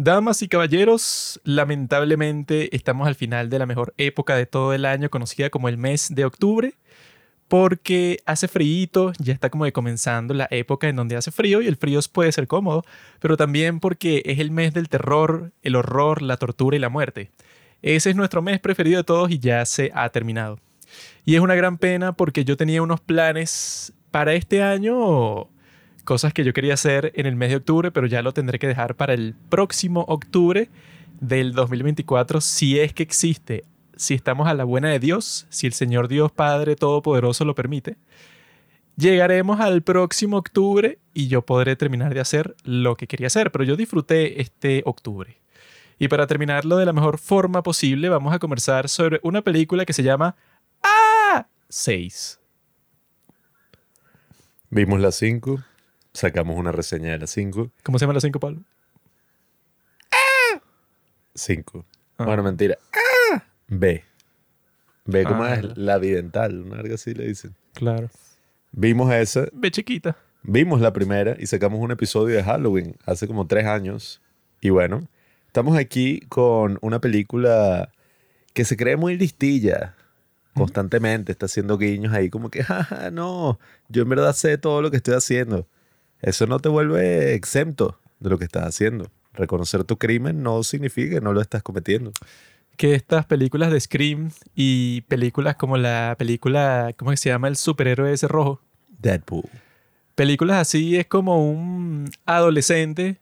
Damas 0.00 0.42
y 0.42 0.48
caballeros, 0.48 1.40
lamentablemente 1.42 2.74
estamos 2.76 3.08
al 3.08 3.16
final 3.16 3.50
de 3.50 3.58
la 3.58 3.66
mejor 3.66 3.94
época 3.96 4.36
de 4.36 4.46
todo 4.46 4.72
el 4.72 4.84
año, 4.84 5.10
conocida 5.10 5.50
como 5.50 5.68
el 5.68 5.76
mes 5.76 6.14
de 6.14 6.24
octubre, 6.24 6.74
porque 7.48 8.20
hace 8.24 8.46
frío, 8.46 9.12
ya 9.18 9.32
está 9.32 9.50
como 9.50 9.64
de 9.64 9.72
comenzando 9.72 10.34
la 10.34 10.46
época 10.52 10.88
en 10.88 10.94
donde 10.94 11.16
hace 11.16 11.32
frío 11.32 11.62
y 11.62 11.66
el 11.66 11.74
frío 11.74 11.98
puede 12.12 12.30
ser 12.30 12.46
cómodo, 12.46 12.84
pero 13.18 13.36
también 13.36 13.80
porque 13.80 14.22
es 14.24 14.38
el 14.38 14.52
mes 14.52 14.72
del 14.72 14.88
terror, 14.88 15.50
el 15.64 15.74
horror, 15.74 16.22
la 16.22 16.36
tortura 16.36 16.76
y 16.76 16.78
la 16.78 16.90
muerte. 16.90 17.32
Ese 17.82 18.10
es 18.10 18.14
nuestro 18.14 18.40
mes 18.40 18.60
preferido 18.60 18.98
de 18.98 19.04
todos 19.04 19.32
y 19.32 19.40
ya 19.40 19.66
se 19.66 19.90
ha 19.96 20.08
terminado. 20.10 20.60
Y 21.24 21.34
es 21.34 21.40
una 21.40 21.56
gran 21.56 21.76
pena 21.76 22.12
porque 22.12 22.44
yo 22.44 22.56
tenía 22.56 22.82
unos 22.82 23.00
planes 23.00 23.92
para 24.12 24.34
este 24.34 24.62
año 24.62 25.48
cosas 26.08 26.32
que 26.32 26.42
yo 26.42 26.54
quería 26.54 26.72
hacer 26.72 27.12
en 27.16 27.26
el 27.26 27.36
mes 27.36 27.50
de 27.50 27.56
octubre, 27.56 27.90
pero 27.90 28.06
ya 28.06 28.22
lo 28.22 28.32
tendré 28.32 28.58
que 28.58 28.66
dejar 28.66 28.94
para 28.94 29.12
el 29.12 29.34
próximo 29.50 30.06
octubre 30.08 30.70
del 31.20 31.52
2024, 31.52 32.40
si 32.40 32.80
es 32.80 32.94
que 32.94 33.02
existe, 33.02 33.64
si 33.94 34.14
estamos 34.14 34.48
a 34.48 34.54
la 34.54 34.64
buena 34.64 34.88
de 34.88 35.00
Dios, 35.00 35.46
si 35.50 35.66
el 35.66 35.74
Señor 35.74 36.08
Dios 36.08 36.32
Padre 36.32 36.76
Todopoderoso 36.76 37.44
lo 37.44 37.54
permite. 37.54 37.98
Llegaremos 38.96 39.60
al 39.60 39.82
próximo 39.82 40.38
octubre 40.38 40.98
y 41.12 41.28
yo 41.28 41.42
podré 41.42 41.76
terminar 41.76 42.14
de 42.14 42.20
hacer 42.20 42.56
lo 42.64 42.96
que 42.96 43.06
quería 43.06 43.26
hacer, 43.26 43.52
pero 43.52 43.64
yo 43.64 43.76
disfruté 43.76 44.40
este 44.40 44.82
octubre. 44.86 45.36
Y 45.98 46.08
para 46.08 46.26
terminarlo 46.26 46.78
de 46.78 46.86
la 46.86 46.94
mejor 46.94 47.18
forma 47.18 47.62
posible, 47.62 48.08
vamos 48.08 48.32
a 48.32 48.38
conversar 48.38 48.88
sobre 48.88 49.20
una 49.22 49.42
película 49.42 49.84
que 49.84 49.92
se 49.92 50.02
llama 50.02 50.36
A6. 51.34 52.38
Vimos 54.70 55.00
las 55.00 55.14
5, 55.16 55.62
Sacamos 56.18 56.58
una 56.58 56.72
reseña 56.72 57.12
de 57.12 57.18
las 57.20 57.30
5. 57.30 57.70
¿Cómo 57.84 57.96
se 57.96 58.02
llama 58.02 58.14
la 58.14 58.20
5, 58.20 58.40
Pablo? 58.40 58.60
5. 61.32 61.86
Ah. 62.16 62.24
Bueno, 62.24 62.42
mentira. 62.42 62.76
Ah. 62.92 63.44
B. 63.68 64.02
B 65.04 65.22
como 65.22 65.44
ah, 65.44 65.54
es 65.54 65.76
la 65.76 65.96
bidental, 65.98 66.62
una 66.62 66.80
algo 66.80 66.96
así 66.96 67.14
le 67.14 67.28
dicen. 67.28 67.54
Claro. 67.72 68.10
Vimos 68.72 69.14
esa. 69.14 69.46
B 69.52 69.70
chiquita. 69.70 70.16
Vimos 70.42 70.80
la 70.80 70.92
primera 70.92 71.36
y 71.38 71.46
sacamos 71.46 71.78
un 71.78 71.92
episodio 71.92 72.34
de 72.34 72.42
Halloween 72.42 72.96
hace 73.06 73.28
como 73.28 73.46
tres 73.46 73.66
años. 73.66 74.20
Y 74.60 74.70
bueno, 74.70 75.06
estamos 75.46 75.78
aquí 75.78 76.18
con 76.28 76.78
una 76.80 77.00
película 77.00 77.92
que 78.54 78.64
se 78.64 78.76
cree 78.76 78.96
muy 78.96 79.16
listilla. 79.16 79.94
Constantemente 80.52 81.30
está 81.30 81.46
haciendo 81.46 81.78
guiños 81.78 82.12
ahí 82.12 82.28
como 82.28 82.50
que, 82.50 82.64
jaja, 82.64 83.12
no, 83.12 83.60
yo 83.88 84.02
en 84.02 84.08
verdad 84.08 84.32
sé 84.32 84.58
todo 84.58 84.82
lo 84.82 84.90
que 84.90 84.96
estoy 84.96 85.14
haciendo 85.14 85.68
eso 86.20 86.46
no 86.46 86.58
te 86.58 86.68
vuelve 86.68 87.34
exento 87.34 87.98
de 88.20 88.30
lo 88.30 88.38
que 88.38 88.44
estás 88.44 88.64
haciendo. 88.64 89.10
Reconocer 89.32 89.84
tu 89.84 89.98
crimen 89.98 90.42
no 90.42 90.62
significa 90.62 91.16
que 91.16 91.20
no 91.20 91.32
lo 91.32 91.40
estás 91.40 91.62
cometiendo. 91.62 92.12
Que 92.76 92.94
estas 92.94 93.26
películas 93.26 93.70
de 93.70 93.80
Scream 93.80 94.30
y 94.54 95.02
películas 95.02 95.56
como 95.56 95.76
la 95.76 96.16
película, 96.18 96.92
¿cómo 96.96 97.14
se 97.16 97.28
llama 97.28 97.48
el 97.48 97.56
superhéroe 97.56 98.12
ese 98.12 98.28
rojo? 98.28 98.60
Deadpool. 98.98 99.48
Películas 100.14 100.58
así 100.58 100.96
es 100.96 101.06
como 101.06 101.48
un 101.48 102.10
adolescente 102.26 103.20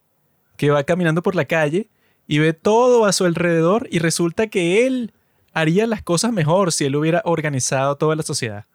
que 0.57 0.71
va 0.71 0.85
caminando 0.85 1.23
por 1.23 1.35
la 1.35 1.45
calle 1.45 1.89
y 2.27 2.39
ve 2.39 2.55
todo 2.55 3.05
a 3.05 3.13
su 3.13 3.25
alrededor 3.25 3.87
y 3.91 3.99
resulta 3.99 4.47
que 4.47 4.87
él 4.87 5.13
haría 5.53 5.87
las 5.87 6.03
cosas 6.03 6.33
mejor 6.33 6.73
si 6.73 6.87
él 6.87 6.97
hubiera 6.97 7.21
organizado 7.25 7.97
toda 7.97 8.17
la 8.17 8.23
sociedad 8.23 8.67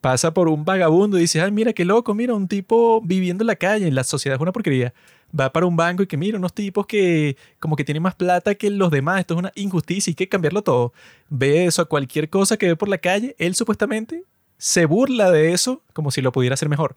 pasa 0.00 0.32
por 0.32 0.48
un 0.48 0.64
vagabundo 0.64 1.18
y 1.18 1.22
dice, 1.22 1.40
ay, 1.40 1.50
mira 1.50 1.72
qué 1.72 1.84
loco, 1.84 2.14
mira, 2.14 2.34
un 2.34 2.48
tipo 2.48 3.00
viviendo 3.02 3.42
en 3.42 3.48
la 3.48 3.56
calle, 3.56 3.86
en 3.86 3.94
la 3.94 4.04
sociedad 4.04 4.36
es 4.36 4.40
una 4.40 4.52
porquería. 4.52 4.94
Va 5.38 5.52
para 5.52 5.66
un 5.66 5.76
banco 5.76 6.02
y 6.02 6.06
que 6.06 6.16
mira, 6.16 6.38
unos 6.38 6.54
tipos 6.54 6.86
que 6.86 7.36
como 7.58 7.76
que 7.76 7.84
tienen 7.84 8.02
más 8.02 8.14
plata 8.14 8.54
que 8.54 8.70
los 8.70 8.90
demás, 8.90 9.20
esto 9.20 9.34
es 9.34 9.38
una 9.38 9.52
injusticia 9.54 10.10
y 10.10 10.12
hay 10.12 10.16
que 10.16 10.28
cambiarlo 10.28 10.62
todo. 10.62 10.92
Ve 11.28 11.66
eso 11.66 11.82
a 11.82 11.84
cualquier 11.84 12.30
cosa 12.30 12.56
que 12.56 12.68
ve 12.68 12.76
por 12.76 12.88
la 12.88 12.98
calle, 12.98 13.34
él 13.38 13.54
supuestamente 13.54 14.24
se 14.56 14.86
burla 14.86 15.30
de 15.30 15.52
eso 15.52 15.82
como 15.92 16.10
si 16.10 16.22
lo 16.22 16.32
pudiera 16.32 16.54
hacer 16.54 16.68
mejor. 16.68 16.96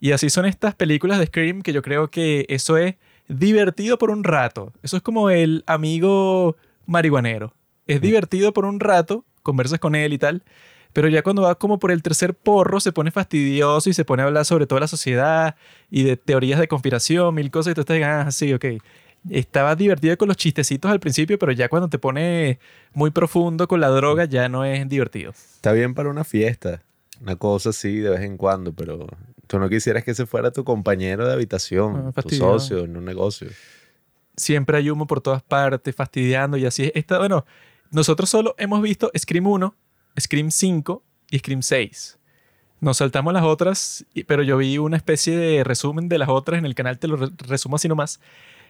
Y 0.00 0.12
así 0.12 0.30
son 0.30 0.46
estas 0.46 0.74
películas 0.74 1.18
de 1.18 1.26
Scream 1.26 1.62
que 1.62 1.72
yo 1.72 1.82
creo 1.82 2.10
que 2.10 2.46
eso 2.48 2.76
es 2.78 2.96
divertido 3.28 3.98
por 3.98 4.10
un 4.10 4.24
rato. 4.24 4.72
Eso 4.82 4.96
es 4.96 5.02
como 5.02 5.30
el 5.30 5.62
amigo 5.66 6.56
marihuanero. 6.86 7.54
Es 7.86 8.00
divertido 8.00 8.52
por 8.52 8.64
un 8.64 8.80
rato, 8.80 9.24
conversas 9.42 9.78
con 9.78 9.94
él 9.94 10.12
y 10.12 10.18
tal, 10.18 10.42
pero 10.92 11.08
ya 11.08 11.22
cuando 11.22 11.42
va 11.42 11.54
como 11.54 11.78
por 11.78 11.90
el 11.92 12.02
tercer 12.02 12.34
porro 12.34 12.80
se 12.80 12.92
pone 12.92 13.10
fastidioso 13.10 13.90
y 13.90 13.94
se 13.94 14.04
pone 14.04 14.22
a 14.22 14.26
hablar 14.26 14.44
sobre 14.44 14.66
toda 14.66 14.80
la 14.80 14.86
sociedad 14.88 15.56
y 15.90 16.02
de 16.02 16.16
teorías 16.16 16.58
de 16.58 16.68
conspiración, 16.68 17.34
mil 17.34 17.50
cosas 17.50 17.72
y 17.72 17.74
tú 17.74 17.80
estás, 17.82 18.00
ah, 18.02 18.30
sí, 18.30 18.52
ok. 18.52 18.64
Estaba 19.28 19.76
divertido 19.76 20.16
con 20.16 20.28
los 20.28 20.36
chistecitos 20.36 20.90
al 20.90 20.98
principio, 20.98 21.38
pero 21.38 21.52
ya 21.52 21.68
cuando 21.68 21.88
te 21.88 21.98
pone 21.98 22.58
muy 22.94 23.10
profundo 23.10 23.68
con 23.68 23.80
la 23.80 23.88
droga 23.88 24.24
ya 24.24 24.48
no 24.48 24.64
es 24.64 24.88
divertido. 24.88 25.32
Está 25.32 25.72
bien 25.72 25.94
para 25.94 26.08
una 26.08 26.24
fiesta, 26.24 26.82
una 27.20 27.36
cosa 27.36 27.70
así 27.70 27.98
de 27.98 28.10
vez 28.10 28.22
en 28.22 28.38
cuando, 28.38 28.72
pero 28.72 29.06
tú 29.46 29.58
no 29.58 29.68
quisieras 29.68 30.04
que 30.04 30.12
ese 30.12 30.26
fuera 30.26 30.52
tu 30.52 30.64
compañero 30.64 31.26
de 31.26 31.34
habitación, 31.34 32.12
ah, 32.16 32.22
tu 32.22 32.30
socio 32.30 32.84
en 32.84 32.96
un 32.96 33.04
negocio. 33.04 33.48
Siempre 34.36 34.78
hay 34.78 34.88
humo 34.88 35.06
por 35.06 35.20
todas 35.20 35.42
partes, 35.42 35.94
fastidiando 35.94 36.56
y 36.56 36.64
así. 36.64 36.90
Está, 36.94 37.18
bueno, 37.18 37.44
nosotros 37.90 38.30
solo 38.30 38.54
hemos 38.56 38.80
visto 38.80 39.10
Scream 39.16 39.46
1, 39.46 39.74
Scream 40.18 40.50
5 40.50 41.02
y 41.30 41.38
Scream 41.38 41.62
6. 41.62 42.18
Nos 42.80 42.96
saltamos 42.96 43.34
las 43.34 43.42
otras, 43.42 44.06
pero 44.26 44.42
yo 44.42 44.56
vi 44.56 44.78
una 44.78 44.96
especie 44.96 45.36
de 45.36 45.64
resumen 45.64 46.08
de 46.08 46.18
las 46.18 46.30
otras 46.30 46.58
en 46.58 46.64
el 46.64 46.74
canal, 46.74 46.98
te 46.98 47.08
lo 47.08 47.16
resumo 47.16 47.76
así 47.76 47.88
nomás. 47.88 48.20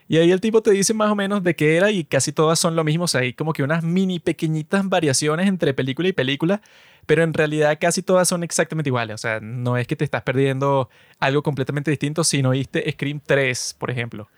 Y 0.09 0.19
ahí 0.19 0.33
el 0.33 0.41
tipo 0.41 0.61
te 0.61 0.73
dice 0.73 0.93
más 0.93 1.13
o 1.13 1.15
menos 1.15 1.45
de 1.45 1.55
qué 1.55 1.77
era 1.77 1.93
y 1.93 2.03
casi 2.03 2.33
todas 2.33 2.59
son 2.59 2.75
lo 2.75 2.83
mismo. 2.83 3.05
O 3.05 3.09
sea, 3.09 3.21
hay 3.21 3.33
como 3.33 3.53
que 3.53 3.63
unas 3.63 3.85
mini 3.85 4.19
pequeñitas 4.19 4.89
variaciones 4.89 5.47
entre 5.47 5.73
película 5.73 6.09
y 6.09 6.13
película, 6.13 6.63
pero 7.07 7.23
en 7.23 7.33
realidad 7.33 7.79
casi 7.81 8.03
todas 8.03 8.27
son 8.27 8.43
exactamente 8.43 8.89
iguales. 8.89 9.15
O 9.15 9.19
sea, 9.19 9.39
no 9.39 9.77
es 9.77 9.87
que 9.87 9.95
te 9.95 10.05
estás 10.05 10.23
perdiendo 10.23 10.91
algo 11.21 11.45
completamente 11.45 11.93
distinto 11.93 12.25
si 12.25 12.43
no 12.43 12.51
viste 12.51 12.91
Scream 12.91 13.21
3, 13.25 13.77
por 13.79 13.93
ejemplo. 13.93 14.29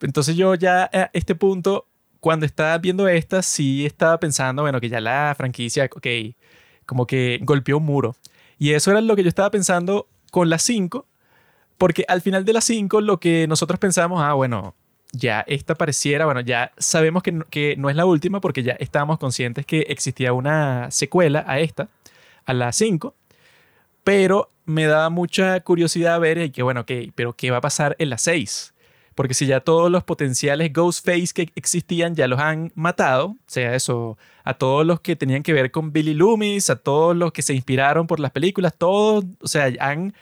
Entonces 0.00 0.36
yo 0.36 0.54
ya 0.54 0.84
a 0.84 1.10
este 1.12 1.34
punto 1.34 1.88
cuando 2.20 2.46
estaba 2.46 2.76
viendo 2.78 3.08
esta, 3.08 3.42
sí 3.42 3.86
estaba 3.86 4.20
pensando, 4.20 4.62
bueno, 4.62 4.80
que 4.80 4.88
ya 4.88 5.00
la 5.00 5.34
franquicia, 5.36 5.88
ok, 5.92 6.06
como 6.86 7.06
que 7.06 7.40
golpeó 7.42 7.78
un 7.78 7.84
muro. 7.84 8.16
Y 8.58 8.72
eso 8.72 8.90
era 8.90 9.00
lo 9.00 9.16
que 9.16 9.22
yo 9.22 9.28
estaba 9.28 9.50
pensando 9.50 10.06
con 10.30 10.50
la 10.50 10.58
5, 10.58 11.06
porque 11.78 12.04
al 12.08 12.20
final 12.20 12.44
de 12.44 12.52
la 12.52 12.60
5 12.60 13.00
lo 13.00 13.18
que 13.20 13.46
nosotros 13.48 13.80
pensamos, 13.80 14.22
ah, 14.22 14.34
bueno, 14.34 14.74
ya 15.12 15.40
esta 15.46 15.74
pareciera, 15.74 16.26
bueno, 16.26 16.40
ya 16.40 16.72
sabemos 16.78 17.22
que 17.22 17.32
no, 17.32 17.44
que 17.46 17.74
no 17.76 17.90
es 17.90 17.96
la 17.96 18.04
última 18.04 18.40
porque 18.40 18.62
ya 18.62 18.72
estábamos 18.72 19.18
conscientes 19.18 19.66
que 19.66 19.80
existía 19.88 20.32
una 20.32 20.90
secuela 20.90 21.44
a 21.46 21.58
esta, 21.60 21.88
a 22.44 22.52
la 22.52 22.72
5, 22.72 23.14
pero 24.04 24.50
me 24.66 24.86
daba 24.86 25.10
mucha 25.10 25.58
curiosidad 25.60 26.20
ver 26.20 26.38
y 26.38 26.50
que, 26.50 26.62
bueno, 26.62 26.82
ok, 26.82 26.92
pero 27.14 27.32
¿qué 27.34 27.50
va 27.50 27.58
a 27.58 27.60
pasar 27.62 27.96
en 27.98 28.10
la 28.10 28.18
6? 28.18 28.74
Porque 29.20 29.34
si 29.34 29.44
ya 29.44 29.60
todos 29.60 29.90
los 29.90 30.02
potenciales 30.02 30.72
Ghostface 30.72 31.34
que 31.34 31.50
existían 31.54 32.14
ya 32.14 32.26
los 32.26 32.40
han 32.40 32.72
matado, 32.74 33.36
sea, 33.46 33.74
eso, 33.74 34.16
a 34.44 34.54
todos 34.54 34.86
los 34.86 35.02
que 35.02 35.14
tenían 35.14 35.42
que 35.42 35.52
ver 35.52 35.70
con 35.70 35.92
Billy 35.92 36.14
Loomis, 36.14 36.70
a 36.70 36.76
todos 36.76 37.14
los 37.14 37.30
que 37.30 37.42
se 37.42 37.52
inspiraron 37.52 38.06
por 38.06 38.18
las 38.18 38.30
películas, 38.30 38.72
todos, 38.78 39.26
o 39.42 39.46
sea, 39.46 39.70
han 39.78 40.14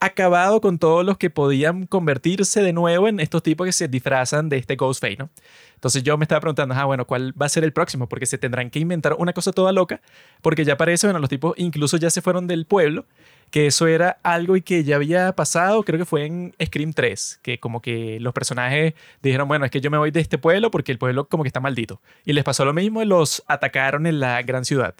acabado 0.00 0.60
con 0.60 0.78
todos 0.78 1.04
los 1.04 1.18
que 1.18 1.30
podían 1.30 1.86
convertirse 1.86 2.62
de 2.62 2.72
nuevo 2.72 3.06
en 3.06 3.20
estos 3.20 3.42
tipos 3.42 3.66
que 3.66 3.72
se 3.72 3.86
disfrazan 3.86 4.48
de 4.48 4.56
este 4.56 4.76
Ghostface, 4.76 5.16
¿no? 5.18 5.30
Entonces 5.74 6.02
yo 6.02 6.16
me 6.18 6.24
estaba 6.24 6.40
preguntando, 6.40 6.74
ah, 6.74 6.84
bueno, 6.84 7.06
¿cuál 7.06 7.32
va 7.40 7.46
a 7.46 7.48
ser 7.48 7.64
el 7.64 7.72
próximo? 7.72 8.08
Porque 8.08 8.26
se 8.26 8.38
tendrán 8.38 8.70
que 8.70 8.78
inventar 8.78 9.14
una 9.18 9.32
cosa 9.32 9.52
toda 9.52 9.72
loca, 9.72 10.00
porque 10.42 10.64
ya 10.64 10.76
parece, 10.76 11.06
bueno, 11.06 11.20
los 11.20 11.28
tipos 11.28 11.54
incluso 11.56 11.96
ya 11.96 12.10
se 12.10 12.22
fueron 12.22 12.46
del 12.46 12.66
pueblo 12.66 13.06
que 13.50 13.66
eso 13.66 13.86
era 13.88 14.18
algo 14.22 14.56
y 14.56 14.62
que 14.62 14.84
ya 14.84 14.96
había 14.96 15.32
pasado, 15.32 15.82
creo 15.82 15.98
que 15.98 16.04
fue 16.04 16.24
en 16.24 16.54
Scream 16.64 16.92
3, 16.92 17.40
que 17.42 17.58
como 17.58 17.82
que 17.82 18.18
los 18.20 18.32
personajes 18.32 18.94
dijeron, 19.22 19.48
bueno, 19.48 19.64
es 19.64 19.70
que 19.70 19.80
yo 19.80 19.90
me 19.90 19.98
voy 19.98 20.12
de 20.12 20.20
este 20.20 20.38
pueblo 20.38 20.70
porque 20.70 20.92
el 20.92 20.98
pueblo 20.98 21.28
como 21.28 21.42
que 21.42 21.48
está 21.48 21.60
maldito. 21.60 22.00
Y 22.24 22.32
les 22.32 22.44
pasó 22.44 22.64
lo 22.64 22.72
mismo 22.72 23.02
los 23.04 23.42
atacaron 23.48 24.06
en 24.06 24.20
la 24.20 24.40
gran 24.42 24.64
ciudad. 24.64 24.94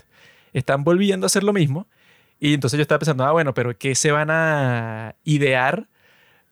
Están 0.52 0.82
volviendo 0.82 1.26
a 1.26 1.28
hacer 1.28 1.44
lo 1.44 1.52
mismo. 1.52 1.86
Y 2.40 2.54
entonces 2.54 2.78
yo 2.78 2.82
estaba 2.82 2.98
pensando, 2.98 3.24
ah, 3.24 3.32
bueno, 3.32 3.54
pero 3.54 3.76
¿qué 3.76 3.94
se 3.94 4.10
van 4.10 4.30
a 4.30 5.14
idear 5.24 5.86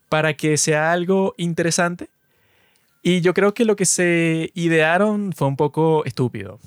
para 0.08 0.34
que 0.34 0.56
sea 0.56 0.92
algo 0.92 1.34
interesante? 1.38 2.10
Y 3.02 3.22
yo 3.22 3.32
creo 3.32 3.54
que 3.54 3.64
lo 3.64 3.74
que 3.74 3.86
se 3.86 4.50
idearon 4.54 5.32
fue 5.32 5.48
un 5.48 5.56
poco 5.56 6.04
estúpido. 6.04 6.60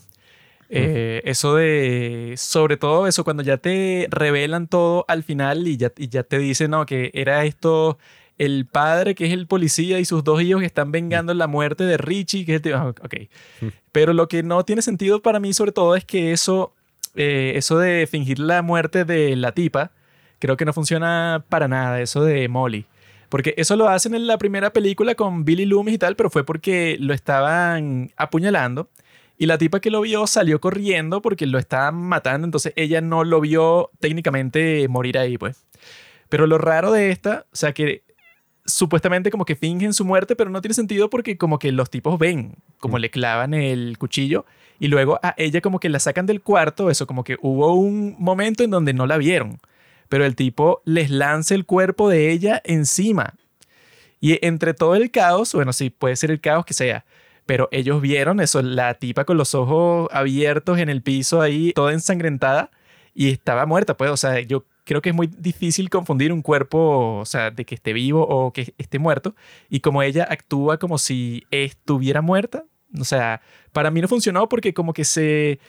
Eh, 0.74 1.22
eso 1.26 1.56
de, 1.56 2.34
sobre 2.38 2.78
todo 2.78 3.06
eso, 3.06 3.24
cuando 3.26 3.44
ya 3.44 3.58
te 3.58 4.08
revelan 4.10 4.68
todo 4.68 5.06
al 5.10 5.24
final 5.24 5.68
y 5.68 5.76
ya, 5.78 5.92
y 5.98 6.08
ya 6.08 6.24
te 6.24 6.40
dicen, 6.40 6.72
no, 6.72 6.86
que 6.86 7.12
era 7.14 7.44
esto 7.44 7.98
el 8.38 8.66
padre 8.66 9.14
que 9.14 9.28
es 9.28 9.34
el 9.34 9.46
policía 9.46 10.00
y 10.00 10.06
sus 10.06 10.24
dos 10.24 10.42
hijos 10.42 10.62
que 10.62 10.66
están 10.66 10.92
vengando 10.92 11.32
la 11.36 11.46
muerte 11.46 11.84
de 11.84 11.98
Richie, 11.98 12.44
que 12.44 12.56
es 12.56 12.66
el 12.66 12.74
ah, 12.74 12.88
ok. 12.88 13.16
Pero 13.92 14.14
lo 14.14 14.28
que 14.28 14.42
no 14.42 14.66
tiene 14.66 14.82
sentido 14.82 15.22
para 15.22 15.40
mí 15.40 15.54
sobre 15.54 15.72
todo 15.74 15.96
es 15.96 16.06
que 16.06 16.32
eso, 16.32 16.74
eh, 17.16 17.54
eso 17.56 17.78
de 17.78 18.08
fingir 18.08 18.40
la 18.40 18.62
muerte 18.62 19.06
de 19.06 19.36
la 19.36 19.52
tipa, 19.54 19.92
creo 20.40 20.58
que 20.58 20.66
no 20.66 20.74
funciona 20.74 21.44
para 21.50 21.68
nada, 21.68 22.02
eso 22.02 22.24
de 22.24 22.48
Molly. 22.48 22.86
Porque 23.30 23.54
eso 23.58 23.78
lo 23.78 23.88
hacen 23.88 24.14
en 24.14 24.28
la 24.28 24.38
primera 24.38 24.74
película 24.74 25.16
con 25.16 25.46
Billy 25.46 25.66
Loomis 25.66 25.96
y 25.96 25.98
tal, 25.98 26.16
pero 26.16 26.30
fue 26.30 26.44
porque 26.44 26.98
lo 27.00 27.14
estaban 27.14 28.12
apuñalando. 28.18 28.90
Y 29.38 29.46
la 29.46 29.58
tipa 29.58 29.80
que 29.80 29.90
lo 29.90 30.02
vio 30.02 30.28
salió 30.28 30.60
corriendo 30.60 31.22
porque 31.22 31.48
lo 31.48 31.58
estaban 31.58 31.96
matando, 31.96 32.46
entonces 32.46 32.74
ella 32.76 33.02
no 33.02 33.24
lo 33.24 33.40
vio 33.42 33.90
técnicamente 34.00 34.88
morir 34.88 35.18
ahí, 35.18 35.38
pues. 35.38 35.66
Pero 36.30 36.46
lo 36.46 36.58
raro 36.58 36.92
de 36.92 37.10
esta, 37.12 37.46
o 37.52 37.56
sea, 37.56 37.74
que 37.74 38.04
supuestamente 38.66 39.32
como 39.32 39.46
que 39.46 39.56
fingen 39.56 39.94
su 39.94 40.06
muerte, 40.06 40.36
pero 40.36 40.50
no 40.50 40.62
tiene 40.62 40.74
sentido 40.74 41.10
porque 41.10 41.38
como 41.38 41.58
que 41.58 41.72
los 41.72 41.90
tipos 41.90 42.20
ven, 42.20 42.56
como 42.80 43.00
le 43.00 43.10
clavan 43.10 43.54
el 43.54 43.98
cuchillo 43.98 44.46
y 44.82 44.88
luego 44.88 45.20
a 45.22 45.36
ella 45.38 45.62
como 45.62 45.80
que 45.80 45.90
la 45.90 46.00
sacan 46.00 46.26
del 46.26 46.42
cuarto, 46.42 46.90
eso 46.90 47.06
como 47.06 47.24
que 47.24 47.38
hubo 47.44 47.76
un 47.76 48.16
momento 48.18 48.64
en 48.64 48.72
donde 48.72 48.94
no 48.94 49.06
la 49.06 49.18
vieron, 49.20 49.60
pero 50.10 50.26
el 50.26 50.36
tipo 50.36 50.82
les 50.86 51.12
lanza 51.12 51.54
el 51.54 51.68
cuerpo 51.68 52.10
de 52.10 52.32
ella 52.32 52.60
encima. 52.64 53.36
Y 54.20 54.44
entre 54.44 54.74
todo 54.74 54.96
el 54.96 55.12
caos, 55.12 55.54
bueno, 55.54 55.72
sí, 55.72 55.92
puede 55.92 56.16
ser 56.16 56.32
el 56.32 56.42
caos 56.42 56.66
que 56.66 56.74
sea, 56.74 57.06
pero 57.46 57.70
ellos 57.72 58.02
vieron 58.02 58.40
eso, 58.40 58.64
la 58.64 58.96
tipa 58.96 59.24
con 59.24 59.38
los 59.38 59.54
ojos 59.54 60.10
abiertos 60.12 60.80
en 60.80 60.90
el 60.90 61.04
piso 61.04 61.42
ahí, 61.42 61.74
toda 61.74 61.94
ensangrentada 61.94 62.72
y 63.14 63.30
estaba 63.30 63.68
muerta, 63.68 63.96
pues, 63.96 64.10
o 64.10 64.18
sea, 64.18 64.40
yo 64.40 64.66
creo 64.84 65.04
que 65.04 65.10
es 65.10 65.16
muy 65.16 65.28
difícil 65.28 65.92
confundir 65.92 66.34
un 66.34 66.42
cuerpo, 66.42 67.20
o 67.20 67.26
sea, 67.26 67.52
de 67.52 67.66
que 67.66 67.76
esté 67.76 67.94
vivo 67.94 68.26
o 68.28 68.52
que 68.52 68.74
esté 68.80 68.98
muerto. 68.98 69.36
Y 69.70 69.82
como 69.82 70.02
ella 70.02 70.26
actúa 70.28 70.80
como 70.80 70.98
si 70.98 71.46
estuviera 71.52 72.24
muerta, 72.24 72.66
o 73.00 73.04
sea, 73.04 73.42
para 73.72 73.92
mí 73.92 74.02
no 74.02 74.08
funcionó 74.08 74.50
porque 74.50 74.74
como 74.74 74.94
que 74.94 75.06
se 75.06 75.60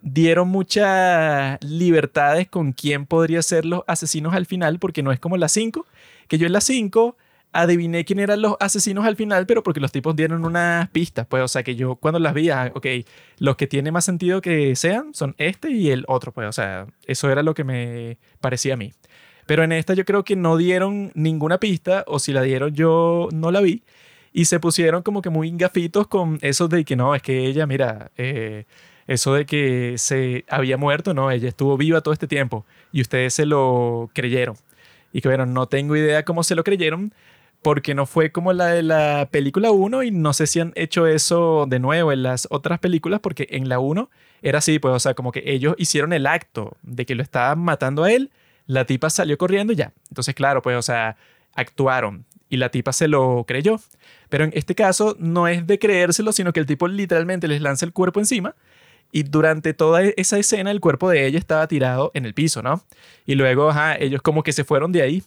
dieron 0.00 0.48
muchas 0.48 1.62
libertades 1.64 2.48
con 2.48 2.72
quién 2.72 3.06
podría 3.06 3.42
ser 3.42 3.64
los 3.64 3.82
asesinos 3.86 4.34
al 4.34 4.46
final, 4.46 4.78
porque 4.78 5.02
no 5.02 5.12
es 5.12 5.18
como 5.18 5.36
las 5.36 5.52
5, 5.52 5.86
que 6.28 6.38
yo 6.38 6.46
en 6.46 6.52
las 6.52 6.64
5 6.64 7.16
adiviné 7.52 8.04
quién 8.04 8.18
eran 8.18 8.42
los 8.42 8.56
asesinos 8.60 9.06
al 9.06 9.16
final, 9.16 9.46
pero 9.46 9.62
porque 9.62 9.80
los 9.80 9.92
tipos 9.92 10.14
dieron 10.14 10.44
unas 10.44 10.90
pistas, 10.90 11.26
pues, 11.26 11.42
o 11.42 11.48
sea, 11.48 11.62
que 11.62 11.76
yo 11.76 11.96
cuando 11.96 12.18
las 12.18 12.34
vi, 12.34 12.50
ah, 12.50 12.70
ok, 12.74 12.86
los 13.38 13.56
que 13.56 13.66
tiene 13.66 13.92
más 13.92 14.04
sentido 14.04 14.40
que 14.40 14.74
sean 14.76 15.14
son 15.14 15.34
este 15.38 15.70
y 15.70 15.90
el 15.90 16.04
otro, 16.08 16.32
pues, 16.32 16.48
o 16.48 16.52
sea, 16.52 16.86
eso 17.06 17.30
era 17.30 17.42
lo 17.42 17.54
que 17.54 17.64
me 17.64 18.18
parecía 18.40 18.74
a 18.74 18.76
mí. 18.76 18.92
Pero 19.46 19.62
en 19.62 19.72
esta 19.72 19.94
yo 19.94 20.04
creo 20.04 20.24
que 20.24 20.36
no 20.36 20.56
dieron 20.56 21.12
ninguna 21.14 21.58
pista, 21.58 22.04
o 22.08 22.18
si 22.18 22.32
la 22.32 22.42
dieron 22.42 22.74
yo 22.74 23.28
no 23.32 23.50
la 23.50 23.60
vi, 23.60 23.84
y 24.34 24.46
se 24.46 24.58
pusieron 24.60 25.02
como 25.04 25.22
que 25.22 25.30
muy 25.30 25.50
gafitos 25.52 26.08
con 26.08 26.38
eso 26.42 26.66
de 26.66 26.84
que 26.84 26.96
no, 26.96 27.14
es 27.14 27.22
que 27.22 27.46
ella, 27.46 27.66
mira, 27.66 28.10
eh, 28.16 28.64
eso 29.06 29.32
de 29.34 29.46
que 29.46 29.94
se 29.96 30.44
había 30.48 30.76
muerto, 30.76 31.14
no, 31.14 31.30
ella 31.30 31.48
estuvo 31.48 31.76
viva 31.76 32.00
todo 32.00 32.12
este 32.12 32.26
tiempo, 32.26 32.66
y 32.92 33.00
ustedes 33.00 33.32
se 33.32 33.46
lo 33.46 34.10
creyeron. 34.12 34.56
Y 35.12 35.20
que 35.20 35.28
bueno, 35.28 35.46
no 35.46 35.68
tengo 35.68 35.96
idea 35.96 36.24
cómo 36.24 36.42
se 36.42 36.56
lo 36.56 36.64
creyeron, 36.64 37.14
porque 37.62 37.94
no 37.94 38.06
fue 38.06 38.32
como 38.32 38.52
la 38.52 38.66
de 38.66 38.82
la 38.82 39.28
película 39.30 39.70
1 39.70 40.02
y 40.02 40.10
no 40.10 40.32
sé 40.32 40.48
si 40.48 40.60
han 40.60 40.72
hecho 40.74 41.06
eso 41.06 41.66
de 41.68 41.78
nuevo 41.78 42.12
en 42.12 42.24
las 42.24 42.48
otras 42.50 42.80
películas 42.80 43.20
porque 43.20 43.46
en 43.50 43.68
la 43.68 43.78
1 43.78 44.10
era 44.42 44.58
así, 44.58 44.80
pues 44.80 44.94
o 44.94 44.98
sea, 44.98 45.14
como 45.14 45.32
que 45.32 45.44
ellos 45.46 45.76
hicieron 45.78 46.12
el 46.12 46.26
acto 46.26 46.76
de 46.82 47.06
que 47.06 47.14
lo 47.14 47.22
estaban 47.22 47.60
matando 47.60 48.04
a 48.04 48.12
él, 48.12 48.32
la 48.66 48.84
tipa 48.84 49.10
salió 49.10 49.38
corriendo 49.38 49.72
y 49.72 49.76
ya. 49.76 49.92
Entonces, 50.10 50.34
claro, 50.34 50.60
pues 50.60 50.76
o 50.76 50.82
sea, 50.82 51.16
actuaron 51.54 52.26
y 52.54 52.56
la 52.56 52.70
tipa 52.70 52.92
se 52.92 53.08
lo 53.08 53.44
creyó. 53.46 53.80
Pero 54.28 54.44
en 54.44 54.52
este 54.54 54.74
caso 54.74 55.16
no 55.18 55.48
es 55.48 55.66
de 55.66 55.78
creérselo, 55.78 56.32
sino 56.32 56.52
que 56.52 56.60
el 56.60 56.66
tipo 56.66 56.88
literalmente 56.88 57.48
les 57.48 57.60
lanza 57.60 57.84
el 57.84 57.92
cuerpo 57.92 58.20
encima 58.20 58.54
y 59.12 59.22
durante 59.22 59.74
toda 59.74 60.02
esa 60.02 60.38
escena 60.38 60.70
el 60.70 60.80
cuerpo 60.80 61.08
de 61.08 61.26
ella 61.26 61.38
estaba 61.38 61.68
tirado 61.68 62.10
en 62.14 62.24
el 62.26 62.34
piso, 62.34 62.62
¿no? 62.62 62.82
Y 63.26 63.36
luego, 63.36 63.72
ellos 63.98 64.22
como 64.22 64.42
que 64.42 64.52
se 64.52 64.64
fueron 64.64 64.90
de 64.90 65.02
ahí 65.02 65.22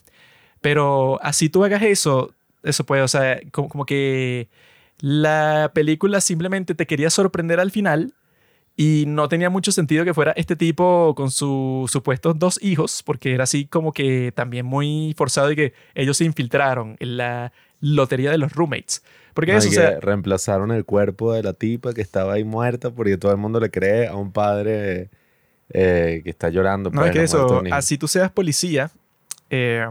pero 0.60 1.18
así 1.22 1.48
tú 1.48 1.64
hagas 1.64 1.82
eso, 1.82 2.34
eso 2.62 2.84
puede, 2.84 3.02
o 3.02 3.08
sea, 3.08 3.40
como, 3.52 3.86
que 3.86 4.48
la 5.00 5.70
película 5.74 6.20
simplemente 6.20 6.74
te 6.74 6.86
quería 6.86 7.10
sorprender 7.10 7.60
al 7.60 7.70
final 7.70 8.12
y 8.80 9.06
no 9.08 9.28
tenía 9.28 9.50
mucho 9.50 9.72
sentido 9.72 10.04
que 10.04 10.14
fuera 10.14 10.30
este 10.36 10.54
tipo 10.54 11.12
con 11.16 11.32
sus 11.32 11.90
supuestos 11.90 12.38
dos 12.38 12.62
hijos, 12.62 13.02
porque 13.04 13.34
era 13.34 13.42
así 13.42 13.66
como 13.66 13.92
que 13.92 14.30
también 14.32 14.64
muy 14.66 15.16
forzado 15.18 15.50
y 15.50 15.56
que 15.56 15.72
ellos 15.96 16.16
se 16.16 16.24
infiltraron 16.24 16.96
en 17.00 17.16
la 17.16 17.52
lotería 17.80 18.30
de 18.30 18.38
los 18.38 18.52
roommates. 18.52 19.02
Porque 19.34 19.56
eso, 19.56 19.68
o 19.68 19.72
sea, 19.72 19.98
reemplazaron 19.98 20.70
el 20.70 20.84
cuerpo 20.84 21.32
de 21.32 21.42
la 21.42 21.54
tipa 21.54 21.92
que 21.92 22.00
estaba 22.02 22.34
ahí 22.34 22.44
muerta 22.44 22.92
porque 22.92 23.18
todo 23.18 23.32
el 23.32 23.38
mundo 23.38 23.58
le 23.58 23.68
cree 23.68 24.06
a 24.06 24.14
un 24.14 24.30
padre 24.30 25.10
eh, 25.70 26.20
que 26.22 26.30
está 26.30 26.48
llorando. 26.48 26.90
No, 26.90 27.04
es 27.04 27.10
pues, 27.10 27.18
que 27.18 27.24
eso, 27.24 27.64
así 27.72 27.98
tú 27.98 28.06
seas 28.06 28.30
policía, 28.30 28.92
eh, 29.50 29.88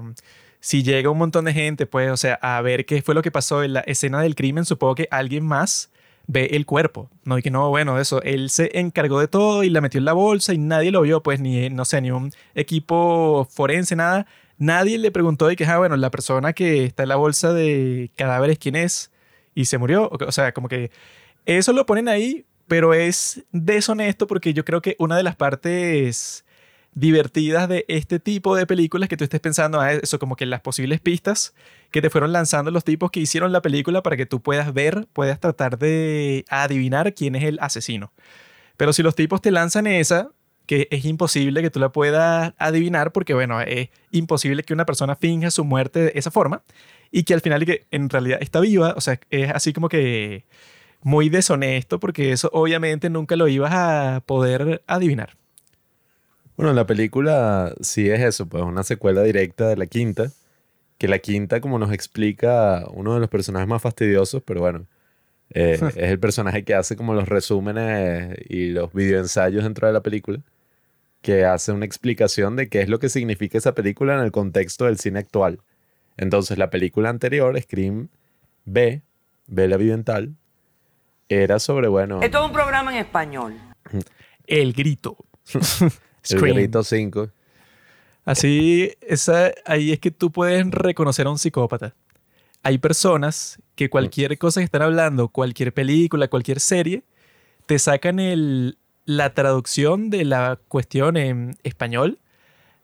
si 0.62 0.84
llega 0.84 1.10
un 1.10 1.18
montón 1.18 1.44
de 1.44 1.52
gente, 1.52 1.88
pues, 1.88 2.10
o 2.10 2.16
sea, 2.16 2.36
a 2.36 2.62
ver 2.62 2.86
qué 2.86 3.02
fue 3.02 3.16
lo 3.16 3.22
que 3.22 3.32
pasó 3.32 3.64
en 3.64 3.74
la 3.74 3.82
escena 3.82 4.22
del 4.22 4.34
crimen, 4.34 4.64
supongo 4.64 4.96
que 4.96 5.10
alguien 5.12 5.46
más 5.46 5.90
ve 6.28 6.50
el 6.52 6.66
cuerpo, 6.66 7.10
¿no? 7.24 7.38
Y 7.38 7.42
que 7.42 7.50
no, 7.52 7.70
bueno, 7.70 8.00
eso, 8.00 8.22
él 8.22 8.50
se 8.50 8.78
encargó 8.78 9.20
de 9.20 9.28
todo 9.28 9.64
y 9.64 9.70
la 9.70 9.82
metió 9.82 9.98
en 9.98 10.06
la 10.06 10.14
bolsa 10.14 10.54
y 10.54 10.58
nadie 10.58 10.92
lo 10.92 11.02
vio, 11.02 11.24
pues, 11.24 11.40
ni, 11.40 11.70
no 11.70 11.86
sé, 11.86 12.02
ni 12.02 12.12
un 12.12 12.32
equipo 12.54 13.48
forense, 13.50 13.96
nada. 13.96 14.28
Nadie 14.58 14.98
le 14.98 15.12
preguntó 15.12 15.48
de 15.48 15.56
que, 15.56 15.66
ah, 15.66 15.78
bueno, 15.78 15.96
la 15.98 16.12
persona 16.12 16.54
que 16.54 16.86
está 16.86 17.04
en 17.04 17.10
la 17.10 17.16
bolsa 17.16 17.54
de 17.54 18.12
cadáveres, 18.16 18.60
¿quién 18.60 18.76
es? 18.76 19.12
Y 19.56 19.66
se 19.66 19.78
murió. 19.78 20.10
O 20.12 20.32
sea, 20.32 20.52
como 20.52 20.68
que 20.68 20.92
eso 21.46 21.74
lo 21.74 21.86
ponen 21.86 22.10
ahí, 22.10 22.46
pero 22.68 22.94
es 22.94 23.46
deshonesto 23.52 24.28
porque 24.28 24.54
yo 24.54 24.66
creo 24.66 24.82
que 24.82 24.96
una 25.00 25.16
de 25.18 25.24
las 25.24 25.36
partes 25.36 26.44
divertidas 27.00 27.70
de 27.70 27.86
este 27.88 28.20
tipo 28.20 28.56
de 28.56 28.66
películas 28.66 29.08
que 29.08 29.18
tú 29.18 29.24
estés 29.24 29.40
pensando, 29.40 29.80
a 29.80 29.86
ah, 29.86 29.94
eso 29.94 30.18
como 30.18 30.36
que 30.36 30.48
las 30.48 30.62
posibles 30.62 31.00
pistas 31.00 31.54
que 31.92 32.02
te 32.02 32.10
fueron 32.10 32.34
lanzando 32.34 32.72
los 32.72 32.84
tipos 32.84 33.12
que 33.12 33.20
hicieron 33.20 33.52
la 33.52 33.62
película 33.62 34.02
para 34.02 34.18
que 34.18 34.26
tú 34.26 34.42
puedas 34.42 34.74
ver, 34.74 35.08
puedas 35.14 35.40
tratar 35.40 35.78
de 35.78 36.44
adivinar 36.50 37.14
quién 37.14 37.36
es 37.36 37.44
el 37.44 37.60
asesino. 37.62 38.14
Pero 38.78 38.94
si 38.94 39.04
los 39.04 39.14
tipos 39.14 39.42
te 39.42 39.52
lanzan 39.52 39.86
esa, 39.86 40.32
que 40.66 40.88
es 40.90 41.06
imposible 41.06 41.62
que 41.62 41.70
tú 41.70 41.80
la 41.80 41.92
puedas 41.92 42.56
adivinar 42.58 43.12
porque, 43.12 43.36
bueno, 43.36 43.62
es 43.62 43.90
imposible 44.10 44.64
que 44.64 44.74
una 44.74 44.86
persona 44.86 45.16
finja 45.16 45.52
su 45.52 45.64
muerte 45.64 46.00
de 46.00 46.12
esa 46.16 46.32
forma 46.32 46.64
y 47.12 47.24
que 47.24 47.36
al 47.36 47.42
final 47.42 47.64
que 47.64 47.86
en 47.92 48.10
realidad 48.10 48.40
está 48.42 48.60
viva, 48.60 48.96
o 48.98 49.02
sea, 49.02 49.20
es 49.30 49.52
así 49.52 49.72
como 49.72 49.88
que 49.88 50.46
muy 51.04 51.30
deshonesto 51.30 52.00
porque 52.00 52.32
eso 52.32 52.50
obviamente 52.54 53.12
nunca 53.12 53.36
lo 53.36 53.48
ibas 53.48 53.72
a 53.72 54.24
poder 54.26 54.82
adivinar. 54.88 55.38
Bueno, 56.58 56.74
la 56.74 56.88
película 56.88 57.76
sí 57.82 58.10
es 58.10 58.20
eso, 58.20 58.48
pues 58.48 58.64
una 58.64 58.82
secuela 58.82 59.22
directa 59.22 59.68
de 59.68 59.78
la 59.78 59.86
quinta, 59.86 60.32
que 60.98 61.08
la 61.08 61.20
quinta 61.20 61.62
como 61.62 61.78
nos 61.78 61.94
explica 61.94 62.84
uno 62.90 63.14
de 63.14 63.20
los 63.20 63.30
personajes 63.30 63.68
más 63.68 63.80
fastidiosos, 63.80 64.42
pero 64.44 64.62
bueno, 64.62 64.88
eh, 65.52 65.80
es 65.96 65.98
el 65.98 66.20
personaje 66.20 66.64
que 66.64 66.74
hace 66.74 66.96
como 66.96 67.14
los 67.14 67.30
resúmenes 67.30 68.36
y 68.50 68.70
los 68.70 68.92
videoensayos 68.92 69.64
dentro 69.64 69.86
de 69.86 69.94
la 69.94 70.02
película, 70.02 70.40
que 71.22 71.46
hace 71.46 71.72
una 71.72 71.86
explicación 71.86 72.56
de 72.56 72.70
qué 72.70 72.82
es 72.82 72.90
lo 72.90 72.98
que 73.00 73.10
significa 73.10 73.60
esa 73.60 73.76
película 73.76 74.16
en 74.16 74.22
el 74.22 74.32
contexto 74.32 74.86
del 74.86 74.98
cine 74.98 75.20
actual. 75.20 75.60
Entonces 76.18 76.58
la 76.58 76.72
película 76.72 77.10
anterior, 77.10 77.60
Scream 77.62 78.10
B, 78.66 79.04
Bella 79.46 79.78
Vivental, 79.78 80.34
era 81.30 81.60
sobre, 81.60 81.88
bueno... 81.88 82.20
Esto 82.24 82.40
es 82.40 82.46
un 82.46 82.54
programa 82.54 82.92
en 82.94 82.98
español. 82.98 83.54
El 84.48 84.74
grito. 84.74 85.18
El 86.32 86.84
5. 86.84 87.30
Así, 88.26 88.92
esa, 89.02 89.52
ahí 89.66 89.92
es 89.92 90.00
que 90.00 90.12
tú 90.12 90.32
puedes 90.32 90.70
reconocer 90.70 91.28
a 91.28 91.30
un 91.30 91.40
psicópata. 91.40 91.96
Hay 92.62 92.78
personas 92.78 93.62
que 93.76 93.90
cualquier 93.90 94.38
cosa 94.38 94.60
que 94.60 94.66
están 94.66 94.82
hablando, 94.82 95.30
cualquier 95.30 95.74
película, 95.74 96.28
cualquier 96.28 96.60
serie, 96.60 97.04
te 97.66 97.80
sacan 97.80 98.20
el, 98.20 98.78
la 99.06 99.34
traducción 99.34 100.10
de 100.10 100.26
la 100.26 100.60
cuestión 100.68 101.16
en 101.16 101.58
español, 101.64 102.20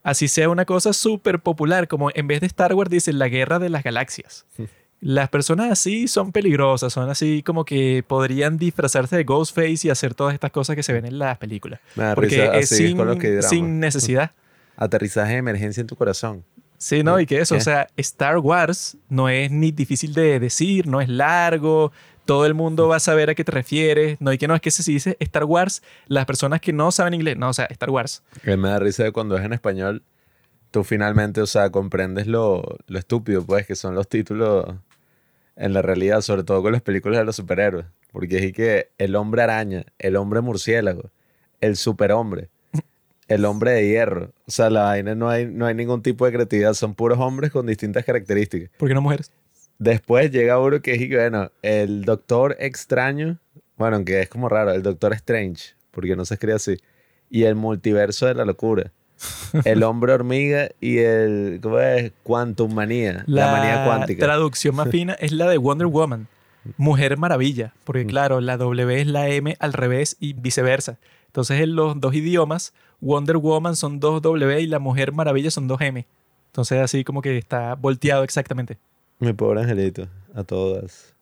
así 0.03 0.29
sea 0.29 0.50
una 0.50 0.65
cosa 0.65 0.93
súper 0.93 1.41
popular, 1.41 1.89
como 1.89 2.09
en 2.13 2.27
vez 2.27 2.39
de 2.39 2.47
Star 2.47 2.73
Wars 2.73 2.89
dicen 2.89 3.19
la 3.19 3.27
guerra 3.27 3.59
de 3.59 3.69
las 3.69 3.83
galaxias. 3.83 4.45
Las 5.05 5.27
personas 5.27 5.69
así 5.69 6.07
son 6.07 6.31
peligrosas, 6.31 6.93
son 6.93 7.10
así 7.10 7.43
como 7.43 7.65
que 7.65 8.05
podrían 8.07 8.57
disfrazarse 8.57 9.17
de 9.17 9.25
Ghostface 9.25 9.79
y 9.83 9.89
hacer 9.89 10.13
todas 10.13 10.33
estas 10.33 10.51
cosas 10.51 10.77
que 10.77 10.83
se 10.83 10.93
ven 10.93 11.05
en 11.05 11.19
las 11.19 11.38
películas. 11.38 11.81
Porque 12.15 12.50
es 12.53 12.69
sin, 12.69 13.81
necesidad. 13.81 14.31
Aterrizaje 14.77 15.33
de 15.33 15.39
emergencia 15.39 15.81
en 15.81 15.88
tu 15.88 15.98
corazón. 15.98 16.45
Sí, 16.77 17.03
no, 17.03 17.19
y 17.19 17.25
que 17.25 17.41
eso, 17.41 17.55
o 17.55 17.60
sea, 17.60 17.88
Star 17.98 18.38
Wars 18.38 18.95
no 19.10 19.27
es 19.27 19.51
ni 19.51 19.74
difícil 19.74 20.13
de 20.13 20.39
decir, 20.39 20.88
no 20.88 21.01
es 21.01 21.10
largo, 21.10 21.91
todo 22.24 22.45
el 22.45 22.53
mundo 22.53 22.88
va 22.88 22.95
a 22.95 23.01
saber 23.01 23.29
a 23.29 23.36
qué 23.36 23.43
te 23.43 23.51
refieres, 23.51 24.22
no, 24.22 24.31
y 24.31 24.38
que 24.38 24.48
no, 24.48 24.55
es 24.55 24.62
que 24.62 24.72
se 24.72 24.89
dice 24.89 25.17
Star 25.19 25.43
Wars, 25.43 25.83
las 26.07 26.25
personas 26.25 26.62
que 26.62 26.72
no 26.72 26.93
saben 26.93 27.13
inglés, 27.13 27.36
no, 27.36 27.50
o 27.50 27.53
sea, 27.53 27.65
Star 27.65 27.89
Wars. 27.89 28.24
Que 28.41 28.55
me 28.55 28.69
da 28.69 28.79
risa 28.79 29.03
de 29.03 29.12
cuando 29.12 29.36
es 29.36 29.43
en 29.43 29.51
español, 29.51 30.01
tú 30.72 30.86
finalmente, 30.86 31.41
o 31.41 31.45
sea, 31.45 31.72
comprendes 31.72 32.25
lo, 32.25 32.77
lo 32.88 33.00
estúpido, 33.00 33.45
pues, 33.45 33.67
que 33.67 33.75
son 33.75 33.95
los 33.95 34.07
títulos 34.07 34.65
en 35.55 35.74
la 35.74 35.81
realidad, 35.81 36.22
sobre 36.22 36.43
todo 36.43 36.62
con 36.62 36.72
las 36.72 36.81
películas 36.81 37.19
de 37.19 37.25
los 37.25 37.36
superhéroes. 37.36 37.86
Porque 38.12 38.38
es 38.38 38.53
que 38.53 38.89
el 38.98 39.15
hombre 39.15 39.41
araña, 39.41 39.86
el 39.98 40.15
hombre 40.15 40.41
murciélago, 40.41 41.10
el 41.62 41.75
superhombre, 41.75 42.50
el 43.27 43.45
hombre 43.45 43.72
de 43.72 43.88
hierro. 43.88 44.31
O 44.48 44.51
sea, 44.51 44.69
la 44.69 44.83
vaina 44.83 45.15
no 45.15 45.29
hay, 45.29 45.45
no 45.45 45.65
hay 45.65 45.74
ningún 45.74 46.01
tipo 46.01 46.25
de 46.25 46.31
creatividad. 46.31 46.74
Son 46.74 46.93
puros 46.93 47.19
hombres 47.19 47.51
con 47.51 47.65
distintas 47.65 48.05
características. 48.05 48.69
¿Por 48.77 48.88
qué 48.88 48.93
no 48.93 49.01
mujeres? 49.01 49.31
Después 49.79 50.31
llega 50.31 50.60
uno 50.60 50.81
que 50.81 50.93
es, 50.93 51.00
que, 51.00 51.15
bueno, 51.15 51.51
el 51.62 52.05
Doctor 52.05 52.55
Extraño. 52.60 53.39
Bueno, 53.77 53.95
aunque 53.95 54.22
es 54.22 54.29
como 54.29 54.50
raro, 54.50 54.72
el 54.72 54.83
Doctor 54.83 55.13
Strange, 55.13 55.74
porque 55.91 56.15
no 56.15 56.25
se 56.25 56.36
escribe 56.36 56.53
así. 56.53 56.77
Y 57.29 57.43
el 57.43 57.55
multiverso 57.55 58.27
de 58.27 58.36
la 58.36 58.45
locura. 58.45 58.91
El 59.65 59.84
hombre 59.84 60.13
hormiga 60.13 60.70
y 60.82 60.98
el, 60.98 61.60
¿cómo 61.62 61.80
es? 61.80 62.12
Quantum 62.24 62.74
manía. 62.74 63.24
La, 63.27 63.51
manía 63.51 63.86
cuántica. 63.86 64.25
traducción 64.25 64.75
más 64.75 64.89
fina 64.89 65.13
es 65.13 65.32
la 65.32 65.48
de 65.50 65.58
Wonder 65.58 65.88
Woman. 65.88 66.27
Mujer 66.77 67.18
Maravilla, 67.18 67.74
porque 67.84 68.06
claro, 68.06 68.39
la 68.39 68.58
W 68.58 69.01
es 69.01 69.08
la 69.08 69.27
M 69.27 69.56
al 69.60 69.74
revés 69.74 70.15
y 70.20 70.34
viceversa. 70.34 70.98
Entonces 71.27 71.62
en 71.62 71.75
los 71.75 72.00
dos 72.00 72.15
idiomas, 72.15 72.74
Wonder 73.01 73.38
Woman 73.38 73.75
son 73.75 74.00
dos 74.00 74.22
W 74.22 74.62
y 74.62 74.68
la 74.68 74.80
Mujer 74.80 75.12
Maravilla 75.12 75.51
son 75.51 75.68
dos 75.68 75.82
M. 75.82 76.06
Entonces 76.48 76.80
así 76.80 77.03
como 77.03 77.22
que 77.22 77.38
está 77.38 77.75
volteado 77.75 78.24
exactamente. 78.24 78.77
Mi 79.20 79.34
pobre 79.34 79.62
angelito, 79.62 80.08
a 80.34 80.44
todas. 80.44 81.12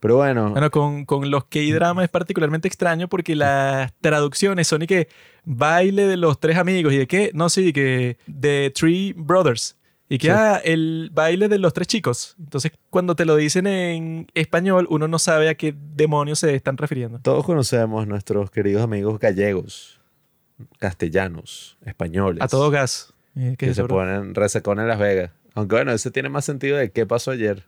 Pero 0.00 0.16
bueno. 0.16 0.50
Bueno, 0.50 0.70
con, 0.70 1.04
con 1.04 1.30
los 1.30 1.44
K-drama 1.44 2.04
es 2.04 2.10
particularmente 2.10 2.68
extraño 2.68 3.08
porque 3.08 3.34
las 3.34 3.92
traducciones 4.00 4.68
son 4.68 4.82
y 4.82 4.86
que 4.86 5.08
baile 5.44 6.06
de 6.06 6.16
los 6.16 6.38
tres 6.38 6.56
amigos 6.56 6.92
y 6.92 6.98
de 6.98 7.06
qué, 7.06 7.30
no, 7.34 7.48
sí, 7.48 7.72
que 7.72 8.18
de 8.26 8.72
Three 8.74 9.14
Brothers. 9.16 9.76
Y 10.08 10.18
que, 10.18 10.30
ah, 10.30 10.60
el 10.62 11.10
baile 11.12 11.48
de 11.48 11.58
los 11.58 11.72
tres 11.72 11.88
chicos. 11.88 12.36
Entonces, 12.38 12.72
cuando 12.90 13.16
te 13.16 13.24
lo 13.24 13.34
dicen 13.34 13.66
en 13.66 14.28
español, 14.34 14.86
uno 14.88 15.08
no 15.08 15.18
sabe 15.18 15.48
a 15.48 15.56
qué 15.56 15.74
demonios 15.96 16.38
se 16.38 16.54
están 16.54 16.76
refiriendo. 16.76 17.18
Todos 17.20 17.44
conocemos 17.44 18.06
nuestros 18.06 18.52
queridos 18.52 18.82
amigos 18.82 19.18
gallegos, 19.18 20.00
castellanos, 20.78 21.76
españoles. 21.84 22.40
A 22.42 22.46
todo 22.46 22.70
gas. 22.70 23.14
Eh, 23.34 23.56
que 23.58 23.74
se 23.74 23.84
ponen 23.84 24.34
resecón 24.34 24.78
en 24.78 24.88
Las 24.88 24.98
Vegas. 24.98 25.32
Aunque 25.54 25.74
bueno, 25.74 25.90
ese 25.92 26.10
tiene 26.10 26.28
más 26.28 26.44
sentido 26.44 26.76
de 26.76 26.90
qué 26.90 27.04
pasó 27.04 27.32
ayer. 27.32 27.64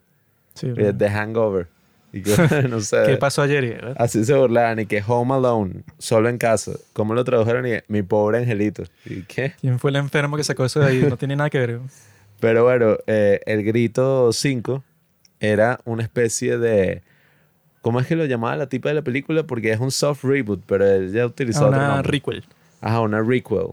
Sí, 0.55 0.73
The 0.75 1.07
eh, 1.07 1.11
Hangover. 1.11 1.69
Y 2.13 2.23
que, 2.23 2.31
no 2.69 2.81
sé, 2.81 3.03
¿Qué 3.07 3.17
pasó 3.17 3.43
ayer? 3.43 3.95
Así 3.99 4.25
se 4.25 4.35
burlaban 4.35 4.81
y 4.81 4.87
que 4.87 5.03
Home 5.07 5.35
Alone, 5.35 5.83
solo 5.99 6.29
en 6.29 6.39
casa. 6.39 6.73
¿Cómo 6.93 7.15
lo 7.15 7.25
tradujeron? 7.25 7.67
Y 7.67 7.73
mi 7.89 8.03
pobre 8.03 8.39
angelito. 8.39 8.85
¿Y 9.05 9.23
qué? 9.23 9.55
¿Quién 9.61 9.79
fue 9.79 9.91
el 9.91 9.97
enfermo 9.97 10.37
que 10.37 10.45
sacó 10.45 10.65
eso 10.65 10.81
de 10.81 10.87
ahí? 10.87 11.07
No 11.09 11.17
tiene 11.17 11.37
nada 11.37 11.51
que 11.51 11.59
ver. 11.59 11.81
Pero 12.41 12.65
bueno, 12.65 12.97
eh, 13.07 13.41
el 13.47 13.65
grito 13.65 14.33
5 14.33 14.85
era 15.41 15.81
una 15.85 16.03
especie 16.03 16.59
de... 16.59 17.03
¿Cómo 17.83 18.01
es 18.01 18.07
que 18.07 18.17
lo 18.17 18.25
llamaba 18.25 18.57
la 18.57 18.69
tipa 18.69 18.89
de 18.89 18.97
la 18.97 19.03
película? 19.03 19.45
Porque 19.45 19.73
es 19.73 19.81
un 19.81 19.91
soft 19.91 20.25
reboot, 20.25 20.63
pero 20.67 20.85
él 20.85 21.13
ya 21.13 21.25
utilizó 21.25 21.69
Una 21.69 22.03
requel. 22.03 22.45
Ajá, 22.81 23.01
una 23.01 23.23
requel. 23.23 23.69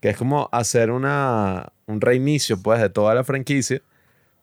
Que 0.00 0.10
es 0.10 0.16
como 0.16 0.48
hacer 0.52 0.90
una, 0.90 1.72
un 1.86 2.00
reinicio, 2.00 2.60
pues, 2.62 2.80
de 2.80 2.88
toda 2.88 3.14
la 3.14 3.24
franquicia, 3.24 3.82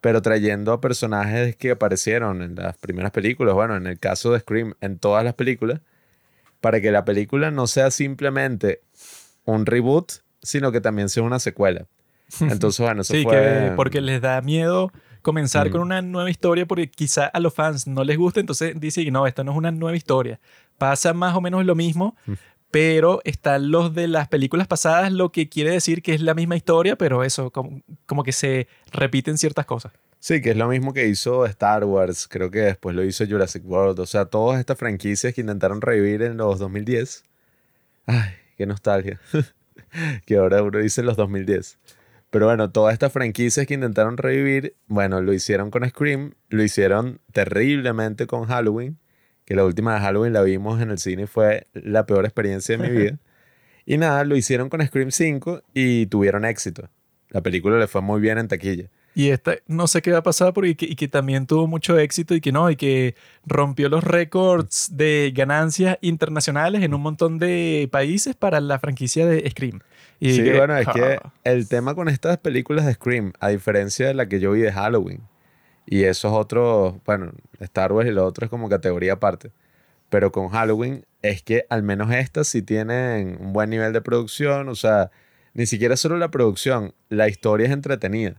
pero 0.06 0.22
trayendo 0.22 0.72
a 0.72 0.80
personajes 0.80 1.56
que 1.56 1.72
aparecieron 1.72 2.44
en 2.44 2.54
las 2.54 2.78
primeras 2.78 3.10
películas. 3.10 3.56
Bueno, 3.56 3.76
en 3.76 3.88
el 3.88 3.98
caso 3.98 4.34
de 4.34 4.40
Scream, 4.40 4.76
en 4.80 5.00
todas 5.00 5.24
las 5.24 5.34
películas, 5.34 5.82
para 6.62 6.80
que 6.80 6.92
la 6.92 7.04
película 7.06 7.50
no 7.50 7.66
sea 7.66 7.90
simplemente 7.90 8.82
un 9.46 9.66
reboot, 9.66 10.12
sino 10.44 10.72
que 10.72 10.80
también 10.80 11.10
sea 11.10 11.24
una 11.24 11.40
secuela. 11.40 11.88
Entonces, 12.40 12.86
bueno, 12.86 13.02
eso 13.02 13.16
sí, 13.16 13.24
fue... 13.24 13.32
que 13.32 13.74
porque 13.76 14.00
les 14.00 14.22
da 14.22 14.40
miedo 14.42 14.92
comenzar 15.24 15.72
con 15.72 15.82
una 15.82 16.04
nueva 16.04 16.30
historia 16.30 16.68
porque 16.68 16.88
quizá 16.88 17.26
a 17.26 17.40
los 17.40 17.56
fans 17.56 17.88
no 17.88 18.04
les 18.04 18.16
gusta, 18.16 18.40
entonces 18.40 18.80
dicen, 18.80 19.12
no, 19.12 19.26
esta 19.26 19.44
no 19.44 19.54
es 19.54 19.58
una 19.58 19.72
nueva 19.72 19.98
historia. 19.98 20.40
Pasa 20.78 21.16
más 21.16 21.36
o 21.36 21.42
menos 21.42 21.66
lo 21.66 21.74
mismo, 21.74 22.16
pero 22.76 23.22
están 23.24 23.72
los 23.72 23.96
de 23.96 24.10
las 24.10 24.28
películas 24.28 24.68
pasadas, 24.68 25.10
lo 25.10 25.32
que 25.32 25.48
quiere 25.48 25.72
decir 25.72 26.02
que 26.02 26.14
es 26.14 26.20
la 26.20 26.34
misma 26.34 26.58
historia, 26.58 26.98
pero 26.98 27.24
eso, 27.24 27.50
como, 27.50 28.24
que 28.26 28.34
se 28.34 28.68
repiten 28.92 29.38
ciertas 29.38 29.66
cosas. 29.66 29.94
Sí, 30.20 30.42
que 30.42 30.50
es 30.50 30.58
lo 30.58 30.68
mismo 30.68 30.92
que 30.92 31.08
hizo 31.08 31.46
Star 31.46 31.86
Wars, 31.86 32.28
creo 32.28 32.52
que 32.52 32.60
después 32.60 32.94
lo 32.94 33.06
hizo 33.06 33.26
Jurassic 33.26 33.64
World, 33.66 33.98
o 34.02 34.06
sea, 34.06 34.26
todas 34.26 34.60
estas 34.60 34.78
franquicias 34.78 35.34
que 35.34 35.40
intentaron 35.40 35.80
revivir 35.80 36.22
en 36.24 36.36
los 36.36 36.60
2010. 36.60 37.24
Ay, 38.08 38.32
qué 38.58 38.66
nostalgia. 38.66 39.22
que 40.26 40.36
ahora 40.36 40.62
uno 40.62 40.80
dice 40.80 41.02
los 41.02 41.16
2010. 41.16 41.78
Pero 42.30 42.48
bueno, 42.48 42.72
todas 42.72 42.92
estas 42.92 43.14
franquicias 43.14 43.66
que 43.68 43.76
intentaron 43.76 44.18
revivir, 44.18 44.76
bueno, 44.88 45.22
lo 45.22 45.32
hicieron 45.32 45.72
con 45.72 45.88
Scream, 45.88 46.34
lo 46.50 46.62
hicieron 46.62 47.22
terriblemente 47.32 48.28
con 48.28 48.44
Halloween, 48.48 49.00
que 49.46 49.56
la 49.56 49.64
última 49.64 49.94
de 49.94 50.02
Halloween 50.02 50.34
la 50.34 50.42
vimos 50.42 50.82
en 50.82 50.92
el 50.92 50.98
cine 50.98 51.24
y 51.24 51.28
fue 51.28 51.68
la 51.74 52.06
peor 52.06 52.26
experiencia 52.26 52.78
de 52.78 52.90
mi 52.90 52.96
vida. 52.96 53.18
y 53.86 53.98
nada, 53.98 54.24
lo 54.24 54.36
hicieron 54.36 54.70
con 54.70 54.86
Scream 54.86 55.12
5 55.12 55.62
y 55.74 56.08
tuvieron 56.08 56.46
éxito. 56.46 56.90
La 57.30 57.42
película 57.42 57.78
le 57.78 57.88
fue 57.88 58.02
muy 58.02 58.20
bien 58.20 58.38
en 58.38 58.48
taquilla. 58.48 58.90
Y 59.18 59.30
esta, 59.30 59.56
no 59.68 59.88
sé 59.88 60.02
qué 60.02 60.12
va 60.12 60.18
a 60.18 60.24
pasar, 60.24 60.54
porque 60.54 60.76
y 60.82 60.96
que, 60.96 61.08
también 61.08 61.48
tuvo 61.48 61.68
mucho 61.68 61.98
éxito 61.98 62.36
y 62.36 62.42
que 62.42 62.52
no, 62.52 62.70
y 62.70 62.76
que 62.76 63.16
rompió 63.46 63.88
los 63.88 64.04
récords 64.04 64.90
de 64.92 65.32
ganancias 65.34 65.98
internacionales 66.02 66.84
en 66.84 66.94
un 66.94 67.02
montón 67.02 67.40
de 67.40 67.88
países 67.90 68.36
para 68.36 68.60
la 68.60 68.78
franquicia 68.78 69.26
de 69.26 69.50
Scream. 69.50 69.80
Y 70.20 70.34
sí, 70.34 70.50
bueno, 70.52 70.76
es 70.78 70.88
que 70.90 71.20
el 71.46 71.70
tema 71.70 71.96
con 71.96 72.10
estas 72.10 72.40
películas 72.40 72.86
de 72.86 72.94
Scream, 72.94 73.32
a 73.40 73.50
diferencia 73.50 74.06
de 74.06 74.14
la 74.16 74.28
que 74.28 74.42
yo 74.42 74.52
vi 74.52 74.60
de 74.60 74.74
Halloween, 74.74 75.22
y 75.86 76.04
esos 76.04 76.34
otros, 76.34 76.96
bueno, 77.06 77.32
Star 77.60 77.92
Wars 77.92 78.10
y 78.10 78.12
lo 78.12 78.26
otro 78.26 78.46
es 78.46 78.50
como 78.50 78.70
categoría 78.70 79.14
aparte, 79.14 79.52
pero 80.10 80.32
con 80.32 80.50
Halloween 80.50 81.06
es 81.22 81.44
que 81.44 81.66
al 81.70 81.84
menos 81.84 82.12
estas 82.12 82.48
sí 82.48 82.62
tienen 82.62 83.38
un 83.40 83.54
buen 83.54 83.70
nivel 83.70 83.94
de 83.94 84.02
producción, 84.02 84.70
o 84.70 84.76
sea, 84.76 85.12
ni 85.54 85.66
siquiera 85.66 85.98
solo 85.98 86.18
la 86.18 86.30
producción, 86.30 86.94
la 87.10 87.28
historia 87.28 87.68
es 87.68 87.74
entretenida. 87.74 88.36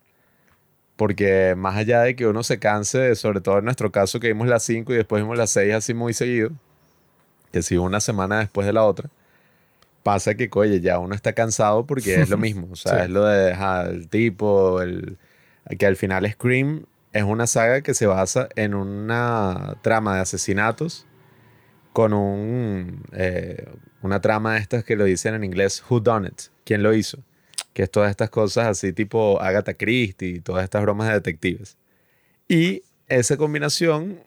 Porque 0.97 1.55
más 1.57 1.77
allá 1.77 2.03
de 2.03 2.17
que 2.17 2.27
uno 2.27 2.43
se 2.43 2.59
canse, 2.59 3.15
sobre 3.17 3.41
todo 3.41 3.59
en 3.59 3.65
nuestro 3.65 3.93
caso 3.93 4.19
que 4.19 4.29
vimos 4.29 4.49
las 4.49 4.63
5 4.63 4.95
y 4.95 4.97
después 4.97 5.23
vimos 5.23 5.37
las 5.37 5.51
6 5.51 5.75
así 5.75 5.95
muy 5.95 6.15
seguido, 6.15 6.51
que 7.53 7.63
si 7.63 7.77
una 7.77 8.01
semana 8.01 8.39
después 8.39 8.67
de 8.67 8.73
la 8.73 8.85
otra, 8.85 9.11
pasa 10.03 10.35
que, 10.37 10.49
oye, 10.55 10.81
ya 10.81 10.99
uno 10.99 11.15
está 11.15 11.33
cansado 11.33 11.85
porque 11.87 12.21
es 12.21 12.31
lo 12.31 12.39
mismo. 12.47 12.69
O 12.71 12.77
sea, 12.77 13.05
es 13.05 13.11
lo 13.11 13.25
de 13.25 13.47
dejar 13.47 13.89
el 13.89 14.09
tipo, 14.09 14.81
el, 14.81 15.19
que 15.79 15.87
al 15.87 15.97
final 15.97 16.31
Scream 16.31 16.87
es 17.17 17.25
una 17.25 17.47
saga 17.47 17.81
que 17.81 17.95
se 17.95 18.07
basa 18.07 18.49
en 18.57 18.75
una 18.75 19.77
trama 19.83 20.17
de 20.17 20.21
asesinatos 20.21 21.07
con 21.93 22.13
un, 22.13 23.03
eh, 23.13 23.69
una 24.03 24.21
trama 24.21 24.55
de 24.55 24.61
estas 24.61 24.85
que 24.85 24.97
lo 24.97 25.05
dicen 25.05 25.35
en 25.35 25.45
inglés, 25.45 25.83
Who 25.89 26.01
Done 26.01 26.29
It, 26.29 26.43
¿quién 26.65 26.83
lo 26.83 26.95
hizo? 26.95 27.19
que 27.77 27.83
es 27.83 27.91
todas 27.91 28.09
estas 28.11 28.31
cosas 28.31 28.69
así 28.69 28.95
tipo 28.95 29.39
Agatha 29.39 29.75
Christie 29.75 30.29
y 30.37 30.41
todas 30.41 30.65
estas 30.65 30.81
bromas 30.81 31.09
de 31.09 31.15
detectives. 31.15 31.77
Y 32.49 32.85
esa 33.07 33.37
combinación 33.37 34.21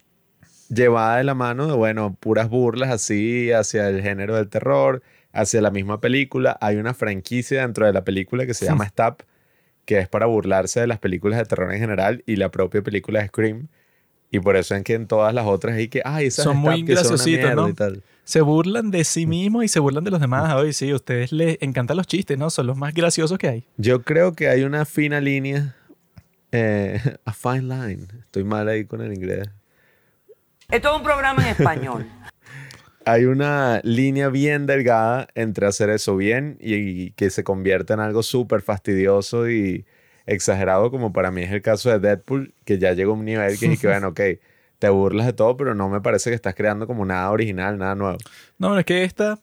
llevada 0.69 1.17
de 1.17 1.23
la 1.23 1.33
mano 1.33 1.65
de, 1.65 1.73
bueno, 1.73 2.15
puras 2.19 2.47
burlas 2.47 2.91
así 2.91 3.51
hacia 3.51 3.89
el 3.89 4.03
género 4.03 4.35
del 4.35 4.49
terror, 4.49 5.01
hacia 5.33 5.61
la 5.61 5.71
misma 5.71 5.99
película. 5.99 6.59
Hay 6.61 6.75
una 6.75 6.93
franquicia 6.93 7.61
dentro 7.61 7.87
de 7.87 7.93
la 7.93 8.03
película 8.03 8.45
que 8.45 8.53
se 8.53 8.65
llama 8.65 8.87
Stab, 8.87 9.23
que 9.89 9.97
es 9.97 10.07
para 10.07 10.27
burlarse 10.27 10.81
de 10.81 10.85
las 10.85 10.99
películas 10.99 11.39
de 11.39 11.45
terror 11.45 11.73
en 11.73 11.79
general 11.79 12.21
y 12.27 12.35
la 12.35 12.49
propia 12.51 12.83
película 12.83 13.21
de 13.21 13.27
Scream. 13.27 13.69
Y 14.29 14.39
por 14.39 14.55
eso 14.55 14.75
es 14.75 14.83
que 14.83 14.93
en 14.93 15.07
todas 15.07 15.33
las 15.33 15.47
otras 15.47 15.77
hay 15.77 15.87
que, 15.87 16.03
ay, 16.05 16.27
esas 16.27 16.45
son 16.45 16.57
muy 16.57 16.83
graciositas, 16.83 17.55
¿no? 17.55 17.73
Se 18.23 18.41
burlan 18.41 18.91
de 18.91 19.03
sí 19.03 19.25
mismos 19.25 19.65
y 19.65 19.67
se 19.67 19.79
burlan 19.79 20.03
de 20.03 20.11
los 20.11 20.21
demás. 20.21 20.53
Hoy 20.53 20.73
sí, 20.73 20.91
a 20.91 20.95
ustedes 20.95 21.31
les 21.31 21.57
encantan 21.61 21.97
los 21.97 22.05
chistes, 22.05 22.37
¿no? 22.37 22.51
Son 22.51 22.67
los 22.67 22.77
más 22.77 22.93
graciosos 22.93 23.39
que 23.39 23.47
hay. 23.47 23.67
Yo 23.77 24.03
creo 24.03 24.33
que 24.33 24.47
hay 24.47 24.61
una 24.61 24.85
fina 24.85 25.19
línea, 25.21 25.75
eh, 26.51 27.01
a 27.25 27.33
fine 27.33 27.63
line. 27.63 28.07
Estoy 28.19 28.43
mal 28.43 28.67
ahí 28.67 28.85
con 28.85 29.01
el 29.01 29.11
inglés. 29.11 29.49
Esto 30.69 30.91
es 30.91 30.97
un 30.97 31.03
programa 31.03 31.41
en 31.41 31.47
español. 31.49 32.05
hay 33.05 33.25
una 33.25 33.81
línea 33.83 34.29
bien 34.29 34.65
delgada 34.65 35.27
entre 35.35 35.67
hacer 35.67 35.89
eso 35.89 36.15
bien 36.15 36.57
y, 36.59 37.11
que 37.11 37.29
se 37.29 37.43
convierta 37.43 37.93
en 37.93 37.99
algo 37.99 38.23
súper 38.23 38.61
fastidioso 38.61 39.49
y 39.49 39.85
exagerado, 40.25 40.91
como 40.91 41.11
para 41.11 41.31
mí 41.31 41.41
es 41.41 41.51
el 41.51 41.61
caso 41.61 41.89
de 41.89 41.99
Deadpool, 41.99 42.53
que 42.65 42.77
ya 42.77 42.93
llegó 42.93 43.11
a 43.11 43.15
un 43.15 43.25
nivel 43.25 43.57
que, 43.57 43.77
que 43.77 43.87
bueno, 43.87 44.07
ok 44.09 44.19
te 44.79 44.89
burlas 44.89 45.25
de 45.25 45.33
todo, 45.33 45.57
pero 45.57 45.75
no 45.75 45.89
me 45.89 46.01
parece 46.01 46.29
que 46.29 46.35
estás 46.35 46.55
creando 46.55 46.87
como 46.87 47.05
nada 47.05 47.29
original, 47.29 47.77
nada 47.77 47.95
nuevo. 47.95 48.17
No, 48.57 48.79
es 48.79 48.85
que 48.85 49.03
esta, 49.03 49.39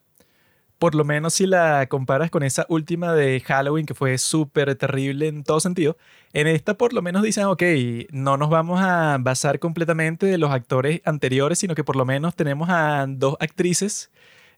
por 0.78 0.94
lo 0.94 1.04
menos 1.04 1.34
si 1.34 1.46
la 1.46 1.86
comparas 1.88 2.30
con 2.30 2.42
esa 2.42 2.66
última 2.68 3.14
de 3.14 3.40
Halloween, 3.40 3.86
que 3.86 3.94
fue 3.94 4.18
súper 4.18 4.74
terrible 4.74 5.28
en 5.28 5.42
todo 5.44 5.60
sentido, 5.60 5.96
en 6.32 6.46
esta 6.46 6.74
por 6.76 6.92
lo 6.92 7.02
menos 7.02 7.22
dicen, 7.22 7.44
ok, 7.44 7.62
no 8.10 8.36
nos 8.36 8.50
vamos 8.50 8.80
a 8.82 9.16
basar 9.20 9.58
completamente 9.58 10.26
de 10.26 10.38
los 10.38 10.50
actores 10.50 11.00
anteriores, 11.04 11.58
sino 11.58 11.74
que 11.74 11.84
por 11.84 11.96
lo 11.96 12.04
menos 12.04 12.34
tenemos 12.34 12.68
a 12.70 13.06
dos 13.08 13.36
actrices 13.40 14.10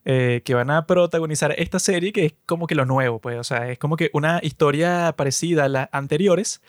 eh, 0.04 0.42
que 0.44 0.54
van 0.54 0.70
a 0.70 0.86
protagonizar 0.86 1.54
esta 1.58 1.78
serie, 1.78 2.12
que 2.12 2.26
es 2.26 2.34
como 2.46 2.66
que 2.66 2.74
lo 2.74 2.84
nuevo, 2.84 3.20
pues, 3.20 3.38
o 3.38 3.44
sea, 3.44 3.70
es 3.70 3.78
como 3.78 3.96
que 3.96 4.10
una 4.12 4.40
historia 4.42 5.14
parecida 5.16 5.64
a 5.64 5.68
las 5.68 5.88
anteriores, 5.92 6.62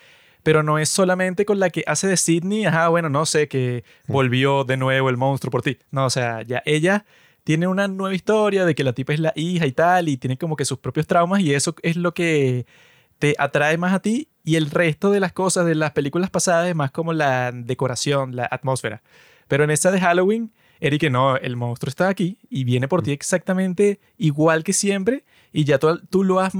pero 0.44 0.63
no 0.63 0.77
es 0.77 0.89
solamente 0.89 1.46
con 1.46 1.60
la 1.60 1.70
que 1.70 1.84
hace 1.88 2.08
de 2.08 2.18
Sidney, 2.18 2.65
ajá, 2.65 2.88
bueno, 2.89 3.10
no 3.10 3.25
sé, 3.25 3.48
que 3.48 3.84
volvió 4.08 4.63
de 4.63 4.77
nuevo 4.77 5.10
el 5.10 5.18
monstruo 5.18 5.51
por 5.51 5.62
ti. 5.62 5.77
No, 5.91 6.06
o 6.06 6.10
sea, 6.10 6.44
ya 6.44 6.62
ella 6.65 7.06
tiene 7.50 7.65
una 7.65 7.88
nueva 7.88 8.13
historia 8.13 8.63
de 8.63 8.75
que 8.75 8.84
la 8.84 8.94
tipa 8.94 9.12
es 9.12 9.20
la 9.20 9.34
hija 9.36 9.65
y 9.65 9.72
tal, 9.72 10.08
y 10.08 10.18
tiene 10.18 10.38
como 10.38 10.56
que 10.56 10.65
sus 10.65 10.77
propios 10.77 11.08
traumas, 11.08 11.41
y 11.41 11.51
eso 11.56 11.74
es 11.82 11.96
lo 11.96 12.13
que 12.13 12.68
te 13.18 13.34
atrae 13.39 13.75
más 13.75 13.91
a 13.91 14.03
ti, 14.03 14.27
y 14.44 14.56
el 14.56 14.70
resto 14.70 15.10
de 15.10 15.20
las 15.20 15.34
cosas 15.34 15.65
de 15.65 15.74
las 15.74 15.89
películas 15.94 16.29
pasadas 16.29 16.70
es 16.70 16.75
más 16.75 16.91
como 16.91 17.12
la 17.12 17.51
decoración, 17.51 18.36
la 18.36 18.48
atmósfera. 18.51 19.01
Pero 19.48 19.63
en 19.63 19.72
esta 19.72 19.89
de 19.89 20.00
Halloween, 20.00 20.53
Eric, 20.79 21.10
no, 21.10 21.38
el 21.38 21.56
monstruo 21.56 21.89
está 21.89 22.08
aquí 22.08 22.38
y 22.51 22.65
viene 22.65 22.88
por 22.88 23.01
ti 23.01 23.13
exactamente 23.13 24.00
igual 24.20 24.63
que 24.63 24.74
siempre, 24.74 25.25
y 25.51 25.63
ya 25.63 25.79
tú, 25.79 26.00
tú 26.08 26.24
lo 26.24 26.41
has 26.41 26.53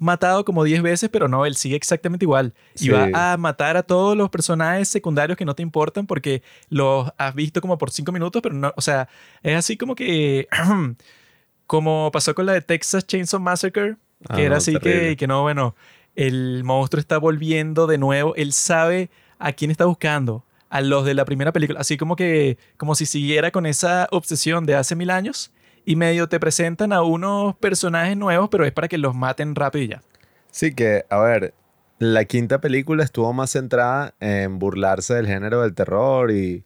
matado 0.00 0.44
como 0.44 0.64
10 0.64 0.82
veces, 0.82 1.10
pero 1.10 1.28
no, 1.28 1.46
él 1.46 1.54
sigue 1.54 1.76
exactamente 1.76 2.24
igual. 2.24 2.54
Y 2.80 2.88
va 2.88 3.32
a 3.32 3.36
matar 3.36 3.76
a 3.76 3.84
todos 3.84 4.16
los 4.16 4.30
personajes 4.30 4.88
secundarios 4.88 5.38
que 5.38 5.44
no 5.44 5.54
te 5.54 5.62
importan 5.62 6.06
porque 6.06 6.42
los 6.70 7.08
has 7.18 7.34
visto 7.34 7.60
como 7.60 7.78
por 7.78 7.90
5 7.90 8.10
minutos, 8.10 8.42
pero 8.42 8.54
no, 8.54 8.72
o 8.76 8.80
sea, 8.80 9.08
es 9.42 9.56
así 9.56 9.76
como 9.76 9.94
que, 9.94 10.48
como 11.66 12.10
pasó 12.12 12.34
con 12.34 12.46
la 12.46 12.54
de 12.54 12.62
Texas 12.62 13.06
Chainsaw 13.06 13.38
Massacre, 13.38 13.96
que 14.26 14.34
Ah, 14.34 14.40
era 14.40 14.50
no, 14.50 14.56
así 14.56 14.76
que, 14.78 15.16
que 15.16 15.26
no, 15.26 15.42
bueno, 15.42 15.76
el 16.16 16.64
monstruo 16.64 16.98
está 17.00 17.18
volviendo 17.18 17.86
de 17.86 17.98
nuevo, 17.98 18.34
él 18.34 18.52
sabe 18.52 19.10
a 19.38 19.52
quién 19.52 19.70
está 19.70 19.84
buscando. 19.84 20.44
A 20.68 20.82
los 20.82 21.04
de 21.04 21.14
la 21.14 21.24
primera 21.24 21.50
película, 21.50 21.80
así 21.80 21.96
como 21.96 22.14
que, 22.14 22.56
como 22.76 22.94
si 22.94 23.04
siguiera 23.04 23.50
con 23.50 23.66
esa 23.66 24.06
obsesión 24.12 24.66
de 24.66 24.76
hace 24.76 24.94
mil 24.94 25.10
años, 25.10 25.50
y 25.84 25.96
medio 25.96 26.28
te 26.28 26.38
presentan 26.40 26.92
a 26.92 27.02
unos 27.02 27.56
personajes 27.56 28.16
nuevos, 28.16 28.48
pero 28.50 28.64
es 28.64 28.72
para 28.72 28.88
que 28.88 28.98
los 28.98 29.14
maten 29.14 29.54
rápido 29.54 29.84
y 29.84 29.88
ya. 29.88 30.02
Sí, 30.50 30.74
que, 30.74 31.04
a 31.10 31.18
ver, 31.18 31.54
la 31.98 32.24
quinta 32.24 32.60
película 32.60 33.04
estuvo 33.04 33.32
más 33.32 33.50
centrada 33.50 34.14
en 34.20 34.58
burlarse 34.58 35.14
del 35.14 35.26
género 35.26 35.62
del 35.62 35.74
terror 35.74 36.30
y 36.30 36.64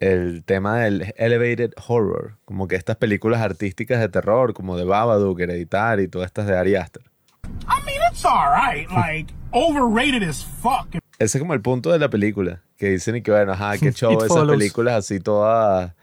el 0.00 0.44
tema 0.44 0.78
del 0.80 1.12
elevated 1.16 1.72
horror, 1.88 2.36
como 2.44 2.68
que 2.68 2.76
estas 2.76 2.96
películas 2.96 3.40
artísticas 3.40 3.98
de 4.00 4.08
terror, 4.08 4.54
como 4.54 4.76
de 4.76 4.84
Babadook, 4.84 5.40
Hereditary 5.40 6.04
y 6.04 6.08
todas 6.08 6.26
estas 6.26 6.46
de 6.46 6.56
Ari 6.56 6.76
Aster. 6.76 7.02
I 7.44 7.84
mean, 7.84 7.98
it's 8.10 8.24
alright. 8.24 8.88
Like, 8.90 9.32
overrated 9.52 10.22
as 10.22 10.44
fuck. 10.44 10.88
Ese 11.18 11.38
es 11.38 11.42
como 11.42 11.54
el 11.54 11.60
punto 11.60 11.90
de 11.90 11.98
la 11.98 12.08
película, 12.10 12.62
que 12.76 12.90
dicen 12.90 13.16
y 13.16 13.22
que 13.22 13.32
bueno, 13.32 13.52
ajá, 13.52 13.76
qué 13.78 13.92
show 13.92 14.12
esas 14.12 14.28
follows. 14.28 14.56
películas 14.56 14.94
así 14.94 15.18
todas 15.18 15.94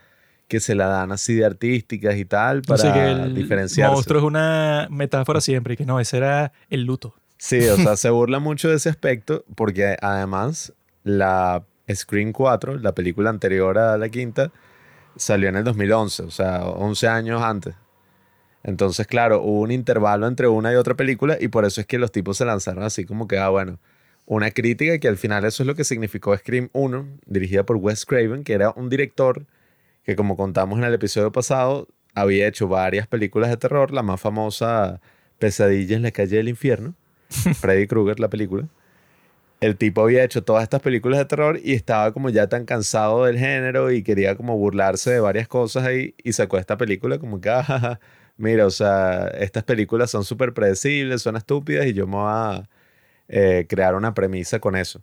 que 0.48 0.60
se 0.60 0.76
la 0.76 0.88
dan 0.88 1.12
así 1.12 1.34
de 1.34 1.46
artísticas 1.46 2.18
y 2.18 2.26
tal 2.26 2.62
para 2.62 2.82
Así 2.82 2.92
que 2.92 3.12
el 3.12 3.36
diferenciarse. 3.36 3.94
monstruo 3.94 4.20
es 4.20 4.26
una 4.26 4.88
metáfora 4.92 5.42
siempre 5.42 5.74
y 5.74 5.78
que 5.78 5.86
no, 5.86 6.00
ese 6.00 6.18
era 6.18 6.52
el 6.70 6.84
luto. 6.84 7.16
Sí, 7.38 7.68
o 7.68 7.76
sea, 7.78 7.96
se 7.98 8.10
burla 8.10 8.40
mucho 8.40 8.70
de 8.70 8.76
ese 8.76 8.90
aspecto 8.90 9.44
porque 9.56 9.98
además 10.02 10.74
la 11.04 11.64
Scream 11.92 12.32
4, 12.32 12.78
la 12.78 12.94
película 12.94 13.30
anterior 13.30 13.78
a 13.78 13.98
la 13.98 14.10
quinta, 14.10 14.52
salió 15.16 15.50
en 15.50 15.56
el 15.56 15.64
2011, 15.64 16.24
o 16.24 16.32
sea, 16.32 16.66
11 16.66 17.08
años 17.08 17.42
antes. 17.42 17.76
Entonces, 18.64 19.06
claro, 19.06 19.42
hubo 19.44 19.62
un 19.62 19.72
intervalo 19.72 20.28
entre 20.28 20.48
una 20.48 20.74
y 20.74 20.76
otra 20.76 20.96
película 20.96 21.38
y 21.40 21.50
por 21.50 21.66
eso 21.66 21.82
es 21.82 21.88
que 21.88 22.00
los 22.00 22.12
tipos 22.12 22.38
se 22.38 22.46
lanzaron 22.46 22.84
así 22.84 23.06
como 23.06 23.28
que, 23.28 23.38
ah, 23.38 23.50
bueno, 23.50 23.80
una 24.26 24.50
crítica 24.50 24.98
que 24.98 25.08
al 25.08 25.18
final 25.18 25.46
eso 25.46 25.62
es 25.62 25.68
lo 25.68 25.76
que 25.76 25.84
significó 25.84 26.36
Scream 26.36 26.70
1, 26.74 27.08
dirigida 27.28 27.64
por 27.64 27.78
Wes 27.78 28.06
Craven, 28.06 28.44
que 28.44 28.54
era 28.54 28.72
un 28.76 28.90
director 28.90 29.46
que 30.06 30.16
como 30.16 30.38
contamos 30.38 30.78
en 30.80 30.86
el 30.86 30.94
episodio 30.94 31.32
pasado, 31.32 31.88
había 32.14 32.48
hecho 32.48 32.68
varias 32.68 33.08
películas 33.08 33.50
de 33.50 33.58
terror, 33.58 33.92
la 33.92 34.04
más 34.04 34.22
famosa, 34.22 35.02
Pesadilla 35.40 35.96
en 35.98 36.04
la 36.04 36.12
calle 36.12 36.38
del 36.38 36.48
infierno, 36.50 36.94
Freddy 37.30 37.88
Krueger, 37.88 38.20
la 38.20 38.30
película. 38.30 38.68
El 39.62 39.78
tipo 39.78 40.02
había 40.04 40.24
hecho 40.24 40.44
todas 40.44 40.64
estas 40.64 40.82
películas 40.82 41.18
de 41.20 41.26
terror 41.26 41.60
y 41.64 41.74
estaba 41.74 42.12
como 42.14 42.30
ya 42.30 42.48
tan 42.48 42.66
cansado 42.66 43.26
del 43.26 43.40
género 43.40 43.92
y 43.92 44.04
quería 44.04 44.36
como 44.36 44.58
burlarse 44.58 45.12
de 45.12 45.20
varias 45.20 45.48
cosas 45.48 45.86
ahí 45.86 46.14
y 46.24 46.34
sacó 46.34 46.58
esta 46.58 46.78
película 46.78 47.18
como 47.20 47.42
que, 47.42 47.50
"Ah, 47.52 48.00
mira, 48.38 48.66
o 48.66 48.70
sea, 48.72 49.28
estas 49.40 49.64
películas 49.64 50.12
son 50.12 50.24
súper 50.24 50.54
predecibles, 50.54 51.22
son 51.22 51.36
estúpidas 51.38 51.86
y 51.88 51.94
yo 51.94 52.06
me 52.06 52.18
voy 52.18 52.26
a 52.28 52.70
eh, 53.28 53.66
crear 53.68 53.96
una 53.96 54.14
premisa 54.14 54.60
con 54.60 54.76
eso. 54.76 55.02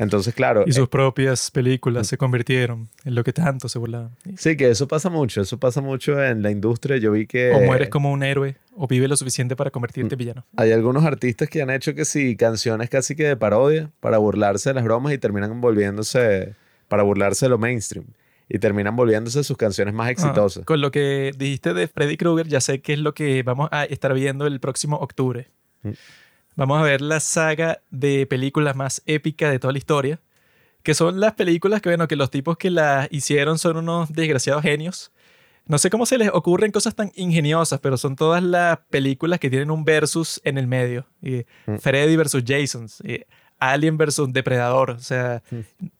Entonces, 0.00 0.32
claro, 0.32 0.62
Y 0.66 0.72
sus 0.72 0.88
propias 0.88 1.50
películas 1.50 2.06
se 2.06 2.16
convirtieron 2.16 2.88
en 3.04 3.16
lo 3.16 3.24
que 3.24 3.32
tanto 3.32 3.68
se 3.68 3.78
burlaban. 3.80 4.12
Sí, 4.36 4.56
que 4.56 4.70
eso 4.70 4.86
pasa 4.86 5.10
mucho, 5.10 5.40
eso 5.42 5.58
pasa 5.58 5.80
mucho 5.80 6.22
en 6.22 6.40
la 6.42 6.50
industria. 6.52 6.96
Yo 6.98 7.10
vi 7.12 7.26
que 7.26 7.50
O 7.52 7.60
mueres 7.62 7.88
como 7.88 8.12
un 8.12 8.22
héroe, 8.22 8.56
o 8.76 8.86
vive 8.86 9.08
lo 9.08 9.16
suficiente 9.16 9.56
para 9.56 9.70
convertirte 9.72 10.14
en 10.14 10.18
villano. 10.18 10.46
hay 10.56 10.70
algunos 10.72 11.04
artistas 11.04 11.48
que 11.48 11.60
han 11.62 11.70
hecho 11.70 11.94
que 11.94 12.04
sí, 12.04 12.36
canciones 12.36 12.88
casi 12.88 13.16
que 13.16 13.24
de 13.24 13.36
parodia 13.36 13.90
para 14.00 14.18
burlarse 14.18 14.70
de 14.70 14.74
las 14.74 14.84
bromas 14.84 15.12
y 15.12 15.18
terminan 15.18 15.60
volviéndose, 15.60 16.54
para 16.86 17.02
burlarse 17.02 17.46
de 17.46 17.50
lo 17.50 17.58
mainstream. 17.58 18.06
Y 18.48 18.60
terminan 18.60 18.96
volviéndose 18.96 19.44
sus 19.44 19.56
canciones 19.58 19.92
más 19.92 20.06
Ah, 20.08 20.10
exitosas. 20.12 20.64
con 20.64 20.80
lo 20.80 20.90
que 20.90 21.32
dijiste 21.36 21.74
de 21.74 21.86
Freddy 21.88 22.16
Krueger, 22.16 22.46
ya 22.48 22.60
sé 22.62 22.80
qué 22.80 22.94
es 22.94 22.98
lo 23.00 23.12
que 23.12 23.42
vamos 23.42 23.68
a 23.72 23.84
estar 23.84 24.14
viendo 24.14 24.46
el 24.46 24.58
próximo 24.60 24.96
octubre. 24.96 25.48
Mm. 25.82 25.90
Vamos 26.58 26.80
a 26.80 26.82
ver 26.82 27.02
la 27.02 27.20
saga 27.20 27.82
de 27.92 28.26
películas 28.26 28.74
más 28.74 29.00
épica 29.06 29.48
de 29.48 29.60
toda 29.60 29.70
la 29.72 29.78
historia, 29.78 30.18
que 30.82 30.92
son 30.92 31.20
las 31.20 31.34
películas 31.34 31.80
que, 31.80 31.88
bueno, 31.88 32.08
que 32.08 32.16
los 32.16 32.32
tipos 32.32 32.58
que 32.58 32.68
las 32.68 33.06
hicieron 33.12 33.58
son 33.58 33.76
unos 33.76 34.12
desgraciados 34.12 34.62
genios. 34.64 35.12
No 35.66 35.78
sé 35.78 35.88
cómo 35.88 36.04
se 36.04 36.18
les 36.18 36.30
ocurren 36.32 36.72
cosas 36.72 36.96
tan 36.96 37.12
ingeniosas, 37.14 37.78
pero 37.78 37.96
son 37.96 38.16
todas 38.16 38.42
las 38.42 38.78
películas 38.90 39.38
que 39.38 39.50
tienen 39.50 39.70
un 39.70 39.84
versus 39.84 40.40
en 40.42 40.58
el 40.58 40.66
medio. 40.66 41.06
Y 41.22 41.44
Mm. 41.66 41.76
Freddy 41.78 42.16
versus 42.16 42.42
Jason, 42.44 42.88
y 43.04 43.20
Alien 43.60 43.96
versus 43.96 44.32
Depredador. 44.32 44.90
O 44.90 44.98
sea, 44.98 45.44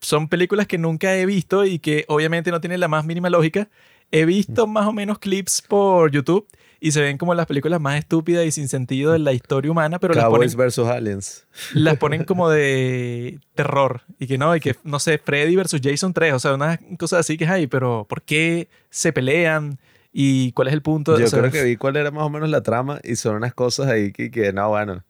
son 0.01 0.27
películas 0.27 0.67
que 0.67 0.77
nunca 0.77 1.15
he 1.17 1.25
visto 1.25 1.67
y 1.67 1.79
que 1.79 2.05
obviamente 2.09 2.51
no 2.51 2.61
tienen 2.61 2.81
la 2.81 2.89
más 2.89 3.05
mínima 3.05 3.31
lógica. 3.31 3.69
He 4.11 4.25
visto 4.25 4.67
más 4.67 4.87
o 4.87 4.93
menos 4.93 5.19
clips 5.19 5.63
por 5.63 6.11
YouTube 6.11 6.47
y 6.81 6.93
se 6.93 7.01
ven 7.01 7.19
como 7.19 7.35
las 7.35 7.47
películas 7.47 7.81
más 7.81 7.99
estúpidas 7.99 8.47
y 8.47 8.53
sin 8.53 8.69
sentido 8.69 9.13
de 9.13 9.19
la 9.19 9.33
historia 9.33 9.71
humana, 9.71 9.99
pero 9.99 10.15
las 10.15 10.25
ponen, 10.25 10.37
Cowboys 10.37 10.57
versus 10.57 10.89
Aliens. 10.89 11.47
las 11.75 11.97
ponen 11.99 12.25
como 12.25 12.49
de 12.49 13.41
terror. 13.55 14.03
Y 14.19 14.27
que 14.27 14.39
no, 14.39 14.55
y 14.55 14.61
que 14.61 14.77
no 14.85 14.99
sé, 14.99 15.19
Freddy 15.19 15.57
versus 15.57 15.81
Jason 15.83 16.13
3, 16.13 16.35
o 16.35 16.39
sea, 16.39 16.55
unas 16.55 16.79
cosas 16.99 17.21
así 17.21 17.37
que 17.37 17.47
hay, 17.47 17.67
pero 17.67 18.07
¿por 18.09 18.23
qué 18.23 18.69
se 18.91 19.13
pelean? 19.13 19.79
¿Y 20.13 20.53
cuál 20.53 20.69
es 20.69 20.75
el 20.75 20.83
punto? 20.83 21.19
Yo 21.19 21.27
O 21.27 21.29
sea, 21.29 21.41
creo 21.41 21.51
que 21.51 21.65
vi 21.65 21.77
cuál 21.77 21.97
era 21.97 22.11
más 22.11 22.25
o 22.25 22.31
menos 22.31 22.49
la 22.49 22.63
trama 22.63 23.01
y 23.03 23.17
son 23.17 23.37
unas 23.37 23.55
cosas 23.55 23.89
ahí 23.89 24.13
que, 24.13 24.31
que 24.31 24.53
no, 24.53 24.69
bueno, 24.69 25.05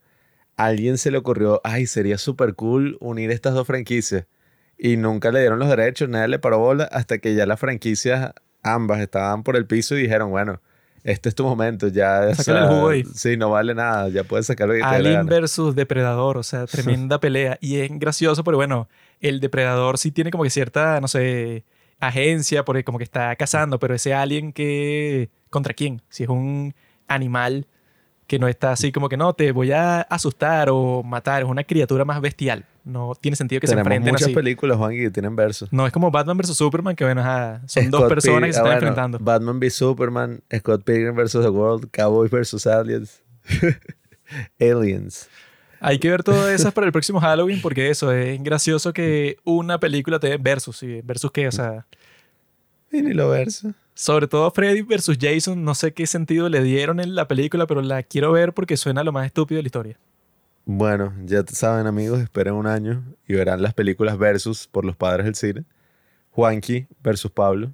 a 0.57 0.65
alguien 0.65 0.97
se 0.97 1.11
le 1.11 1.17
ocurrió, 1.17 1.61
ay, 1.63 1.85
sería 1.85 2.17
súper 2.17 2.55
cool 2.55 2.97
unir 2.99 3.31
estas 3.31 3.53
dos 3.53 3.65
franquicias. 3.65 4.25
Y 4.77 4.97
nunca 4.97 5.31
le 5.31 5.39
dieron 5.41 5.59
los 5.59 5.69
derechos, 5.69 6.09
nadie 6.09 6.29
le 6.29 6.39
paró 6.39 6.59
bola 6.59 6.85
hasta 6.85 7.17
que 7.19 7.35
ya 7.35 7.45
las 7.45 7.59
franquicias 7.59 8.33
ambas 8.63 8.99
estaban 8.99 9.43
por 9.43 9.55
el 9.55 9.65
piso 9.65 9.97
y 9.97 10.03
dijeron, 10.03 10.29
bueno, 10.31 10.61
este 11.03 11.29
es 11.29 11.35
tu 11.35 11.43
momento, 11.43 11.87
ya. 11.87 12.27
o 12.29 12.35
Sácale 12.35 12.59
el 12.59 12.67
jugo 12.67 12.89
ahí. 12.89 13.03
Sí, 13.13 13.37
no 13.37 13.49
vale 13.49 13.73
nada, 13.73 14.09
ya 14.09 14.23
puedes 14.23 14.45
sacar 14.45 14.67
lo 14.67 14.73
que 14.73 14.79
te 14.81 14.85
Alien 14.85 15.13
gana. 15.13 15.29
versus 15.29 15.75
Depredador, 15.75 16.37
o 16.37 16.43
sea, 16.43 16.65
tremenda 16.67 17.19
pelea. 17.21 17.57
Y 17.61 17.77
es 17.77 17.89
gracioso, 17.91 18.43
pero 18.43 18.57
bueno, 18.57 18.87
el 19.21 19.39
Depredador 19.39 19.97
sí 19.97 20.11
tiene 20.11 20.31
como 20.31 20.43
que 20.43 20.49
cierta, 20.49 20.99
no 21.01 21.07
sé, 21.07 21.63
agencia, 21.99 22.65
porque 22.65 22.83
como 22.83 22.97
que 22.97 23.03
está 23.03 23.35
cazando, 23.35 23.79
pero 23.79 23.95
ese 23.95 24.13
Alien 24.13 24.53
que... 24.53 25.29
¿Contra 25.49 25.73
quién? 25.73 26.01
Si 26.09 26.23
es 26.23 26.29
un 26.29 26.75
animal 27.07 27.65
que 28.29 28.37
no 28.37 28.47
está 28.47 28.71
así 28.71 28.91
como 28.91 29.09
que 29.09 29.17
no, 29.17 29.33
te 29.33 29.51
voy 29.51 29.71
a 29.71 30.01
asustar 30.01 30.69
o 30.71 31.01
matar, 31.01 31.41
es 31.41 31.47
una 31.49 31.63
criatura 31.63 32.05
más 32.05 32.21
bestial. 32.21 32.63
No 32.85 33.13
tiene 33.19 33.35
sentido 33.35 33.59
que 33.59 33.65
se 33.65 33.71
Tenemos 33.71 33.87
enfrenten 33.87 34.13
muchas 34.13 34.27
así. 34.27 34.35
películas, 34.35 34.77
Juan, 34.77 34.91
que 34.91 35.09
tienen 35.09 35.35
versos. 35.35 35.73
No 35.73 35.87
es 35.87 35.91
como 35.91 36.11
Batman 36.11 36.37
versus 36.37 36.55
Superman, 36.55 36.95
que 36.95 37.03
bueno, 37.03 37.21
ajá, 37.21 37.61
son 37.65 37.89
dos 37.89 38.07
personas 38.07 38.41
Pilgrim- 38.41 38.45
que 38.47 38.53
se 38.53 38.59
ah, 38.59 38.61
están 38.61 38.63
bueno, 38.63 38.77
enfrentando. 38.77 39.17
Batman 39.19 39.57
v 39.59 39.69
Superman, 39.71 40.41
Scott 40.59 40.83
Pilgrim 40.83 41.15
vs. 41.15 41.31
The 41.31 41.49
World, 41.49 41.89
Cowboys 41.91 42.29
vs. 42.31 42.67
Aliens. 42.67 43.21
Aliens. 44.59 45.27
Hay 45.81 45.97
que 45.97 46.09
ver 46.11 46.23
todas 46.23 46.53
esas 46.53 46.73
para 46.73 46.85
el 46.85 46.91
próximo 46.93 47.19
Halloween 47.19 47.61
porque 47.61 47.89
eso, 47.89 48.11
es 48.11 48.41
gracioso 48.43 48.93
que 48.93 49.37
una 49.43 49.79
película 49.79 50.19
te 50.19 50.27
dé 50.29 50.37
versus. 50.37 50.83
¿y 50.83 51.01
¿Versus 51.01 51.31
qué? 51.31 51.47
O 51.47 51.51
sea, 51.51 51.87
Y 52.91 53.01
ni 53.01 53.13
lo 53.13 53.29
verso. 53.29 53.73
Sobre 53.99 54.29
todo 54.29 54.49
Freddy 54.51 54.81
versus 54.81 55.17
Jason, 55.19 55.61
no 55.65 55.75
sé 55.75 55.91
qué 55.91 56.07
sentido 56.07 56.47
le 56.47 56.63
dieron 56.63 57.01
en 57.01 57.15
la 57.15 57.27
película, 57.27 57.67
pero 57.67 57.81
la 57.81 58.01
quiero 58.01 58.31
ver 58.31 58.53
porque 58.53 58.77
suena 58.77 59.03
lo 59.03 59.11
más 59.11 59.25
estúpido 59.25 59.57
de 59.57 59.63
la 59.63 59.67
historia. 59.67 59.99
Bueno, 60.63 61.13
ya 61.25 61.43
te 61.43 61.53
saben 61.53 61.85
amigos, 61.85 62.21
esperen 62.21 62.53
un 62.53 62.65
año 62.65 63.03
y 63.27 63.33
verán 63.33 63.61
las 63.61 63.73
películas 63.73 64.17
versus 64.17 64.67
por 64.67 64.85
los 64.85 64.95
padres 64.95 65.25
del 65.25 65.35
cine. 65.35 65.65
Juanqui 66.29 66.87
versus 67.03 67.29
Pablo, 67.29 67.73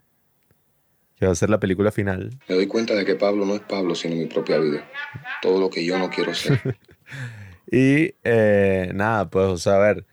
que 1.16 1.28
va 1.28 1.32
a 1.32 1.36
ser 1.36 1.52
la 1.52 1.60
película 1.60 1.92
final. 1.92 2.32
Me 2.50 2.56
doy 2.56 2.66
cuenta 2.66 2.96
de 2.96 3.06
que 3.06 3.14
Pablo 3.14 3.46
no 3.46 3.54
es 3.54 3.62
Pablo, 3.62 3.94
sino 3.94 4.16
mi 4.16 4.26
propia 4.26 4.58
vida. 4.58 4.84
Todo 5.44 5.60
lo 5.60 5.70
que 5.70 5.86
yo 5.86 6.00
no 6.00 6.10
quiero 6.10 6.34
ser. 6.34 6.60
Y 7.72 8.14
eh, 8.24 8.92
nada, 8.94 9.28
pues, 9.28 9.48
o 9.48 9.58
sea, 9.58 9.76
a 9.76 9.80
ver, 9.80 10.06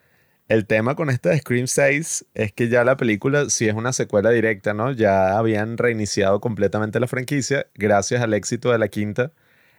el 0.53 0.67
tema 0.67 0.95
con 0.97 1.09
esta 1.09 1.31
de 1.31 1.39
Scream 1.39 1.67
6 1.67 2.27
es 2.35 2.53
que 2.53 2.69
ya 2.69 2.85
la 2.85 2.99
película 2.99 3.49
sí 3.49 3.69
es 3.69 3.75
una 3.75 3.95
secuela 3.95 4.29
directa, 4.29 4.75
¿no? 4.75 4.93
Ya 4.93 5.39
habían 5.39 5.79
reiniciado 5.79 6.41
completamente 6.43 7.01
la 7.01 7.07
franquicia 7.07 7.67
gracias 7.75 8.21
al 8.21 8.35
éxito 8.35 8.71
de 8.71 8.79
la 8.79 8.89
quinta. 8.89 9.33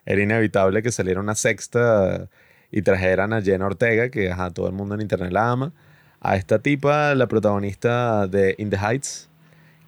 Era 0.05 0.23
inevitable 0.23 0.81
que 0.81 0.91
saliera 0.91 1.19
una 1.19 1.35
sexta 1.35 2.27
y 2.71 2.81
trajeran 2.81 3.33
a 3.33 3.41
Jenna 3.43 3.67
Ortega, 3.67 4.09
que 4.09 4.31
ajá, 4.31 4.49
todo 4.49 4.67
el 4.67 4.73
mundo 4.73 4.95
en 4.95 5.01
internet 5.01 5.31
la 5.31 5.51
ama, 5.51 5.73
a 6.21 6.37
esta 6.37 6.59
tipa, 6.59 7.13
la 7.13 7.27
protagonista 7.27 8.25
de 8.27 8.55
In 8.57 8.71
the 8.71 8.77
Heights, 8.77 9.29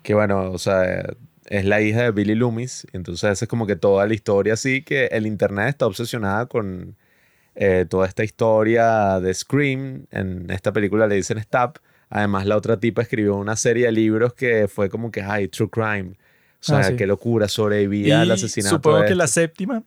que 0.04 0.14
bueno, 0.14 0.52
o 0.52 0.60
sea, 0.60 1.04
es 1.48 1.66
la 1.66 1.82
hija 1.82 2.04
de 2.04 2.12
Billy 2.12 2.36
Loomis. 2.36 2.86
Entonces, 2.94 3.42
es 3.42 3.50
como 3.50 3.66
que 3.66 3.76
toda 3.76 4.06
la 4.08 4.14
historia 4.14 4.54
así, 4.54 4.84
que 4.84 5.08
el 5.08 5.26
internet 5.26 5.70
está 5.70 5.88
obsesionada 5.88 6.46
con 6.46 6.96
eh, 7.56 7.86
toda 7.90 8.08
esta 8.08 8.24
historia 8.24 9.20
de 9.20 9.34
Scream. 9.34 10.06
En 10.12 10.50
esta 10.52 10.72
película 10.74 11.08
le 11.08 11.16
dicen 11.16 11.42
Stab. 11.42 11.80
Además, 12.10 12.46
la 12.46 12.56
otra 12.58 12.78
tipa 12.80 13.02
escribió 13.02 13.36
una 13.36 13.56
serie 13.56 13.86
de 13.88 13.92
libros 13.92 14.34
que 14.34 14.68
fue 14.68 14.90
como 14.90 15.12
que, 15.12 15.22
ay, 15.22 15.48
True 15.48 15.70
Crime. 15.70 16.12
O 16.60 16.64
sea, 16.68 16.80
Ah, 16.80 16.84
sí. 16.84 16.96
qué 16.96 17.06
locura, 17.08 17.48
sobrevivía 17.48 18.22
al 18.22 18.32
asesinato. 18.32 18.76
Supongo 18.76 19.06
que 19.06 19.16
la 19.16 19.26
este. 19.26 19.42
séptima, 19.42 19.84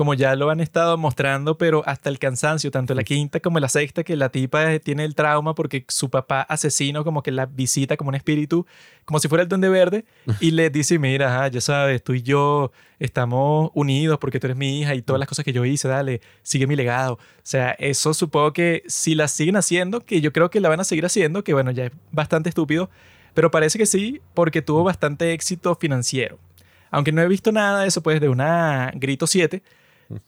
como 0.00 0.14
ya 0.14 0.34
lo 0.34 0.48
han 0.48 0.60
estado 0.60 0.96
mostrando, 0.96 1.58
pero 1.58 1.82
hasta 1.84 2.08
el 2.08 2.18
cansancio, 2.18 2.70
tanto 2.70 2.94
la 2.94 3.04
quinta 3.04 3.38
como 3.38 3.60
la 3.60 3.68
sexta, 3.68 4.02
que 4.02 4.16
la 4.16 4.30
tipa 4.30 4.78
tiene 4.78 5.04
el 5.04 5.14
trauma 5.14 5.54
porque 5.54 5.84
su 5.88 6.08
papá 6.08 6.40
asesino 6.40 7.04
como 7.04 7.22
que 7.22 7.30
la 7.30 7.44
visita 7.44 7.98
como 7.98 8.08
un 8.08 8.14
espíritu, 8.14 8.64
como 9.04 9.18
si 9.20 9.28
fuera 9.28 9.42
el 9.42 9.48
duende 9.50 9.68
verde, 9.68 10.06
y 10.40 10.52
le 10.52 10.70
dice, 10.70 10.98
mira, 10.98 11.28
ajá, 11.28 11.48
ya 11.48 11.60
sabes, 11.60 12.02
tú 12.02 12.14
y 12.14 12.22
yo 12.22 12.72
estamos 12.98 13.72
unidos 13.74 14.16
porque 14.18 14.40
tú 14.40 14.46
eres 14.46 14.56
mi 14.56 14.80
hija 14.80 14.94
y 14.94 15.02
todas 15.02 15.20
las 15.20 15.28
cosas 15.28 15.44
que 15.44 15.52
yo 15.52 15.66
hice, 15.66 15.86
dale, 15.86 16.22
sigue 16.42 16.66
mi 16.66 16.76
legado. 16.76 17.16
O 17.16 17.18
sea, 17.42 17.72
eso 17.72 18.14
supongo 18.14 18.54
que 18.54 18.82
si 18.86 19.14
la 19.14 19.28
siguen 19.28 19.56
haciendo, 19.56 20.00
que 20.00 20.22
yo 20.22 20.32
creo 20.32 20.48
que 20.48 20.60
la 20.60 20.70
van 20.70 20.80
a 20.80 20.84
seguir 20.84 21.04
haciendo, 21.04 21.44
que 21.44 21.52
bueno, 21.52 21.72
ya 21.72 21.84
es 21.84 21.92
bastante 22.10 22.48
estúpido, 22.48 22.88
pero 23.34 23.50
parece 23.50 23.76
que 23.76 23.84
sí, 23.84 24.22
porque 24.32 24.62
tuvo 24.62 24.82
bastante 24.82 25.34
éxito 25.34 25.74
financiero. 25.74 26.38
Aunque 26.90 27.12
no 27.12 27.20
he 27.20 27.28
visto 27.28 27.52
nada 27.52 27.82
de 27.82 27.88
eso, 27.88 28.02
pues, 28.02 28.18
de 28.18 28.30
una 28.30 28.92
Grito 28.94 29.26
7. 29.26 29.62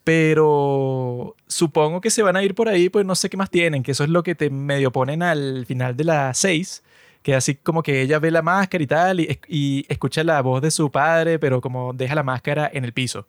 Pero 0.05 1.35
supongo 1.47 2.01
que 2.01 2.11
se 2.11 2.23
van 2.23 2.37
a 2.37 2.43
ir 2.43 2.55
por 2.55 2.69
ahí, 2.69 2.89
pues 2.89 3.05
no 3.05 3.15
sé 3.15 3.29
qué 3.29 3.37
más 3.37 3.51
tienen, 3.51 3.83
que 3.83 3.93
eso 3.93 4.05
es 4.05 4.11
lo 4.11 4.23
que 4.23 4.35
te 4.35 4.51
medio 4.51 4.93
ponen 4.93 5.23
al 5.23 5.67
final 5.67 5.97
de 5.97 6.05
la 6.05 6.35
6, 6.35 6.83
que 7.23 7.35
así 7.35 7.57
como 7.57 7.83
que 7.83 8.03
ella 8.03 8.19
ve 8.19 8.31
la 8.31 8.43
máscara 8.43 8.83
y 8.83 8.87
tal, 8.87 9.21
y, 9.21 9.41
y 9.49 9.85
escucha 9.89 10.23
la 10.25 10.41
voz 10.41 10.63
de 10.63 10.71
su 10.71 10.91
padre, 10.91 11.39
pero 11.39 11.61
como 11.61 11.93
deja 11.93 12.15
la 12.15 12.23
máscara 12.23 12.71
en 12.73 12.85
el 12.85 12.93
piso. 12.93 13.27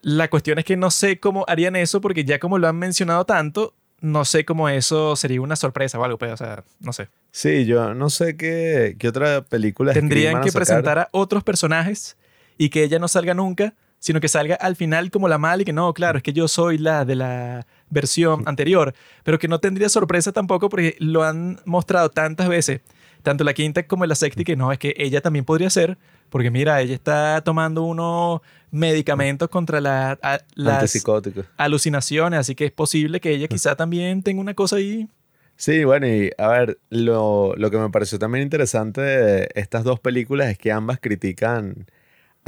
La 0.00 0.30
cuestión 0.30 0.60
es 0.60 0.64
que 0.64 0.76
no 0.76 0.92
sé 0.92 1.18
cómo 1.18 1.44
harían 1.48 1.74
eso, 1.74 2.00
porque 2.00 2.24
ya 2.24 2.38
como 2.38 2.58
lo 2.58 2.68
han 2.68 2.76
mencionado 2.76 3.24
tanto, 3.24 3.74
no 4.00 4.24
sé 4.24 4.44
cómo 4.44 4.68
eso 4.68 5.16
sería 5.16 5.40
una 5.40 5.56
sorpresa 5.56 5.98
o 5.98 6.04
algo, 6.04 6.18
pero, 6.18 6.34
o 6.34 6.36
sea, 6.36 6.62
no 6.80 6.92
sé. 6.92 7.08
Sí, 7.32 7.66
yo 7.66 7.94
no 7.94 8.10
sé 8.10 8.36
qué, 8.36 8.96
qué 8.98 9.08
otra 9.08 9.42
película 9.42 9.92
Tendrían 9.92 10.40
que 10.40 10.52
presentar 10.52 10.98
a 10.98 11.08
otros 11.10 11.42
personajes 11.42 12.16
y 12.56 12.68
que 12.70 12.84
ella 12.84 12.98
no 12.98 13.08
salga 13.08 13.34
nunca, 13.34 13.74
sino 13.98 14.20
que 14.20 14.28
salga 14.28 14.54
al 14.56 14.76
final 14.76 15.10
como 15.10 15.28
la 15.28 15.38
mala 15.38 15.62
y 15.62 15.64
que 15.64 15.72
no, 15.72 15.92
claro, 15.92 16.18
es 16.18 16.22
que 16.22 16.32
yo 16.32 16.48
soy 16.48 16.78
la 16.78 17.04
de 17.04 17.14
la 17.16 17.66
versión 17.90 18.42
anterior, 18.46 18.94
pero 19.24 19.38
que 19.38 19.48
no 19.48 19.58
tendría 19.60 19.88
sorpresa 19.88 20.32
tampoco 20.32 20.68
porque 20.68 20.96
lo 21.00 21.24
han 21.24 21.60
mostrado 21.64 22.08
tantas 22.10 22.48
veces, 22.48 22.80
tanto 23.22 23.44
la 23.44 23.54
quinta 23.54 23.82
como 23.86 24.06
la 24.06 24.14
sexta, 24.14 24.42
y 24.42 24.44
que 24.44 24.56
no, 24.56 24.70
es 24.72 24.78
que 24.78 24.94
ella 24.96 25.20
también 25.20 25.44
podría 25.44 25.68
ser, 25.70 25.98
porque 26.30 26.50
mira, 26.50 26.80
ella 26.80 26.94
está 26.94 27.40
tomando 27.42 27.82
unos 27.82 28.40
medicamentos 28.70 29.48
contra 29.48 29.80
la, 29.80 30.18
a- 30.22 30.40
las 30.54 31.04
alucinaciones, 31.56 32.38
así 32.40 32.54
que 32.54 32.66
es 32.66 32.72
posible 32.72 33.20
que 33.20 33.30
ella 33.30 33.48
quizá 33.48 33.74
también 33.76 34.22
tenga 34.22 34.40
una 34.40 34.54
cosa 34.54 34.76
ahí. 34.76 35.08
Sí, 35.56 35.82
bueno, 35.82 36.06
y 36.06 36.30
a 36.38 36.48
ver, 36.48 36.78
lo, 36.90 37.54
lo 37.56 37.70
que 37.70 37.78
me 37.78 37.90
pareció 37.90 38.18
también 38.18 38.44
interesante 38.44 39.00
de 39.00 39.48
estas 39.56 39.82
dos 39.82 39.98
películas 39.98 40.48
es 40.50 40.58
que 40.58 40.70
ambas 40.70 41.00
critican 41.00 41.86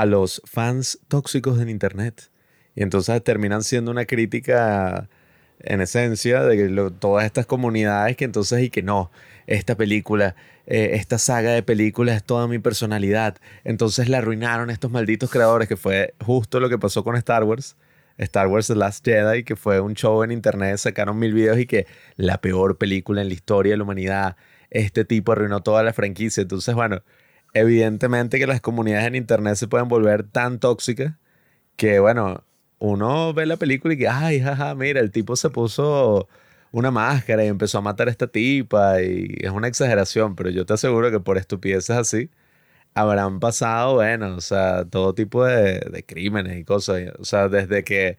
a 0.00 0.06
los 0.06 0.40
fans 0.46 0.98
tóxicos 1.08 1.58
del 1.58 1.68
Internet. 1.68 2.30
Y 2.74 2.82
entonces 2.82 3.22
terminan 3.22 3.62
siendo 3.62 3.90
una 3.90 4.06
crítica 4.06 5.10
en 5.58 5.82
esencia 5.82 6.42
de 6.42 6.70
lo- 6.70 6.90
todas 6.90 7.26
estas 7.26 7.44
comunidades 7.44 8.16
que 8.16 8.24
entonces 8.24 8.62
y 8.62 8.70
que 8.70 8.82
no, 8.82 9.10
esta 9.46 9.76
película, 9.76 10.36
eh, 10.66 10.92
esta 10.94 11.18
saga 11.18 11.50
de 11.50 11.62
películas 11.62 12.16
es 12.16 12.24
toda 12.24 12.48
mi 12.48 12.58
personalidad. 12.58 13.36
Entonces 13.62 14.08
la 14.08 14.18
arruinaron 14.18 14.70
estos 14.70 14.90
malditos 14.90 15.30
creadores, 15.30 15.68
que 15.68 15.76
fue 15.76 16.14
justo 16.24 16.60
lo 16.60 16.70
que 16.70 16.78
pasó 16.78 17.04
con 17.04 17.14
Star 17.16 17.44
Wars. 17.44 17.76
Star 18.16 18.46
Wars 18.46 18.68
The 18.68 18.76
Last 18.76 19.04
Jedi, 19.04 19.44
que 19.44 19.54
fue 19.54 19.80
un 19.80 19.92
show 19.94 20.22
en 20.22 20.32
internet, 20.32 20.78
sacaron 20.78 21.18
mil 21.18 21.34
videos 21.34 21.58
y 21.58 21.66
que 21.66 21.86
la 22.16 22.40
peor 22.40 22.78
película 22.78 23.20
en 23.20 23.28
la 23.28 23.34
historia 23.34 23.72
de 23.72 23.76
la 23.76 23.84
humanidad, 23.84 24.36
este 24.70 25.04
tipo 25.04 25.32
arruinó 25.32 25.62
toda 25.62 25.82
la 25.82 25.92
franquicia. 25.92 26.40
Entonces, 26.40 26.74
bueno, 26.74 27.02
evidentemente 27.54 28.38
que 28.38 28.46
las 28.46 28.60
comunidades 28.60 29.06
en 29.06 29.14
internet 29.16 29.56
se 29.56 29.68
pueden 29.68 29.88
volver 29.88 30.24
tan 30.24 30.58
tóxicas 30.60 31.14
que, 31.76 32.00
bueno, 32.00 32.44
uno 32.78 33.34
ve 33.34 33.46
la 33.46 33.56
película 33.56 33.94
y 33.94 33.98
que, 33.98 34.08
ay, 34.08 34.40
jaja, 34.40 34.74
mira, 34.74 35.00
el 35.00 35.10
tipo 35.10 35.36
se 35.36 35.50
puso 35.50 36.28
una 36.72 36.90
máscara 36.90 37.44
y 37.44 37.48
empezó 37.48 37.78
a 37.78 37.80
matar 37.82 38.08
a 38.08 38.10
esta 38.12 38.26
tipa 38.28 39.02
y 39.02 39.36
es 39.40 39.50
una 39.50 39.68
exageración, 39.68 40.36
pero 40.36 40.50
yo 40.50 40.66
te 40.66 40.74
aseguro 40.74 41.10
que 41.10 41.20
por 41.20 41.38
estupideces 41.38 41.96
así 41.96 42.30
habrán 42.94 43.40
pasado, 43.40 43.96
bueno, 43.96 44.36
o 44.36 44.40
sea, 44.40 44.84
todo 44.84 45.14
tipo 45.14 45.44
de, 45.44 45.80
de 45.80 46.04
crímenes 46.04 46.58
y 46.58 46.64
cosas, 46.64 47.02
o 47.18 47.24
sea, 47.24 47.48
desde 47.48 47.84
que 47.84 48.18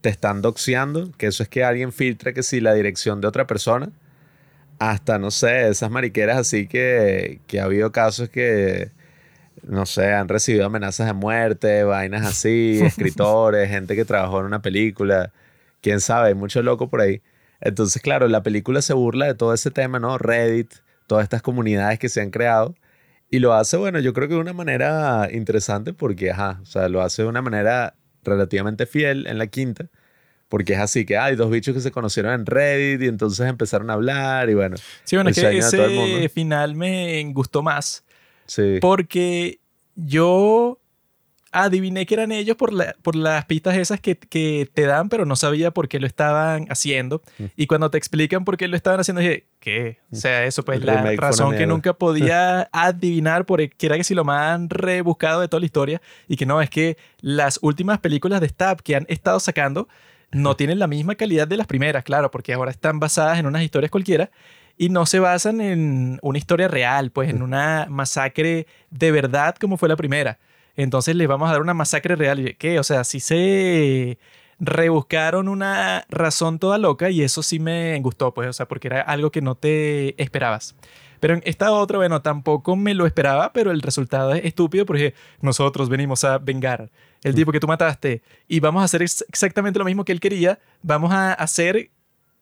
te 0.00 0.08
están 0.10 0.42
doxeando, 0.42 1.12
que 1.12 1.26
eso 1.28 1.42
es 1.42 1.48
que 1.48 1.64
alguien 1.64 1.92
filtra 1.92 2.32
que 2.32 2.42
si 2.42 2.60
la 2.60 2.74
dirección 2.74 3.20
de 3.20 3.28
otra 3.28 3.46
persona, 3.46 3.92
hasta, 4.90 5.18
no 5.18 5.30
sé, 5.30 5.68
esas 5.68 5.90
mariqueras 5.90 6.38
así 6.38 6.66
que, 6.66 7.40
que 7.46 7.60
ha 7.60 7.64
habido 7.64 7.92
casos 7.92 8.28
que, 8.28 8.90
no 9.62 9.86
sé, 9.86 10.12
han 10.12 10.28
recibido 10.28 10.66
amenazas 10.66 11.06
de 11.06 11.12
muerte, 11.12 11.84
vainas 11.84 12.26
así, 12.26 12.80
escritores, 12.84 13.68
gente 13.68 13.94
que 13.96 14.04
trabajó 14.04 14.40
en 14.40 14.46
una 14.46 14.62
película, 14.62 15.32
quién 15.80 16.00
sabe, 16.00 16.28
hay 16.28 16.34
mucho 16.34 16.62
loco 16.62 16.88
por 16.88 17.00
ahí. 17.00 17.22
Entonces, 17.60 18.02
claro, 18.02 18.26
la 18.28 18.42
película 18.42 18.82
se 18.82 18.92
burla 18.92 19.26
de 19.26 19.34
todo 19.34 19.54
ese 19.54 19.70
tema, 19.70 20.00
¿no? 20.00 20.18
Reddit, 20.18 20.72
todas 21.06 21.24
estas 21.24 21.42
comunidades 21.42 21.98
que 21.98 22.08
se 22.08 22.20
han 22.20 22.30
creado. 22.30 22.74
Y 23.30 23.38
lo 23.38 23.54
hace, 23.54 23.76
bueno, 23.76 23.98
yo 24.00 24.12
creo 24.12 24.28
que 24.28 24.34
de 24.34 24.40
una 24.40 24.52
manera 24.52 25.28
interesante 25.32 25.92
porque, 25.94 26.32
ajá, 26.32 26.58
o 26.62 26.66
sea, 26.66 26.88
lo 26.88 27.00
hace 27.02 27.22
de 27.22 27.28
una 27.28 27.40
manera 27.40 27.94
relativamente 28.24 28.86
fiel 28.86 29.26
en 29.26 29.38
la 29.38 29.46
quinta. 29.46 29.86
Porque 30.52 30.74
es 30.74 30.80
así 30.80 31.06
que 31.06 31.16
hay 31.16 31.34
dos 31.34 31.50
bichos 31.50 31.72
que 31.74 31.80
se 31.80 31.90
conocieron 31.90 32.34
en 32.34 32.44
Reddit 32.44 33.00
y 33.00 33.06
entonces 33.08 33.46
empezaron 33.48 33.88
a 33.88 33.94
hablar 33.94 34.50
y 34.50 34.54
bueno. 34.54 34.76
Sí, 35.02 35.16
bueno, 35.16 35.30
es 35.30 35.40
que 35.40 35.56
ese 35.56 36.28
final 36.28 36.74
me 36.76 37.24
gustó 37.32 37.62
más. 37.62 38.04
Sí. 38.44 38.76
Porque 38.78 39.60
yo 39.94 40.78
adiviné 41.52 42.04
que 42.04 42.12
eran 42.12 42.32
ellos 42.32 42.56
por, 42.58 42.70
la- 42.70 42.94
por 43.00 43.16
las 43.16 43.46
pistas 43.46 43.78
esas 43.78 43.98
que, 43.98 44.18
que 44.18 44.68
te 44.74 44.82
dan, 44.82 45.08
pero 45.08 45.24
no 45.24 45.36
sabía 45.36 45.70
por 45.70 45.88
qué 45.88 46.00
lo 46.00 46.06
estaban 46.06 46.66
haciendo. 46.68 47.22
Mm. 47.38 47.44
Y 47.56 47.66
cuando 47.66 47.90
te 47.90 47.96
explican 47.96 48.44
por 48.44 48.58
qué 48.58 48.68
lo 48.68 48.76
estaban 48.76 49.00
haciendo, 49.00 49.22
dije, 49.22 49.46
¿qué? 49.58 50.00
O 50.12 50.16
sea, 50.16 50.44
eso, 50.44 50.62
pues 50.64 50.80
El 50.80 50.84
la 50.86 51.12
razón 51.16 51.56
que 51.56 51.66
nunca 51.66 51.94
podía 51.94 52.68
adivinar, 52.72 53.46
porque 53.46 53.72
era 53.80 53.96
que 53.96 54.04
si 54.04 54.14
lo 54.14 54.24
más 54.24 54.54
han 54.54 54.68
rebuscado 54.68 55.40
de 55.40 55.48
toda 55.48 55.60
la 55.60 55.66
historia, 55.66 56.02
y 56.28 56.36
que 56.36 56.44
no, 56.44 56.60
es 56.60 56.68
que 56.68 56.98
las 57.22 57.58
últimas 57.62 58.00
películas 58.00 58.42
de 58.42 58.48
Stab 58.50 58.82
que 58.82 58.96
han 58.96 59.06
estado 59.08 59.40
sacando 59.40 59.88
no 60.32 60.56
tienen 60.56 60.78
la 60.78 60.86
misma 60.86 61.14
calidad 61.14 61.46
de 61.46 61.56
las 61.56 61.66
primeras, 61.66 62.04
claro, 62.04 62.30
porque 62.30 62.52
ahora 62.52 62.70
están 62.70 62.98
basadas 62.98 63.38
en 63.38 63.46
unas 63.46 63.62
historias 63.62 63.90
cualquiera 63.90 64.30
y 64.76 64.88
no 64.88 65.06
se 65.06 65.20
basan 65.20 65.60
en 65.60 66.18
una 66.22 66.38
historia 66.38 66.68
real, 66.68 67.10
pues 67.10 67.30
en 67.30 67.42
una 67.42 67.86
masacre 67.88 68.66
de 68.90 69.12
verdad 69.12 69.54
como 69.60 69.76
fue 69.76 69.88
la 69.88 69.96
primera. 69.96 70.38
Entonces 70.74 71.14
les 71.14 71.28
vamos 71.28 71.48
a 71.48 71.52
dar 71.52 71.60
una 71.60 71.74
masacre 71.74 72.16
real. 72.16 72.56
¿Qué? 72.58 72.78
O 72.78 72.82
sea, 72.82 73.04
sí 73.04 73.20
se 73.20 74.18
rebuscaron 74.58 75.48
una 75.48 76.06
razón 76.08 76.58
toda 76.58 76.78
loca 76.78 77.10
y 77.10 77.22
eso 77.22 77.42
sí 77.42 77.58
me 77.58 77.98
gustó, 78.00 78.32
pues, 78.32 78.48
o 78.48 78.52
sea, 78.52 78.66
porque 78.66 78.88
era 78.88 79.02
algo 79.02 79.30
que 79.30 79.42
no 79.42 79.54
te 79.56 80.20
esperabas. 80.22 80.76
Pero 81.20 81.34
en 81.34 81.42
esta 81.44 81.72
otra, 81.72 81.98
bueno, 81.98 82.22
tampoco 82.22 82.74
me 82.74 82.94
lo 82.94 83.06
esperaba, 83.06 83.52
pero 83.52 83.70
el 83.70 83.82
resultado 83.82 84.32
es 84.32 84.44
estúpido 84.44 84.86
porque 84.86 85.14
nosotros 85.40 85.88
venimos 85.88 86.24
a 86.24 86.38
vengar 86.38 86.90
el 87.22 87.34
tipo 87.34 87.52
que 87.52 87.60
tú 87.60 87.66
mataste 87.66 88.22
y 88.48 88.60
vamos 88.60 88.82
a 88.82 88.84
hacer 88.84 89.02
ex- 89.02 89.24
exactamente 89.28 89.78
lo 89.78 89.84
mismo 89.84 90.04
que 90.04 90.12
él 90.12 90.20
quería. 90.20 90.58
Vamos 90.82 91.12
a 91.12 91.32
hacer 91.32 91.90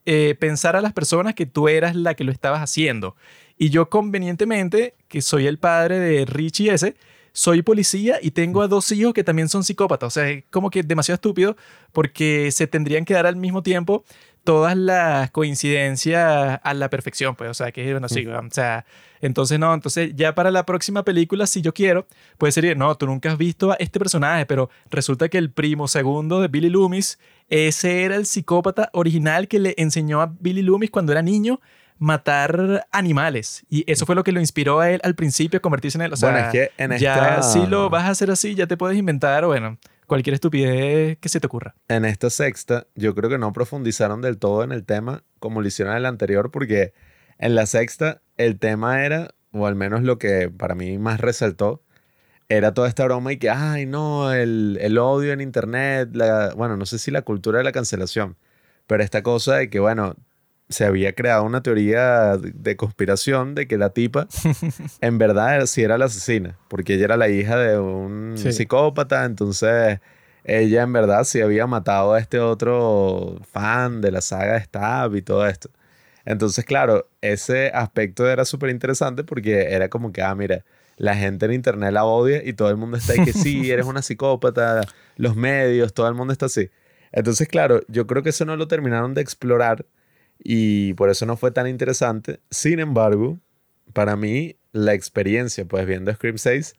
eh, 0.07 0.35
pensar 0.38 0.77
a 0.77 0.81
las 0.81 0.93
personas 0.93 1.35
que 1.35 1.47
tú 1.47 1.69
eras 1.69 1.95
la 1.95 2.14
que 2.14 2.25
lo 2.25 2.33
estabas 2.33 2.61
haciendo. 2.61 3.16
Y 3.59 3.69
yo 3.69 3.90
convenientemente, 3.90 4.95
que 5.09 5.21
soy 5.21 5.47
el 5.47 5.59
padre 5.59 5.99
de 5.99 6.25
Richie 6.25 6.73
ese, 6.73 6.97
soy 7.33 7.62
policía 7.62 8.19
y 8.21 8.31
tengo 8.31 8.62
a 8.62 8.69
dos 8.69 8.90
hijos 8.90 9.12
que 9.12 9.23
también 9.23 9.49
son 9.49 9.62
psicópatas. 9.62 10.07
O 10.07 10.11
sea, 10.11 10.29
es 10.31 10.45
como 10.51 10.71
que 10.71 10.83
demasiado 10.83 11.16
estúpido 11.16 11.57
porque 11.93 12.51
se 12.51 12.66
tendrían 12.66 13.05
que 13.05 13.14
dar 13.14 13.27
al 13.27 13.37
mismo 13.37 13.62
tiempo 13.62 14.05
todas 14.43 14.75
las 14.77 15.31
coincidencias 15.31 16.59
a 16.62 16.75
la 16.75 16.88
perfección, 16.88 17.37
pues, 17.37 17.51
o 17.51 17.55
sea, 17.55 17.71
que 17.73 17.93
bueno, 17.93 18.09
sí, 18.09 18.27
o 18.27 18.51
sea, 18.51 18.87
entonces 19.20 19.59
no, 19.59 19.72
entonces 19.74 20.12
ya 20.14 20.35
para 20.35 20.50
la 20.50 20.64
próxima 20.66 21.04
película, 21.04 21.46
si 21.46 21.61
yo 21.62 21.72
quiero, 21.74 22.06
puede 22.38 22.52
ser, 22.52 22.76
no, 22.76 22.94
tú 22.96 23.06
nunca 23.06 23.30
has 23.33 23.38
visto 23.38 23.70
a 23.72 23.74
este 23.74 23.98
personaje, 23.98 24.46
pero 24.46 24.70
resulta 24.90 25.28
que 25.28 25.38
el 25.38 25.50
primo 25.50 25.88
segundo 25.88 26.40
de 26.40 26.48
Billy 26.48 26.70
Loomis, 26.70 27.18
ese 27.48 28.04
era 28.04 28.16
el 28.16 28.26
psicópata 28.26 28.90
original 28.92 29.48
que 29.48 29.59
le 29.59 29.74
enseñó 29.76 30.20
a 30.22 30.35
Billy 30.40 30.62
Loomis 30.62 30.90
cuando 30.90 31.12
era 31.12 31.22
niño 31.22 31.61
matar 31.98 32.87
animales. 32.92 33.64
Y 33.68 33.85
eso 33.90 34.06
fue 34.06 34.14
lo 34.14 34.24
que 34.24 34.33
lo 34.33 34.40
inspiró 34.40 34.80
a 34.80 34.90
él 34.90 35.00
al 35.04 35.14
principio 35.14 35.59
a 35.59 35.61
convertirse 35.61 35.98
en 35.98 36.02
él. 36.02 36.12
O 36.12 36.16
sea, 36.16 36.30
Bueno, 36.30 36.46
es 36.46 36.52
que 36.52 36.70
en 36.83 36.96
ya 36.98 37.37
esta- 37.37 37.42
si 37.42 37.66
lo 37.66 37.90
vas 37.90 38.04
a 38.04 38.11
hacer 38.11 38.30
así, 38.30 38.54
ya 38.54 38.66
te 38.66 38.76
puedes 38.78 38.96
inventar, 38.98 39.44
bueno, 39.44 39.78
cualquier 40.06 40.35
estupidez 40.35 41.18
que 41.18 41.28
se 41.28 41.40
te 41.40 41.46
ocurra. 41.46 41.74
En 41.88 42.04
esta 42.06 42.30
sexta, 42.30 42.87
yo 42.94 43.14
creo 43.14 43.28
que 43.30 43.38
no 43.38 43.52
profundizaron 43.52 44.22
del 44.22 44.38
todo 44.38 44.64
en 44.64 44.72
el 44.72 44.85
tema 44.85 45.22
como 45.38 45.61
lo 45.61 45.68
hicieron 45.68 45.92
en 45.92 45.98
el 45.98 46.06
anterior, 46.06 46.50
porque 46.50 46.94
en 47.38 47.54
la 47.54 47.66
sexta 47.66 48.22
el 48.44 48.59
tema 48.59 49.05
era, 49.05 49.35
o 49.53 49.66
al 49.66 49.74
menos 49.74 50.03
lo 50.03 50.18
que 50.18 50.48
para 50.50 50.74
mí 50.74 50.98
más 50.98 51.20
resaltó, 51.20 51.83
era 52.48 52.74
toda 52.74 52.88
esta 52.88 53.05
broma 53.05 53.33
y 53.33 53.37
que, 53.38 53.48
ay, 53.50 53.87
no, 53.87 54.33
el, 54.33 54.76
el 54.81 54.98
odio 54.98 55.33
en 55.33 55.40
internet, 55.40 56.11
la, 56.14 56.53
bueno, 56.57 56.76
no 56.76 56.85
sé 56.87 56.98
si 56.98 57.11
la 57.11 57.22
cultura 57.22 57.59
de 57.59 57.64
la 57.64 57.72
cancelación, 57.72 58.37
pero 58.87 59.03
esta 59.05 59.22
cosa 59.22 59.57
de 59.57 59.70
que, 59.70 59.79
bueno, 59.79 60.16
se 60.68 60.85
había 60.85 61.14
creado 61.14 61.42
una 61.44 61.62
teoría 61.62 62.37
de 62.37 62.76
conspiración 62.76 63.55
de 63.57 63.66
que 63.66 63.76
la 63.79 63.90
tipa 63.90 64.26
en 65.00 65.18
verdad 65.18 65.66
sí 65.66 65.83
era 65.83 65.98
la 65.98 66.05
asesina, 66.07 66.57
porque 66.68 66.94
ella 66.94 67.05
era 67.07 67.16
la 67.16 67.29
hija 67.29 67.57
de 67.57 67.79
un 67.79 68.35
Sí. 68.37 68.53
psicópata, 68.53 69.24
entonces 69.24 69.98
ella 70.44 70.83
en 70.83 70.92
verdad 70.92 71.24
sí 71.24 71.40
había 71.40 71.66
matado 71.66 72.14
a 72.14 72.18
este 72.20 72.38
otro 72.40 73.38
fan 73.53 74.00
de 74.00 74.11
la 74.12 74.20
saga 74.20 74.55
de 74.55 74.61
Stab 74.62 75.14
y 75.16 75.22
todo 75.22 75.46
esto. 75.46 75.70
Entonces, 76.24 76.64
claro, 76.64 77.09
ese 77.20 77.68
aspecto 77.68 78.28
era 78.28 78.44
súper 78.44 78.70
interesante 78.70 79.24
porque 79.24 79.72
era 79.72 79.88
como 79.88 80.12
que, 80.12 80.22
ah, 80.22 80.35
mira, 80.35 80.64
la 80.96 81.16
gente 81.16 81.46
en 81.46 81.54
internet 81.54 81.92
la 81.92 82.04
odia 82.04 82.42
y 82.44 82.52
todo 82.52 82.68
el 82.68 82.76
mundo 82.76 82.98
está 82.98 83.14
ahí 83.14 83.24
que 83.24 83.33
sí, 83.33 83.70
eres 83.70 83.87
una 83.87 84.02
psicópata, 84.02 84.83
los 85.16 85.35
medios, 85.35 85.94
todo 85.94 86.09
el 86.09 86.14
mundo 86.14 86.33
está 86.33 86.46
así. 86.46 86.70
Entonces, 87.12 87.48
claro, 87.48 87.80
yo 87.88 88.06
creo 88.06 88.22
que 88.22 88.30
eso 88.30 88.44
no 88.44 88.56
lo 88.56 88.68
terminaron 88.68 89.14
de 89.14 89.22
explorar 89.22 89.87
y 90.38 90.94
por 90.94 91.11
eso 91.11 91.26
no 91.26 91.37
fue 91.37 91.50
tan 91.50 91.66
interesante. 91.66 92.40
Sin 92.50 92.80
embargo, 92.80 93.38
para 93.92 94.16
mí, 94.16 94.56
la 94.72 94.94
experiencia, 94.94 95.64
pues 95.64 95.87
viendo 95.87 96.12
Scream 96.12 96.38
6... 96.38 96.74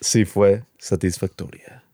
Sí 0.00 0.24
fue 0.24 0.64
satisfactoria. 0.78 1.84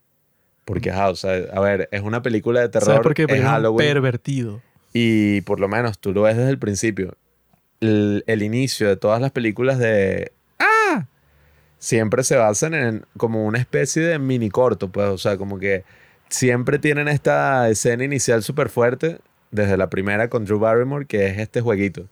Porque, 0.67 0.91
ajá, 0.91 1.11
o 1.11 1.15
sea, 1.15 1.33
a 1.55 1.61
ver, 1.61 1.89
es 1.93 2.03
una 2.03 2.23
película 2.23 2.61
de 2.61 2.69
terror, 2.69 2.87
¿Sabes 2.87 3.01
por 3.03 3.15
qué? 3.15 3.27
Porque 3.27 3.41
es 3.41 3.47
Halloween. 3.47 3.89
pervertido. 3.89 4.61
Y 4.93 5.41
por 5.43 5.61
lo 5.61 5.69
menos 5.69 5.99
tú 6.01 6.13
lo 6.13 6.23
ves 6.23 6.37
desde 6.37 6.51
el 6.51 6.59
principio. 6.59 7.15
El, 7.81 8.25
el 8.27 8.43
inicio 8.43 8.89
de 8.89 8.97
todas 8.97 9.21
las 9.21 9.31
películas 9.31 9.79
de... 9.79 10.33
¡Ah! 10.59 11.07
Siempre 11.79 12.25
se 12.25 12.35
basan 12.35 12.75
en 12.75 13.05
como 13.17 13.47
una 13.47 13.59
especie 13.59 14.03
de 14.03 14.19
mini 14.19 14.51
corto, 14.51 14.91
pues. 14.91 15.07
O 15.09 15.19
sea, 15.19 15.37
como 15.37 15.61
que 15.61 15.85
siempre 16.29 16.81
tienen 16.81 17.07
esta 17.07 17.69
escena 17.69 18.03
inicial 18.03 18.43
súper 18.43 18.69
fuerte. 18.69 19.19
Desde 19.53 19.77
la 19.77 19.89
primera 19.89 20.29
con 20.29 20.45
Drew 20.45 20.59
Barrymore, 20.59 21.07
que 21.07 21.29
es 21.29 21.39
este 21.39 21.61
jueguito. 21.61 22.09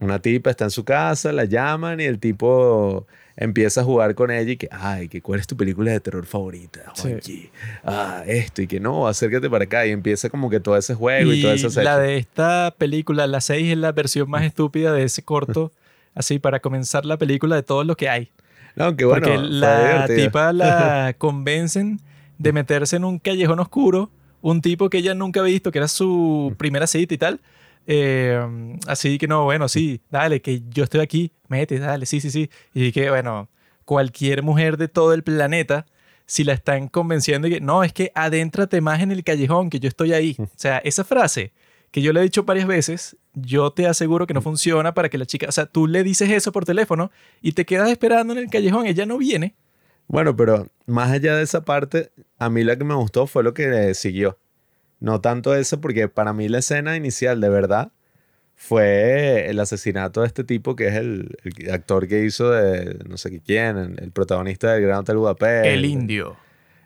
Una 0.00 0.18
tipa 0.18 0.50
está 0.50 0.64
en 0.64 0.70
su 0.70 0.84
casa, 0.84 1.32
la 1.32 1.46
llaman 1.46 2.00
y 2.00 2.04
el 2.04 2.18
tipo 2.18 3.06
empieza 3.36 3.80
a 3.80 3.84
jugar 3.84 4.14
con 4.14 4.30
ella 4.30 4.52
y 4.52 4.56
que, 4.56 4.68
ay, 4.70 5.08
que 5.08 5.20
cuál 5.20 5.40
es 5.40 5.46
tu 5.46 5.56
película 5.56 5.90
de 5.90 6.00
terror 6.00 6.24
favorita, 6.26 6.92
Sí. 6.94 7.08
Juanqui? 7.08 7.50
Ah, 7.82 8.22
esto 8.26 8.62
y 8.62 8.66
que 8.66 8.80
no, 8.80 9.08
acércate 9.08 9.50
para 9.50 9.64
acá 9.64 9.86
y 9.86 9.90
empieza 9.90 10.30
como 10.30 10.50
que 10.50 10.60
todo 10.60 10.76
ese 10.76 10.94
juego 10.94 11.32
y, 11.32 11.40
Y 11.40 11.42
todo 11.42 11.52
ese 11.52 11.82
la 11.82 11.98
de 11.98 12.16
esta 12.16 12.74
película, 12.78 13.26
la 13.26 13.40
6, 13.40 13.72
es 13.72 13.78
la 13.78 13.92
versión 13.92 14.30
más 14.30 14.44
estúpida 14.44 14.92
de 14.92 15.04
ese 15.04 15.22
corto, 15.22 15.72
así 16.14 16.38
para 16.38 16.60
comenzar 16.60 17.04
la 17.04 17.16
película 17.16 17.56
de 17.56 17.62
todo 17.62 17.84
lo 17.84 17.96
que 17.96 18.08
hay. 18.08 18.30
No, 18.76 18.96
que 18.96 19.04
bueno, 19.04 19.26
Porque 19.26 19.42
la 19.42 20.06
tipa 20.06 20.52
la 20.52 21.14
convencen 21.18 22.00
de 22.38 22.52
meterse 22.52 22.96
en 22.96 23.04
un 23.04 23.18
callejón 23.18 23.60
oscuro, 23.60 24.10
un 24.42 24.60
tipo 24.60 24.90
que 24.90 24.98
ella 24.98 25.14
nunca 25.14 25.40
había 25.40 25.52
visto, 25.54 25.70
que 25.70 25.78
era 25.78 25.88
su 25.88 26.54
primera 26.58 26.86
cita 26.86 27.14
y 27.14 27.18
tal. 27.18 27.40
Eh, 27.86 28.78
así 28.86 29.18
que 29.18 29.28
no, 29.28 29.44
bueno, 29.44 29.68
sí, 29.68 30.00
dale, 30.10 30.40
que 30.40 30.62
yo 30.70 30.84
estoy 30.84 31.00
aquí, 31.00 31.32
mete, 31.48 31.78
dale, 31.78 32.06
sí, 32.06 32.20
sí, 32.20 32.30
sí. 32.30 32.50
Y 32.72 32.92
que, 32.92 33.10
bueno, 33.10 33.48
cualquier 33.84 34.42
mujer 34.42 34.76
de 34.76 34.88
todo 34.88 35.12
el 35.14 35.22
planeta, 35.22 35.86
si 36.26 36.44
la 36.44 36.54
están 36.54 36.88
convenciendo 36.88 37.48
que 37.48 37.60
no, 37.60 37.84
es 37.84 37.92
que 37.92 38.10
adéntrate 38.14 38.80
más 38.80 39.00
en 39.00 39.12
el 39.12 39.24
callejón, 39.24 39.70
que 39.70 39.80
yo 39.80 39.88
estoy 39.88 40.12
ahí. 40.12 40.36
O 40.38 40.48
sea, 40.56 40.78
esa 40.78 41.04
frase 41.04 41.52
que 41.90 42.02
yo 42.02 42.12
le 42.12 42.18
he 42.18 42.22
dicho 42.24 42.42
varias 42.42 42.66
veces, 42.66 43.16
yo 43.34 43.70
te 43.70 43.86
aseguro 43.86 44.26
que 44.26 44.34
no 44.34 44.42
funciona 44.42 44.94
para 44.94 45.08
que 45.08 45.16
la 45.16 45.26
chica, 45.26 45.46
o 45.48 45.52
sea, 45.52 45.66
tú 45.66 45.86
le 45.86 46.02
dices 46.02 46.28
eso 46.28 46.50
por 46.50 46.64
teléfono 46.64 47.12
y 47.40 47.52
te 47.52 47.64
quedas 47.64 47.88
esperando 47.88 48.32
en 48.32 48.40
el 48.40 48.50
callejón, 48.50 48.86
ella 48.86 49.06
no 49.06 49.16
viene. 49.16 49.54
Bueno, 50.08 50.34
pero 50.34 50.66
más 50.86 51.12
allá 51.12 51.36
de 51.36 51.44
esa 51.44 51.64
parte, 51.64 52.10
a 52.36 52.50
mí 52.50 52.64
la 52.64 52.76
que 52.76 52.82
me 52.82 52.94
gustó 52.94 53.28
fue 53.28 53.44
lo 53.44 53.54
que 53.54 53.94
siguió. 53.94 54.38
No 55.04 55.20
tanto 55.20 55.54
eso, 55.54 55.82
porque 55.82 56.08
para 56.08 56.32
mí 56.32 56.48
la 56.48 56.60
escena 56.60 56.96
inicial 56.96 57.38
de 57.38 57.50
verdad 57.50 57.92
fue 58.54 59.50
el 59.50 59.60
asesinato 59.60 60.22
de 60.22 60.28
este 60.28 60.44
tipo 60.44 60.76
que 60.76 60.88
es 60.88 60.94
el, 60.94 61.36
el 61.44 61.70
actor 61.70 62.08
que 62.08 62.24
hizo 62.24 62.50
de 62.52 63.00
no 63.06 63.18
sé 63.18 63.42
quién, 63.44 63.76
el, 63.76 64.02
el 64.02 64.12
protagonista 64.12 64.72
del 64.72 64.80
Gran 64.80 65.00
Hotel 65.00 65.18
Budapest. 65.18 65.66
El 65.66 65.84
indio. 65.84 66.38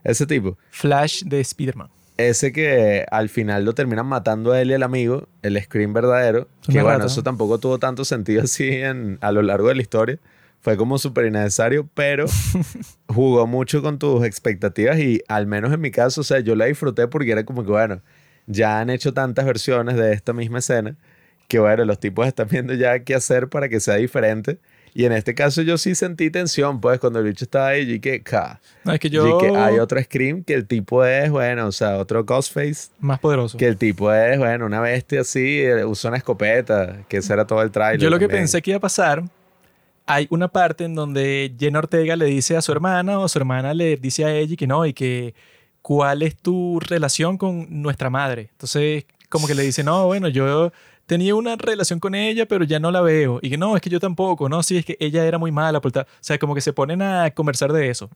Ese 0.02 0.26
tipo. 0.26 0.58
Flash 0.70 1.22
de 1.26 1.38
Spider-Man. 1.38 1.90
Ese 2.16 2.52
que 2.52 3.06
al 3.08 3.28
final 3.28 3.64
lo 3.64 3.72
terminan 3.72 4.06
matando 4.06 4.50
a 4.50 4.60
él 4.60 4.72
y 4.72 4.74
al 4.74 4.82
amigo, 4.82 5.28
el 5.42 5.62
Scream 5.62 5.92
verdadero. 5.92 6.48
Que 6.62 6.72
una 6.72 6.82
bueno, 6.82 6.98
rata, 6.98 7.12
eso 7.12 7.22
tampoco 7.22 7.58
tuvo 7.58 7.78
tanto 7.78 8.04
sentido 8.04 8.42
así 8.42 8.68
en, 8.68 9.18
a 9.20 9.30
lo 9.30 9.42
largo 9.42 9.68
de 9.68 9.76
la 9.76 9.82
historia. 9.82 10.18
Fue 10.60 10.76
como 10.76 10.98
súper 10.98 11.26
innecesario, 11.26 11.88
pero 11.94 12.26
jugó 13.08 13.46
mucho 13.46 13.80
con 13.82 13.98
tus 13.98 14.24
expectativas 14.24 14.98
y 14.98 15.22
al 15.28 15.46
menos 15.46 15.72
en 15.72 15.80
mi 15.80 15.90
caso, 15.90 16.20
o 16.20 16.24
sea, 16.24 16.40
yo 16.40 16.54
la 16.56 16.66
disfruté 16.66 17.06
porque 17.08 17.30
era 17.32 17.44
como 17.44 17.64
que, 17.64 17.70
bueno, 17.70 18.00
ya 18.46 18.80
han 18.80 18.90
hecho 18.90 19.14
tantas 19.14 19.44
versiones 19.46 19.96
de 19.96 20.12
esta 20.12 20.32
misma 20.32 20.58
escena 20.58 20.96
que, 21.48 21.58
bueno, 21.58 21.84
los 21.84 21.98
tipos 21.98 22.26
están 22.26 22.48
viendo 22.50 22.74
ya 22.74 22.98
qué 23.00 23.14
hacer 23.14 23.48
para 23.48 23.68
que 23.68 23.80
sea 23.80 23.94
diferente. 23.96 24.58
Y 24.94 25.04
en 25.04 25.12
este 25.12 25.34
caso 25.34 25.62
yo 25.62 25.78
sí 25.78 25.94
sentí 25.94 26.30
tensión, 26.30 26.80
pues, 26.80 26.98
cuando 26.98 27.20
el 27.20 27.26
bicho 27.26 27.44
estaba 27.44 27.68
ahí 27.68 27.90
y 27.90 28.00
que, 28.00 28.22
ca, 28.22 28.60
No, 28.84 28.92
es 28.92 28.98
que 29.00 29.08
y 29.08 29.10
yo... 29.10 29.38
que 29.38 29.48
hay 29.48 29.78
otro 29.78 30.02
Scream 30.02 30.42
que 30.42 30.54
el 30.54 30.66
tipo 30.66 31.04
es, 31.04 31.30
bueno, 31.30 31.66
o 31.66 31.72
sea, 31.72 31.98
otro 31.98 32.24
Ghostface 32.24 32.88
Más 32.98 33.18
poderoso. 33.20 33.56
que 33.56 33.66
el 33.66 33.76
tipo 33.76 34.12
es, 34.12 34.38
bueno, 34.38 34.66
una 34.66 34.80
bestia 34.80 35.20
así, 35.20 35.60
eh, 35.60 35.84
usa 35.84 36.08
una 36.08 36.18
escopeta, 36.18 37.04
que 37.08 37.18
ese 37.18 37.32
era 37.32 37.46
todo 37.46 37.62
el 37.62 37.70
trailer. 37.70 38.00
Yo 38.00 38.10
lo 38.10 38.18
que 38.18 38.24
también. 38.26 38.42
pensé 38.42 38.60
que 38.60 38.72
iba 38.72 38.78
a 38.78 38.80
pasar, 38.80 39.22
hay 40.08 40.26
una 40.30 40.48
parte 40.48 40.84
en 40.84 40.94
donde 40.94 41.54
Jenna 41.58 41.80
Ortega 41.80 42.16
le 42.16 42.24
dice 42.24 42.56
a 42.56 42.62
su 42.62 42.72
hermana 42.72 43.18
o 43.20 43.28
su 43.28 43.38
hermana 43.38 43.74
le 43.74 43.96
dice 43.98 44.24
a 44.24 44.34
ella 44.34 44.56
que 44.56 44.66
no 44.66 44.86
y 44.86 44.94
que 44.94 45.34
cuál 45.82 46.22
es 46.22 46.34
tu 46.36 46.80
relación 46.80 47.36
con 47.36 47.82
nuestra 47.82 48.08
madre. 48.08 48.48
Entonces, 48.52 49.04
como 49.28 49.46
que 49.46 49.54
le 49.54 49.62
dice, 49.62 49.84
no, 49.84 50.06
bueno, 50.06 50.28
yo 50.28 50.72
tenía 51.06 51.34
una 51.34 51.56
relación 51.56 52.00
con 52.00 52.14
ella, 52.14 52.46
pero 52.46 52.64
ya 52.64 52.80
no 52.80 52.90
la 52.90 53.02
veo. 53.02 53.38
Y 53.42 53.50
que 53.50 53.58
no, 53.58 53.76
es 53.76 53.82
que 53.82 53.90
yo 53.90 54.00
tampoco, 54.00 54.48
no, 54.48 54.62
sí, 54.62 54.78
es 54.78 54.86
que 54.86 54.96
ella 54.98 55.26
era 55.26 55.36
muy 55.36 55.52
mala. 55.52 55.80
por 55.80 55.92
tal". 55.92 56.04
O 56.04 56.06
sea, 56.20 56.38
como 56.38 56.54
que 56.54 56.62
se 56.62 56.72
ponen 56.72 57.02
a 57.02 57.30
conversar 57.30 57.72
de 57.72 57.90
eso. 57.90 58.08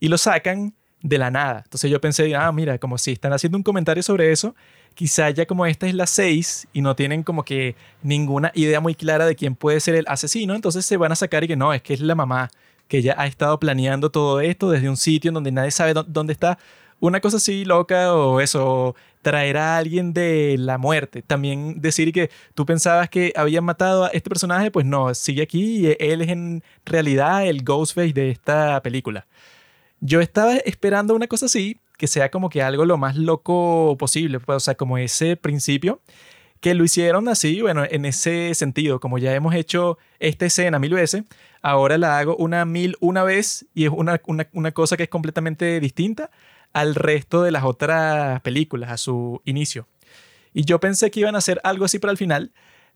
Y 0.00 0.08
lo 0.08 0.18
sacan 0.18 0.74
de 1.00 1.18
la 1.18 1.30
nada. 1.30 1.62
Entonces 1.64 1.90
yo 1.90 2.00
pensé, 2.00 2.34
ah, 2.34 2.50
mira, 2.52 2.78
como 2.78 2.98
si 2.98 3.12
están 3.12 3.32
haciendo 3.32 3.56
un 3.56 3.62
comentario 3.62 4.02
sobre 4.02 4.32
eso, 4.32 4.54
quizá 5.00 5.30
ya 5.30 5.46
como 5.46 5.64
esta 5.64 5.86
es 5.86 5.94
la 5.94 6.06
6 6.06 6.68
y 6.74 6.82
no 6.82 6.94
tienen 6.94 7.22
como 7.22 7.42
que 7.42 7.74
ninguna 8.02 8.52
idea 8.54 8.80
muy 8.80 8.94
clara 8.94 9.24
de 9.24 9.34
quién 9.34 9.54
puede 9.56 9.80
ser 9.80 9.94
el 9.94 10.04
asesino, 10.08 10.54
entonces 10.54 10.84
se 10.84 10.98
van 10.98 11.10
a 11.10 11.16
sacar 11.16 11.42
y 11.42 11.48
que 11.48 11.56
no, 11.56 11.72
es 11.72 11.80
que 11.80 11.94
es 11.94 12.00
la 12.00 12.14
mamá 12.14 12.50
que 12.86 13.00
ya 13.00 13.14
ha 13.16 13.26
estado 13.26 13.58
planeando 13.58 14.10
todo 14.10 14.42
esto 14.42 14.70
desde 14.70 14.90
un 14.90 14.98
sitio 14.98 15.30
en 15.30 15.34
donde 15.36 15.52
nadie 15.52 15.70
sabe 15.70 15.94
dó- 15.94 16.04
dónde 16.06 16.34
está. 16.34 16.58
Una 16.98 17.20
cosa 17.20 17.38
así 17.38 17.64
loca 17.64 18.12
o 18.14 18.42
eso, 18.42 18.94
traer 19.22 19.56
a 19.56 19.78
alguien 19.78 20.12
de 20.12 20.56
la 20.58 20.76
muerte. 20.76 21.22
También 21.22 21.80
decir 21.80 22.12
que 22.12 22.30
tú 22.54 22.66
pensabas 22.66 23.08
que 23.08 23.32
habían 23.36 23.64
matado 23.64 24.04
a 24.04 24.08
este 24.08 24.28
personaje, 24.28 24.70
pues 24.70 24.84
no, 24.84 25.14
sigue 25.14 25.40
aquí 25.40 25.86
y 25.88 25.96
él 25.98 26.20
es 26.20 26.28
en 26.28 26.62
realidad 26.84 27.46
el 27.46 27.62
Ghostface 27.64 28.12
de 28.12 28.28
esta 28.30 28.82
película. 28.82 29.26
Yo 30.00 30.20
estaba 30.20 30.56
esperando 30.56 31.14
una 31.14 31.26
cosa 31.26 31.46
así, 31.46 31.78
que 32.00 32.06
sea 32.06 32.30
como 32.30 32.48
que 32.48 32.62
algo 32.62 32.86
lo 32.86 32.96
más 32.96 33.16
loco 33.16 33.94
posible, 33.98 34.40
pues, 34.40 34.56
o 34.56 34.60
sea, 34.60 34.74
como 34.74 34.96
ese 34.96 35.36
principio, 35.36 36.00
que 36.60 36.74
lo 36.74 36.82
hicieron 36.82 37.28
así, 37.28 37.60
bueno, 37.60 37.84
en 37.88 38.06
ese 38.06 38.54
sentido, 38.54 39.00
como 39.00 39.18
ya 39.18 39.34
hemos 39.34 39.54
hecho 39.54 39.98
esta 40.18 40.46
escena 40.46 40.78
mil 40.78 40.94
veces, 40.94 41.24
ahora 41.60 41.98
la 41.98 42.18
hago 42.18 42.36
una 42.36 42.64
mil 42.64 42.96
una 43.00 43.22
vez 43.22 43.66
y 43.74 43.84
es 43.84 43.90
una, 43.90 44.18
una, 44.26 44.48
una 44.54 44.72
cosa 44.72 44.96
que 44.96 45.02
es 45.02 45.08
completamente 45.10 45.78
distinta 45.78 46.30
al 46.72 46.94
resto 46.94 47.42
de 47.42 47.50
las 47.50 47.64
otras 47.64 48.40
películas, 48.40 48.90
a 48.90 48.96
su 48.96 49.42
inicio. 49.44 49.86
Y 50.54 50.64
yo 50.64 50.80
pensé 50.80 51.10
que 51.10 51.20
iban 51.20 51.34
a 51.34 51.38
hacer 51.38 51.60
algo 51.64 51.84
así 51.84 51.98
para 51.98 52.12
el 52.12 52.16
final, 52.16 52.50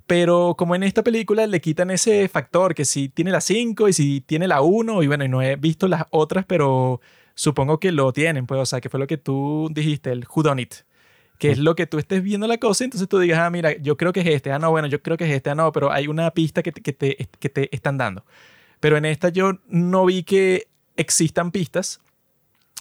pero 0.06 0.54
como 0.56 0.74
en 0.74 0.82
esta 0.82 1.04
película 1.04 1.46
le 1.46 1.60
quitan 1.60 1.90
ese 1.90 2.26
factor, 2.28 2.74
que 2.74 2.86
si 2.86 3.10
tiene 3.10 3.32
la 3.32 3.42
5 3.42 3.86
y 3.86 3.92
si 3.92 4.22
tiene 4.22 4.48
la 4.48 4.62
1, 4.62 5.02
y 5.02 5.06
bueno, 5.08 5.26
y 5.26 5.28
no 5.28 5.42
he 5.42 5.56
visto 5.56 5.88
las 5.88 6.04
otras, 6.10 6.46
pero 6.46 7.02
supongo 7.34 7.78
que 7.80 7.92
lo 7.92 8.12
tienen, 8.12 8.46
pues, 8.46 8.60
o 8.60 8.66
sea, 8.66 8.80
que 8.80 8.88
fue 8.88 9.00
lo 9.00 9.06
que 9.06 9.16
tú 9.18 9.68
dijiste, 9.72 10.12
el 10.12 10.26
who 10.34 10.42
done 10.42 10.62
it, 10.62 10.74
que 11.38 11.50
es 11.50 11.58
lo 11.58 11.74
que 11.74 11.86
tú 11.86 11.98
estés 11.98 12.22
viendo 12.22 12.46
la 12.46 12.58
cosa, 12.58 12.84
entonces 12.84 13.08
tú 13.08 13.18
digas, 13.18 13.40
ah, 13.40 13.50
mira, 13.50 13.76
yo 13.76 13.96
creo 13.96 14.12
que 14.12 14.20
es 14.20 14.26
este, 14.26 14.52
ah, 14.52 14.58
no, 14.58 14.70
bueno, 14.70 14.88
yo 14.88 15.02
creo 15.02 15.16
que 15.16 15.24
es 15.24 15.32
este, 15.32 15.50
ah, 15.50 15.54
no, 15.54 15.72
pero 15.72 15.90
hay 15.90 16.06
una 16.06 16.30
pista 16.30 16.62
que 16.62 16.72
te, 16.72 16.80
que 16.80 16.92
te, 16.92 17.28
que 17.38 17.48
te 17.48 17.74
están 17.74 17.98
dando. 17.98 18.24
Pero 18.80 18.96
en 18.96 19.04
esta 19.04 19.30
yo 19.30 19.58
no 19.66 20.06
vi 20.06 20.22
que 20.22 20.68
existan 20.96 21.50
pistas, 21.50 22.00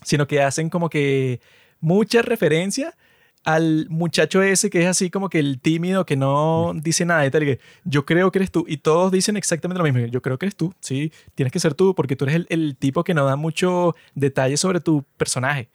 sino 0.03 0.27
que 0.27 0.41
hacen 0.41 0.69
como 0.69 0.89
que 0.89 1.41
mucha 1.79 2.21
referencia 2.21 2.95
al 3.43 3.87
muchacho 3.89 4.41
ese 4.41 4.69
que 4.69 4.81
es 4.81 4.87
así 4.87 5.09
como 5.09 5.29
que 5.29 5.39
el 5.39 5.59
tímido 5.59 6.05
que 6.05 6.15
no 6.15 6.73
dice 6.75 7.05
nada 7.05 7.25
y 7.25 7.31
tal, 7.31 7.41
que 7.41 7.59
yo 7.83 8.05
creo 8.05 8.31
que 8.31 8.39
eres 8.39 8.51
tú. 8.51 8.65
Y 8.67 8.77
todos 8.77 9.11
dicen 9.11 9.37
exactamente 9.37 9.79
lo 9.79 9.83
mismo. 9.83 10.07
Yo 10.07 10.21
creo 10.21 10.37
que 10.37 10.45
eres 10.45 10.55
tú, 10.55 10.73
sí, 10.79 11.11
tienes 11.35 11.51
que 11.51 11.59
ser 11.59 11.73
tú 11.73 11.95
porque 11.95 12.15
tú 12.15 12.25
eres 12.25 12.35
el, 12.35 12.47
el 12.49 12.75
tipo 12.77 13.03
que 13.03 13.13
no 13.13 13.25
da 13.25 13.35
mucho 13.35 13.95
detalle 14.15 14.57
sobre 14.57 14.79
tu 14.79 15.03
personaje. 15.17 15.69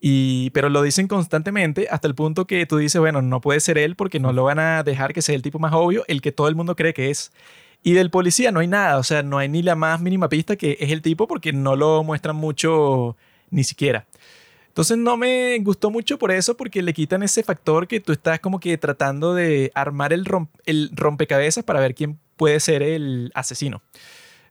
Y, 0.00 0.50
pero 0.50 0.68
lo 0.68 0.82
dicen 0.82 1.08
constantemente 1.08 1.88
hasta 1.90 2.06
el 2.06 2.14
punto 2.14 2.46
que 2.46 2.66
tú 2.66 2.76
dices, 2.76 3.00
bueno, 3.00 3.22
no 3.22 3.40
puede 3.40 3.60
ser 3.60 3.78
él 3.78 3.96
porque 3.96 4.20
no 4.20 4.32
lo 4.32 4.44
van 4.44 4.58
a 4.58 4.82
dejar 4.82 5.14
que 5.14 5.22
sea 5.22 5.34
el 5.34 5.42
tipo 5.42 5.58
más 5.58 5.72
obvio, 5.72 6.04
el 6.08 6.20
que 6.20 6.32
todo 6.32 6.48
el 6.48 6.54
mundo 6.54 6.76
cree 6.76 6.94
que 6.94 7.10
es. 7.10 7.32
Y 7.82 7.92
del 7.92 8.10
policía 8.10 8.52
no 8.52 8.60
hay 8.60 8.66
nada, 8.66 8.98
o 8.98 9.02
sea, 9.02 9.22
no 9.22 9.38
hay 9.38 9.48
ni 9.48 9.62
la 9.62 9.74
más 9.76 10.00
mínima 10.00 10.28
pista 10.28 10.56
que 10.56 10.76
es 10.80 10.90
el 10.90 11.02
tipo 11.02 11.26
porque 11.28 11.52
no 11.52 11.76
lo 11.76 12.02
muestran 12.04 12.36
mucho 12.36 13.16
ni 13.50 13.64
siquiera. 13.64 14.06
Entonces 14.76 14.98
no 14.98 15.16
me 15.16 15.58
gustó 15.60 15.90
mucho 15.90 16.18
por 16.18 16.30
eso, 16.30 16.54
porque 16.54 16.82
le 16.82 16.92
quitan 16.92 17.22
ese 17.22 17.42
factor 17.42 17.88
que 17.88 17.98
tú 17.98 18.12
estás 18.12 18.40
como 18.40 18.60
que 18.60 18.76
tratando 18.76 19.32
de 19.32 19.72
armar 19.74 20.12
el, 20.12 20.26
rom- 20.26 20.50
el 20.66 20.90
rompecabezas 20.92 21.64
para 21.64 21.80
ver 21.80 21.94
quién 21.94 22.18
puede 22.36 22.60
ser 22.60 22.82
el 22.82 23.32
asesino. 23.34 23.80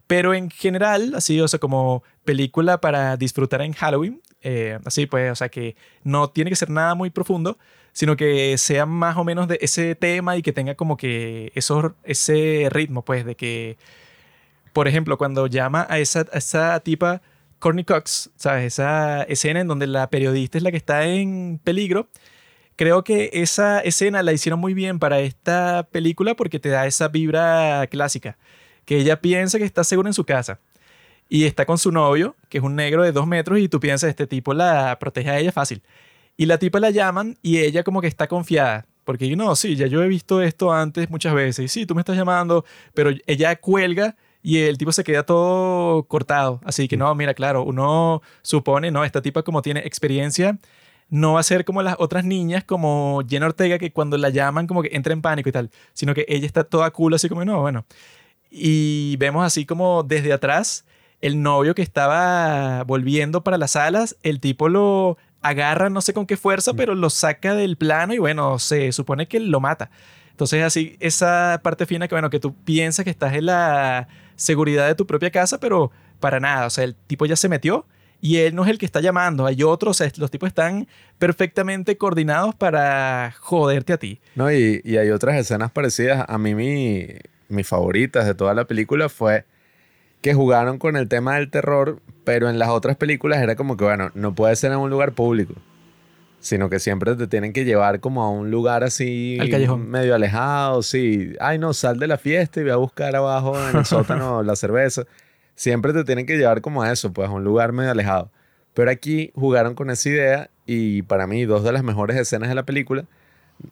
Pero 0.08 0.34
en 0.34 0.50
general, 0.50 1.14
así, 1.16 1.40
o 1.40 1.48
sea, 1.48 1.60
como 1.60 2.02
película 2.24 2.82
para 2.82 3.18
disfrutar 3.18 3.62
en 3.62 3.74
Halloween, 3.74 4.20
eh, 4.42 4.80
así 4.84 5.06
pues, 5.06 5.32
o 5.32 5.36
sea, 5.36 5.50
que 5.50 5.76
no 6.04 6.28
tiene 6.32 6.50
que 6.50 6.56
ser 6.56 6.72
nada 6.72 6.96
muy 6.96 7.12
profundo, 7.12 7.60
sino 7.94 8.16
que 8.16 8.58
sea 8.58 8.88
más 8.88 9.18
o 9.18 9.24
menos 9.24 9.48
de 9.48 9.60
ese 9.62 9.94
tema 9.94 10.38
y 10.38 10.42
que 10.42 10.54
tenga 10.54 10.74
como 10.74 10.98
que 10.98 11.52
esos, 11.54 11.92
ese 12.04 12.68
ritmo, 12.72 13.06
pues, 13.06 13.26
de 13.26 13.36
que, 13.36 13.78
por 14.74 14.88
ejemplo, 14.88 15.20
cuando 15.20 15.46
llama 15.46 15.86
a 15.88 16.00
esa, 16.00 16.22
a 16.34 16.40
esa 16.40 16.80
tipa 16.80 17.22
Courtney 17.60 17.84
Cox, 17.84 18.32
¿sabes? 18.36 18.66
Esa 18.66 19.24
escena 19.24 19.62
en 19.62 19.68
donde 19.68 19.88
la 19.88 20.10
periodista 20.10 20.58
es 20.58 20.64
la 20.64 20.72
que 20.72 20.78
está 20.78 21.06
en 21.06 21.60
peligro. 21.64 22.10
Creo 22.76 23.04
que 23.04 23.30
esa 23.34 23.80
escena 23.80 24.22
la 24.24 24.34
hicieron 24.34 24.60
muy 24.60 24.74
bien 24.74 25.00
para 25.00 25.20
esta 25.20 25.88
película 25.92 26.36
porque 26.36 26.60
te 26.60 26.70
da 26.70 26.86
esa 26.88 27.08
vibra 27.08 27.88
clásica, 27.88 28.38
que 28.86 28.98
ella 28.98 29.22
piensa 29.22 29.58
que 29.58 29.64
está 29.64 29.84
segura 29.84 30.10
en 30.10 30.14
su 30.14 30.26
casa 30.26 30.60
y 31.30 31.46
está 31.46 31.66
con 31.66 31.78
su 31.78 31.92
novio, 31.92 32.36
que 32.50 32.58
es 32.60 32.64
un 32.64 32.76
negro 32.76 33.04
de 33.04 33.12
dos 33.12 33.28
metros, 33.28 33.60
y 33.60 33.70
tú 33.70 33.80
piensas, 33.80 34.10
este 34.10 34.28
tipo 34.28 34.54
la 34.54 34.98
protege 35.00 35.30
a 35.30 35.40
ella 35.40 35.52
fácil. 35.52 35.82
Y 36.38 36.46
la 36.46 36.58
tipa 36.58 36.80
la 36.80 36.90
llaman 36.90 37.38
y 37.42 37.60
ella 37.60 37.84
como 37.84 38.02
que 38.02 38.08
está 38.08 38.28
confiada. 38.28 38.86
Porque 39.06 39.34
no, 39.36 39.56
sí, 39.56 39.76
ya 39.76 39.88
yo 39.88 40.04
he 40.04 40.08
visto 40.08 40.42
esto 40.42 40.74
antes 40.74 41.10
muchas 41.10 41.34
veces. 41.34 41.66
Y 41.66 41.68
sí, 41.68 41.86
tú 41.86 41.96
me 41.96 42.02
estás 42.02 42.18
llamando, 42.18 42.66
pero 42.94 43.12
ella 43.28 43.56
cuelga 43.56 44.16
y 44.46 44.60
el 44.60 44.78
tipo 44.78 44.92
se 44.92 45.04
queda 45.04 45.24
todo 45.24 46.04
cortado. 46.04 46.62
Así 46.64 46.88
que 46.88 46.98
no, 46.98 47.14
mira, 47.16 47.34
claro, 47.34 47.64
uno 47.64 48.22
supone, 48.44 48.92
no, 48.92 49.04
esta 49.04 49.20
tipa 49.24 49.42
como 49.42 49.64
tiene 49.64 49.80
experiencia, 49.80 50.60
no 51.10 51.34
va 51.34 51.40
a 51.40 51.44
ser 51.44 51.66
como 51.66 51.82
las 51.82 51.96
otras 51.98 52.26
niñas, 52.26 52.64
como 52.64 53.24
Jenna 53.28 53.48
Ortega, 53.48 53.80
que 53.80 53.92
cuando 53.92 54.18
la 54.20 54.30
llaman 54.30 54.68
como 54.68 54.84
que 54.84 54.90
entra 54.94 55.14
en 55.14 55.24
pánico 55.24 55.50
y 55.50 55.52
tal, 55.52 55.72
sino 55.94 56.14
que 56.14 56.26
ella 56.30 56.46
está 56.46 56.64
toda 56.64 56.92
cool, 56.92 57.16
así 57.16 57.28
como, 57.28 57.44
no, 57.44 57.62
bueno. 57.62 57.86
Y 58.52 59.18
vemos 59.18 59.44
así 59.44 59.66
como 59.66 60.04
desde 60.04 60.32
atrás 60.32 60.86
el 61.22 61.42
novio 61.42 61.74
que 61.74 61.82
estaba 61.82 62.84
volviendo 62.84 63.44
para 63.44 63.58
las 63.58 63.76
alas, 63.76 64.16
el 64.22 64.40
tipo 64.40 64.70
lo 64.70 65.18
agarra 65.42 65.90
no 65.90 66.02
sé 66.02 66.14
con 66.14 66.28
qué 66.28 66.38
fuerza, 66.38 66.76
pero 66.76 66.94
lo 66.94 67.10
saca 67.10 67.56
del 67.56 67.78
plano 67.78 68.14
y 68.14 68.20
bueno, 68.20 68.60
se 68.60 68.92
supone 68.92 69.28
que 69.28 69.40
lo 69.40 69.60
mata. 69.60 69.90
Entonces 70.36 70.64
así, 70.64 70.98
esa 71.00 71.62
parte 71.64 71.86
fina 71.86 72.10
que 72.10 72.16
bueno, 72.16 72.30
que 72.30 72.42
tú 72.42 72.54
piensas 72.54 73.06
que 73.06 73.10
estás 73.10 73.34
en 73.36 73.46
la 73.46 74.10
seguridad 74.36 74.86
de 74.86 74.94
tu 74.94 75.08
propia 75.08 75.32
casa, 75.32 75.62
pero 75.62 75.92
para 76.20 76.42
nada, 76.42 76.66
o 76.66 76.70
sea, 76.70 76.84
el 76.84 76.94
tipo 76.94 77.26
ya 77.26 77.38
se 77.38 77.48
metió 77.48 77.86
y 78.20 78.40
él 78.40 78.54
no 78.54 78.66
es 78.66 78.70
el 78.70 78.78
que 78.78 78.86
está 78.86 79.00
llamando, 79.00 79.46
hay 79.46 79.64
otros, 79.64 80.04
los 80.18 80.30
tipos 80.30 80.48
están 80.48 80.90
perfectamente 81.20 81.98
coordinados 81.98 82.54
para 82.54 83.34
joderte 83.40 83.94
a 83.94 83.98
ti. 83.98 84.20
No, 84.36 84.52
y, 84.52 84.82
y 84.84 84.98
hay 84.98 85.10
otras 85.10 85.38
escenas 85.38 85.72
parecidas. 85.72 86.26
A 86.28 86.38
mí 86.38 86.54
mi, 86.54 87.08
mis 87.48 87.66
favoritas 87.66 88.26
de 88.26 88.36
toda 88.36 88.54
la 88.54 88.66
película 88.66 89.08
fue 89.08 89.46
que 90.20 90.34
jugaron 90.34 90.80
con 90.80 90.98
el 90.98 91.08
tema 91.08 91.36
del 91.36 91.50
terror, 91.50 92.02
pero 92.26 92.50
en 92.50 92.60
las 92.60 92.68
otras 92.68 92.98
películas 92.98 93.42
era 93.42 93.56
como 93.56 93.78
que, 93.78 93.86
bueno, 93.86 94.12
no 94.16 94.36
puede 94.36 94.54
ser 94.58 94.74
en 94.74 94.80
un 94.80 94.90
lugar 94.90 95.14
público, 95.14 95.54
sino 96.46 96.70
que 96.70 96.80
siempre 96.80 97.16
te 97.16 97.26
tienen 97.26 97.54
que 97.54 97.66
llevar 97.66 98.00
como 98.02 98.22
a 98.22 98.30
un 98.30 98.52
lugar 98.52 98.84
así 98.84 99.36
Al 99.42 99.50
callejón. 99.50 99.90
medio 99.90 100.14
alejado, 100.14 100.84
sí. 100.84 101.34
Ay, 101.40 101.58
no, 101.58 101.74
sal 101.74 101.98
de 101.98 102.06
la 102.06 102.20
fiesta 102.20 102.62
y 102.62 102.64
ve 102.64 102.72
a 102.72 102.76
buscar 102.76 103.16
abajo 103.16 103.58
en 103.68 103.78
el 103.78 103.86
sótano 103.86 104.44
la 104.44 104.56
cerveza. 104.56 105.06
Siempre 105.56 105.92
te 105.92 106.04
tienen 106.04 106.28
que 106.28 106.38
llevar 106.38 106.62
como 106.62 106.84
a 106.84 106.92
eso, 106.92 107.12
pues 107.12 107.30
a 107.30 107.32
un 107.32 107.44
lugar 107.44 107.72
medio 107.72 107.90
alejado. 107.90 108.30
Pero 108.76 108.92
aquí 108.92 109.32
jugaron 109.34 109.74
con 109.74 109.90
esa 109.90 110.08
idea 110.08 110.50
y 110.68 111.02
para 111.02 111.26
mí 111.26 111.46
dos 111.46 111.64
de 111.64 111.72
las 111.72 111.84
mejores 111.84 112.16
escenas 112.16 112.50
de 112.50 112.54
la 112.54 112.62
película, 112.64 113.06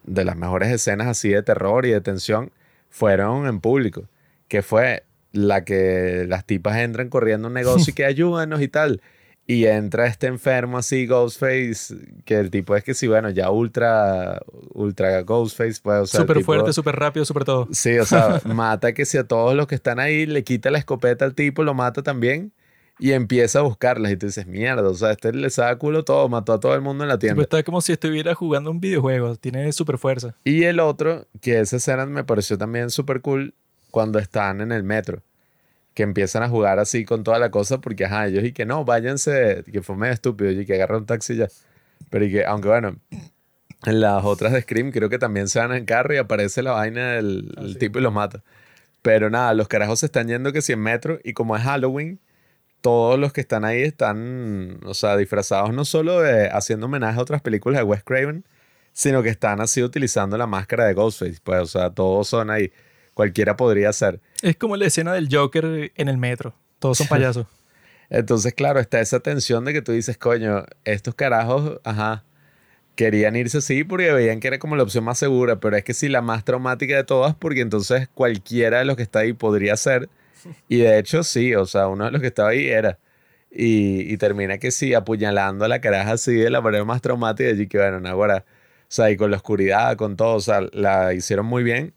de 0.02 0.24
las 0.24 0.36
mejores 0.36 0.72
escenas 0.72 1.06
así 1.06 1.28
de 1.28 1.44
terror 1.44 1.86
y 1.86 1.90
de 1.90 2.00
tensión, 2.00 2.50
fueron 2.90 3.46
en 3.46 3.60
público, 3.60 4.08
que 4.48 4.62
fue 4.62 5.04
la 5.30 5.64
que 5.64 6.26
las 6.28 6.44
tipas 6.44 6.78
entran 6.78 7.08
corriendo 7.08 7.46
a 7.46 7.50
un 7.50 7.54
negocio 7.54 7.92
y 7.92 7.94
que 7.94 8.04
ayúdanos 8.04 8.60
y 8.62 8.66
tal. 8.66 9.00
Y 9.46 9.66
entra 9.66 10.06
este 10.06 10.26
enfermo 10.26 10.78
así, 10.78 11.06
Ghostface, 11.06 11.94
que 12.24 12.38
el 12.38 12.50
tipo 12.50 12.74
es 12.76 12.82
que 12.82 12.94
sí, 12.94 13.06
bueno, 13.06 13.28
ya 13.28 13.50
ultra, 13.50 14.40
ultra 14.72 15.20
Ghostface, 15.22 15.80
pues, 15.82 16.00
o 16.00 16.06
sea, 16.06 16.20
súper 16.20 16.38
tipo- 16.38 16.46
fuerte, 16.46 16.72
súper 16.72 16.96
rápido, 16.96 17.26
súper 17.26 17.44
todo. 17.44 17.68
Sí, 17.70 17.98
o 17.98 18.06
sea, 18.06 18.40
mata 18.46 18.94
que 18.94 19.04
si 19.04 19.18
a 19.18 19.24
todos 19.24 19.54
los 19.54 19.66
que 19.66 19.74
están 19.74 20.00
ahí 20.00 20.24
le 20.24 20.44
quita 20.44 20.70
la 20.70 20.78
escopeta 20.78 21.26
al 21.26 21.34
tipo, 21.34 21.62
lo 21.62 21.74
mata 21.74 22.02
también 22.02 22.52
y 22.98 23.12
empieza 23.12 23.58
a 23.58 23.62
buscarlas. 23.62 24.12
Y 24.12 24.16
tú 24.16 24.26
dices, 24.26 24.46
mierda, 24.46 24.88
o 24.88 24.94
sea, 24.94 25.10
este 25.10 25.30
le 25.34 25.50
saca 25.50 25.76
culo 25.76 26.04
todo, 26.04 26.26
mató 26.30 26.54
a 26.54 26.60
todo 26.60 26.74
el 26.74 26.80
mundo 26.80 27.04
en 27.04 27.08
la 27.08 27.18
tienda. 27.18 27.42
está 27.42 27.62
como 27.64 27.82
si 27.82 27.92
estuviera 27.92 28.34
jugando 28.34 28.70
un 28.70 28.80
videojuego, 28.80 29.36
tiene 29.36 29.70
súper 29.72 29.98
fuerza. 29.98 30.34
Y 30.44 30.62
el 30.64 30.80
otro, 30.80 31.26
que 31.42 31.60
esa 31.60 31.76
escena 31.76 32.06
me 32.06 32.24
pareció 32.24 32.56
también 32.56 32.88
súper 32.88 33.20
cool, 33.20 33.52
cuando 33.90 34.18
están 34.18 34.60
en 34.62 34.72
el 34.72 34.84
metro, 34.84 35.22
que 35.94 36.02
empiezan 36.02 36.42
a 36.42 36.48
jugar 36.48 36.78
así 36.78 37.04
con 37.04 37.24
toda 37.24 37.38
la 37.38 37.50
cosa, 37.50 37.80
porque 37.80 38.04
ajá, 38.04 38.26
ellos 38.26 38.44
y 38.44 38.52
que 38.52 38.66
no, 38.66 38.84
váyanse, 38.84 39.64
que 39.72 39.82
fue 39.82 39.96
medio 39.96 40.14
estúpido, 40.14 40.50
y 40.50 40.66
que 40.66 40.74
agarra 40.74 40.98
un 40.98 41.06
taxi 41.06 41.36
ya. 41.36 41.48
Pero 42.10 42.24
y 42.24 42.32
que, 42.32 42.44
aunque 42.44 42.68
bueno, 42.68 42.96
en 43.86 44.00
las 44.00 44.24
otras 44.24 44.52
de 44.52 44.62
Scream 44.62 44.90
creo 44.90 45.08
que 45.08 45.18
también 45.18 45.48
se 45.48 45.60
van 45.60 45.72
en 45.72 45.84
carro 45.84 46.14
y 46.14 46.18
aparece 46.18 46.62
la 46.62 46.72
vaina 46.72 47.12
del 47.12 47.54
el 47.58 47.78
tipo 47.78 47.98
y 47.98 48.02
los 48.02 48.12
mata. 48.12 48.42
Pero 49.02 49.30
nada, 49.30 49.54
los 49.54 49.68
carajos 49.68 50.00
se 50.00 50.06
están 50.06 50.28
yendo 50.28 50.52
que 50.52 50.62
si 50.62 50.72
en 50.72 50.80
metro, 50.80 51.20
y 51.24 51.34
como 51.34 51.56
es 51.56 51.62
Halloween, 51.62 52.20
todos 52.80 53.18
los 53.18 53.32
que 53.32 53.40
están 53.42 53.64
ahí 53.64 53.82
están, 53.82 54.80
o 54.84 54.94
sea, 54.94 55.16
disfrazados 55.16 55.72
no 55.72 55.84
solo 55.84 56.20
de 56.20 56.48
haciendo 56.48 56.86
homenaje 56.86 57.18
a 57.18 57.22
otras 57.22 57.42
películas 57.42 57.80
de 57.80 57.84
Wes 57.84 58.02
Craven, 58.04 58.44
sino 58.92 59.22
que 59.22 59.28
están 59.30 59.60
así 59.60 59.82
utilizando 59.82 60.38
la 60.38 60.46
máscara 60.46 60.86
de 60.86 60.94
Ghostface. 60.94 61.38
Pues, 61.42 61.60
o 61.60 61.66
sea, 61.66 61.90
todos 61.90 62.28
son 62.28 62.50
ahí. 62.50 62.72
Cualquiera 63.14 63.56
podría 63.56 63.92
ser. 63.92 64.20
Es 64.42 64.56
como 64.56 64.76
la 64.76 64.86
escena 64.86 65.12
del 65.12 65.28
Joker 65.30 65.92
en 65.94 66.08
el 66.08 66.18
metro. 66.18 66.54
Todos 66.78 66.98
son 66.98 67.06
payasos. 67.06 67.46
Entonces, 68.10 68.52
claro, 68.54 68.80
está 68.80 69.00
esa 69.00 69.20
tensión 69.20 69.64
de 69.64 69.72
que 69.72 69.82
tú 69.82 69.92
dices, 69.92 70.18
coño, 70.18 70.64
estos 70.84 71.14
carajos, 71.14 71.80
ajá, 71.84 72.24
querían 72.94 73.36
irse 73.36 73.58
así 73.58 73.84
porque 73.84 74.12
veían 74.12 74.40
que 74.40 74.48
era 74.48 74.58
como 74.58 74.76
la 74.76 74.82
opción 74.82 75.04
más 75.04 75.18
segura, 75.18 75.56
pero 75.60 75.76
es 75.76 75.84
que 75.84 75.94
sí, 75.94 76.08
la 76.08 76.22
más 76.22 76.44
traumática 76.44 76.96
de 76.96 77.04
todas, 77.04 77.34
porque 77.34 77.60
entonces 77.60 78.08
cualquiera 78.14 78.78
de 78.78 78.84
los 78.84 78.96
que 78.96 79.02
está 79.02 79.20
ahí 79.20 79.32
podría 79.32 79.76
ser. 79.76 80.08
Y 80.68 80.78
de 80.78 80.98
hecho, 80.98 81.24
sí, 81.24 81.54
o 81.54 81.64
sea, 81.64 81.88
uno 81.88 82.04
de 82.04 82.10
los 82.10 82.20
que 82.20 82.26
estaba 82.26 82.50
ahí 82.50 82.68
era. 82.68 82.98
Y, 83.50 84.12
y 84.12 84.16
termina 84.18 84.58
que 84.58 84.70
sí, 84.70 84.92
apuñalando 84.92 85.64
a 85.64 85.68
la 85.68 85.80
caraja 85.80 86.12
así 86.12 86.34
de 86.34 86.50
la 86.50 86.60
manera 86.60 86.84
más 86.84 87.00
traumática. 87.00 87.50
Y 87.50 87.66
que 87.66 87.78
bueno, 87.78 88.06
ahora, 88.06 88.44
o 88.46 88.86
sea, 88.88 89.10
y 89.10 89.16
con 89.16 89.30
la 89.30 89.38
oscuridad, 89.38 89.96
con 89.96 90.16
todo, 90.16 90.34
o 90.34 90.40
sea, 90.40 90.60
la 90.72 91.14
hicieron 91.14 91.46
muy 91.46 91.62
bien. 91.62 91.94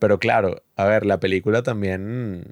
Pero 0.00 0.18
claro, 0.18 0.64
a 0.74 0.86
ver, 0.86 1.06
la 1.06 1.20
película 1.20 1.62
también 1.62 2.44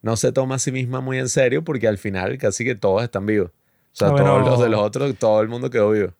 no 0.00 0.16
se 0.16 0.32
toma 0.32 0.54
a 0.54 0.58
sí 0.58 0.72
misma 0.72 1.00
muy 1.00 1.18
en 1.18 1.28
serio 1.28 1.64
porque 1.64 1.88
al 1.88 1.98
final 1.98 2.38
casi 2.38 2.64
que 2.64 2.74
todos 2.74 3.02
están 3.02 3.26
vivos. 3.26 3.50
O 3.50 3.96
sea, 3.96 4.10
bueno. 4.10 4.26
todos 4.26 4.46
los 4.46 4.60
de 4.60 4.68
los 4.70 4.80
otros, 4.80 5.14
todo 5.18 5.42
el 5.42 5.48
mundo 5.48 5.68
quedó 5.68 5.90
vivo. 5.90 6.14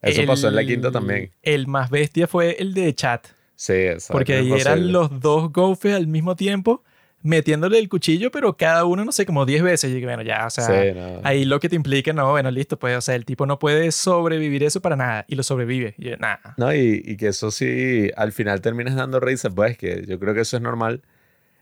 Eso 0.00 0.24
pasó 0.26 0.48
en 0.48 0.54
la 0.54 0.64
quinta 0.64 0.90
también. 0.90 1.30
El 1.42 1.66
más 1.66 1.90
bestia 1.90 2.26
fue 2.26 2.56
el 2.58 2.72
de 2.72 2.94
chat. 2.94 3.26
Sí, 3.56 3.72
exacto. 3.72 4.12
Porque 4.14 4.34
ahí 4.34 4.52
eran 4.52 4.90
los 4.92 5.20
dos 5.20 5.52
gofes 5.52 5.94
al 5.94 6.06
mismo 6.06 6.34
tiempo 6.34 6.82
metiéndole 7.22 7.78
el 7.78 7.88
cuchillo, 7.88 8.30
pero 8.30 8.56
cada 8.56 8.84
uno, 8.84 9.04
no 9.04 9.12
sé, 9.12 9.24
como 9.26 9.46
10 9.46 9.62
veces. 9.62 9.90
Y 9.94 10.02
bueno, 10.04 10.22
ya, 10.22 10.46
o 10.46 10.50
sea, 10.50 10.66
Sí, 10.66 10.92
no. 10.94 11.20
ahí 11.24 11.44
lo 11.44 11.60
que 11.60 11.68
te 11.68 11.76
implica, 11.76 12.12
no, 12.12 12.30
bueno, 12.30 12.50
listo, 12.50 12.78
pues, 12.78 12.96
o 12.96 13.00
sea, 13.00 13.14
el 13.14 13.24
tipo 13.24 13.46
no 13.46 13.58
puede 13.58 13.92
sobrevivir 13.92 14.62
eso 14.64 14.80
para 14.80 14.96
nada 14.96 15.24
y 15.28 15.34
lo 15.36 15.42
sobrevive. 15.42 15.94
Y 15.98 16.10
nada. 16.18 16.54
No, 16.56 16.74
y, 16.74 17.02
y 17.04 17.16
que 17.16 17.28
eso 17.28 17.50
sí, 17.50 18.10
al 18.16 18.32
final 18.32 18.60
terminas 18.60 18.94
dando 18.96 19.20
risa, 19.20 19.50
pues 19.50 19.78
que 19.78 20.04
yo 20.06 20.18
creo 20.18 20.34
que 20.34 20.40
eso 20.40 20.56
es 20.56 20.62
normal 20.62 21.02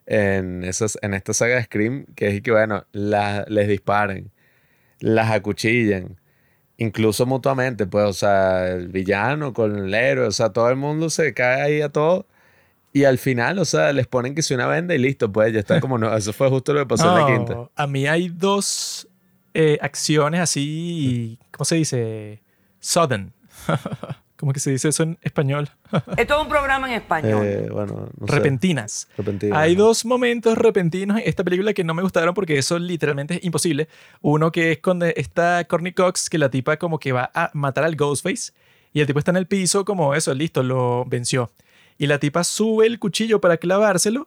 en, 0.07 0.65
esas, 0.65 0.99
en 1.03 1.15
esta 1.15 1.33
saga 1.35 1.57
de 1.57 1.63
Scream, 1.65 2.07
que 2.17 2.29
es 2.29 2.43
que, 2.43 2.51
bueno, 2.51 2.85
la- 2.93 3.45
les 3.49 3.69
disparen, 3.69 4.31
las 5.01 5.31
acuchillan, 5.31 6.19
incluso 6.79 7.27
mutuamente, 7.27 7.87
pues, 7.87 8.05
o 8.07 8.13
sea, 8.13 8.69
el 8.71 8.89
villano 8.89 9.53
con 9.53 9.77
el 9.79 9.95
héroe, 9.95 10.27
o 10.27 10.33
sea, 10.33 10.51
todo 10.51 10.69
el 10.71 10.77
mundo 10.77 11.11
se 11.11 11.35
cae 11.35 11.61
ahí 11.63 11.81
a 11.83 11.91
todo. 11.91 12.27
Y 12.93 13.05
al 13.05 13.19
final, 13.19 13.59
o 13.59 13.65
sea, 13.65 13.93
les 13.93 14.07
ponen 14.07 14.35
que 14.35 14.43
si 14.43 14.55
una 14.55 14.67
venda 14.67 14.95
y 14.95 14.99
listo, 14.99 15.31
pues 15.31 15.53
ya 15.53 15.61
está 15.61 15.81
como 15.81 15.97
no. 15.99 16.13
Eso 16.17 16.33
fue 16.33 16.49
justo 16.49 16.73
lo 16.73 16.81
que 16.81 16.87
pasó 16.87 17.09
en 17.09 17.15
la 17.15 17.21
No, 17.21 17.27
quinta. 17.27 17.71
A 17.77 17.87
mí 17.87 18.07
hay 18.07 18.29
dos 18.29 19.09
eh, 19.55 19.79
acciones 19.81 20.41
así, 20.41 21.39
¿cómo 21.51 21.65
se 21.65 21.77
dice? 21.77 22.43
Sudden. 22.81 23.33
¿Cómo 24.41 24.55
que 24.55 24.61
se 24.61 24.71
dice 24.71 24.89
eso 24.89 25.03
en 25.03 25.19
español? 25.21 25.69
Esto 26.17 26.37
es 26.37 26.41
un 26.41 26.49
programa 26.49 26.89
en 26.89 26.95
español. 26.95 27.45
Eh, 27.45 27.69
bueno, 27.71 28.09
no 28.19 28.27
sé. 28.27 28.33
Repentinas. 28.33 29.07
Repentino, 29.19 29.55
Hay 29.55 29.75
dos 29.75 30.07
momentos 30.07 30.57
repentinos 30.57 31.19
en 31.19 31.25
esta 31.29 31.45
película 31.45 31.75
que 31.75 31.85
no 31.85 31.93
me 31.93 32.01
gustaron 32.01 32.33
porque 32.33 32.57
eso 32.57 32.79
literalmente 32.79 33.35
es 33.35 33.45
imposible. 33.45 33.87
Uno 34.23 34.51
que 34.51 34.73
es 34.73 34.79
cuando 34.79 35.05
está 35.05 35.63
Courtney 35.69 35.93
Cox, 35.93 36.31
que 36.31 36.39
la 36.39 36.49
tipa 36.51 36.79
como 36.79 36.99
que 36.99 37.13
va 37.13 37.31
a 37.35 37.51
matar 37.53 37.85
al 37.85 37.97
Ghostface 37.97 38.53
y 38.95 39.01
el 39.01 39.07
tipo 39.07 39.19
está 39.19 39.31
en 39.31 39.37
el 39.37 39.47
piso 39.47 39.85
como 39.85 40.15
eso, 40.15 40.33
listo, 40.33 40.63
lo 40.63 41.05
venció. 41.05 41.51
Y 42.01 42.07
la 42.07 42.19
tipa 42.19 42.45
sube 42.45 42.87
el 42.87 42.99
cuchillo 42.99 43.43
para 43.43 43.59
clavárselo 43.59 44.27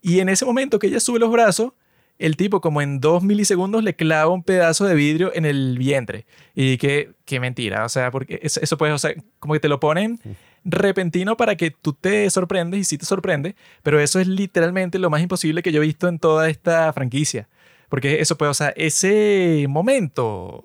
Y 0.00 0.20
en 0.20 0.30
ese 0.30 0.46
momento 0.46 0.78
que 0.78 0.86
ella 0.86 1.00
sube 1.00 1.18
los 1.18 1.30
brazos, 1.30 1.74
el 2.18 2.38
tipo 2.38 2.62
como 2.62 2.80
en 2.80 2.98
dos 2.98 3.22
milisegundos 3.22 3.84
le 3.84 3.94
clava 3.94 4.30
un 4.30 4.42
pedazo 4.42 4.86
de 4.86 4.94
vidrio 4.94 5.30
en 5.34 5.44
el 5.44 5.76
vientre. 5.76 6.24
Y 6.54 6.78
que, 6.78 7.12
qué 7.26 7.38
mentira, 7.38 7.84
o 7.84 7.90
sea, 7.90 8.10
porque 8.10 8.40
eso, 8.42 8.58
eso 8.62 8.78
puede, 8.78 8.94
o 8.94 8.98
sea, 8.98 9.12
como 9.38 9.52
que 9.52 9.60
te 9.60 9.68
lo 9.68 9.78
ponen 9.78 10.18
repentino 10.64 11.36
para 11.36 11.56
que 11.56 11.70
tú 11.70 11.92
te 11.92 12.28
sorprendes 12.30 12.80
y 12.80 12.84
sí 12.84 12.96
te 12.96 13.04
sorprende, 13.04 13.54
pero 13.82 14.00
eso 14.00 14.18
es 14.18 14.26
literalmente 14.26 14.98
lo 14.98 15.10
más 15.10 15.20
imposible 15.20 15.62
que 15.62 15.72
yo 15.72 15.82
he 15.82 15.86
visto 15.86 16.08
en 16.08 16.18
toda 16.18 16.48
esta 16.48 16.90
franquicia. 16.94 17.48
Porque 17.90 18.20
eso 18.20 18.38
puede, 18.38 18.50
o 18.50 18.54
sea, 18.54 18.72
ese 18.76 19.66
momento, 19.68 20.24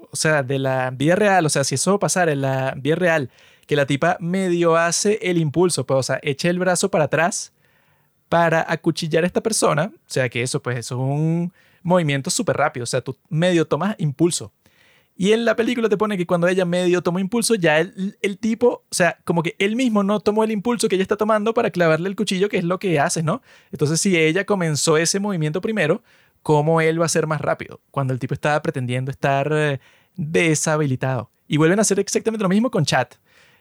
o 0.10 0.16
sea, 0.16 0.42
de 0.42 0.60
la 0.60 0.92
vida 0.92 1.16
real, 1.16 1.46
o 1.46 1.50
sea, 1.50 1.66
si 1.66 1.76
eso 1.76 2.00
pasara 2.00 2.32
en 2.32 2.42
la 2.42 2.76
vida 2.78 2.96
real, 2.96 3.30
que 3.66 3.76
la 3.76 3.86
tipa 3.86 4.18
medio 4.20 4.76
hace 4.76 5.20
el 5.22 5.38
impulso, 5.38 5.86
pues, 5.86 6.00
o 6.00 6.04
sea, 6.04 6.20
echa 6.22 6.50
el 6.50 6.60
brazo 6.60 6.90
para 6.90 7.06
atrás 7.06 7.54
para 8.30 8.66
acuchillar 8.68 9.24
a 9.24 9.28
esta 9.28 9.42
persona, 9.42 9.92
o 9.94 10.10
sea, 10.10 10.30
que 10.30 10.42
eso, 10.42 10.62
pues, 10.62 10.78
es 10.78 10.92
un 10.92 11.54
movimiento 11.84 12.30
súper 12.30 12.58
rápido, 12.58 12.84
o 12.84 12.88
sea, 12.88 13.02
tú 13.02 13.18
medio 13.30 13.68
tomas 13.68 13.96
impulso. 14.00 14.52
Y 15.18 15.32
en 15.32 15.46
la 15.46 15.56
película 15.56 15.88
te 15.88 15.96
pone 15.96 16.18
que 16.18 16.26
cuando 16.26 16.48
ella 16.48 16.66
medio 16.66 17.02
tomó 17.02 17.20
impulso, 17.20 17.56
ya 17.56 17.80
el, 17.80 18.18
el 18.22 18.38
tipo, 18.38 18.84
o 18.90 18.94
sea, 18.94 19.18
como 19.24 19.44
que 19.44 19.56
él 19.60 19.78
mismo 19.78 20.04
no 20.04 20.20
tomó 20.20 20.44
el 20.44 20.52
impulso 20.52 20.90
que 20.90 20.96
ella 20.96 21.04
está 21.04 21.16
tomando 21.16 21.54
para 21.54 21.72
clavarle 21.72 22.10
el 22.10 22.18
cuchillo, 22.18 22.50
que 22.50 22.58
es 22.58 22.66
lo 22.66 22.80
que 22.80 23.00
haces, 23.00 23.24
¿no? 23.24 23.42
Entonces, 23.72 24.02
si 24.02 24.18
ella 24.18 24.46
comenzó 24.46 24.98
ese 24.98 25.22
movimiento 25.22 25.62
primero, 25.62 26.04
¿cómo 26.44 26.82
él 26.82 27.00
va 27.00 27.06
a 27.06 27.10
ser 27.10 27.28
más 27.28 27.40
rápido? 27.40 27.80
Cuando 27.92 28.14
el 28.14 28.20
tipo 28.20 28.34
estaba 28.34 28.62
pretendiendo 28.62 29.10
estar 29.10 29.50
eh, 29.54 29.80
deshabilitado. 30.16 31.32
Y 31.48 31.58
vuelven 31.58 31.80
a 31.80 31.84
hacer 31.84 32.00
exactamente 32.00 32.44
lo 32.44 32.50
mismo 32.50 32.70
con 32.70 32.84
Chat, 32.84 33.16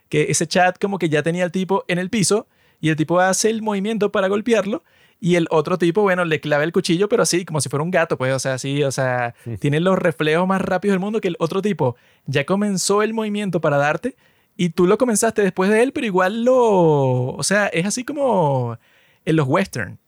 que 0.08 0.26
ese 0.30 0.46
Chat 0.46 0.78
como 0.80 0.98
que 0.98 1.08
ya 1.08 1.22
tenía 1.22 1.44
al 1.44 1.52
tipo 1.52 1.84
en 1.88 1.98
el 1.98 2.10
piso 2.10 2.46
y 2.80 2.90
el 2.90 2.96
tipo 2.96 3.20
hace 3.20 3.50
el 3.50 3.62
movimiento 3.62 4.12
para 4.12 4.28
golpearlo 4.28 4.82
y 5.20 5.36
el 5.36 5.46
otro 5.50 5.78
tipo, 5.78 6.02
bueno, 6.02 6.24
le 6.24 6.40
clava 6.40 6.64
el 6.64 6.72
cuchillo, 6.72 7.08
pero 7.08 7.22
así, 7.22 7.46
como 7.46 7.60
si 7.60 7.70
fuera 7.70 7.82
un 7.82 7.90
gato, 7.90 8.18
pues, 8.18 8.34
o 8.34 8.38
sea, 8.38 8.54
así, 8.54 8.82
o 8.82 8.90
sea, 8.90 9.34
tiene 9.58 9.80
los 9.80 9.98
reflejos 9.98 10.46
más 10.46 10.60
rápidos 10.60 10.92
del 10.94 11.00
mundo 11.00 11.20
que 11.20 11.28
el 11.28 11.36
otro 11.38 11.62
tipo 11.62 11.96
ya 12.26 12.44
comenzó 12.44 13.02
el 13.02 13.14
movimiento 13.14 13.60
para 13.60 13.78
darte 13.78 14.16
y 14.56 14.70
tú 14.70 14.86
lo 14.86 14.98
comenzaste 14.98 15.42
después 15.42 15.70
de 15.70 15.82
él, 15.82 15.92
pero 15.92 16.06
igual 16.06 16.44
lo, 16.44 17.28
o 17.28 17.42
sea, 17.42 17.68
es 17.68 17.86
así 17.86 18.04
como 18.04 18.78
en 19.24 19.36
los 19.36 19.48
western, 19.48 19.98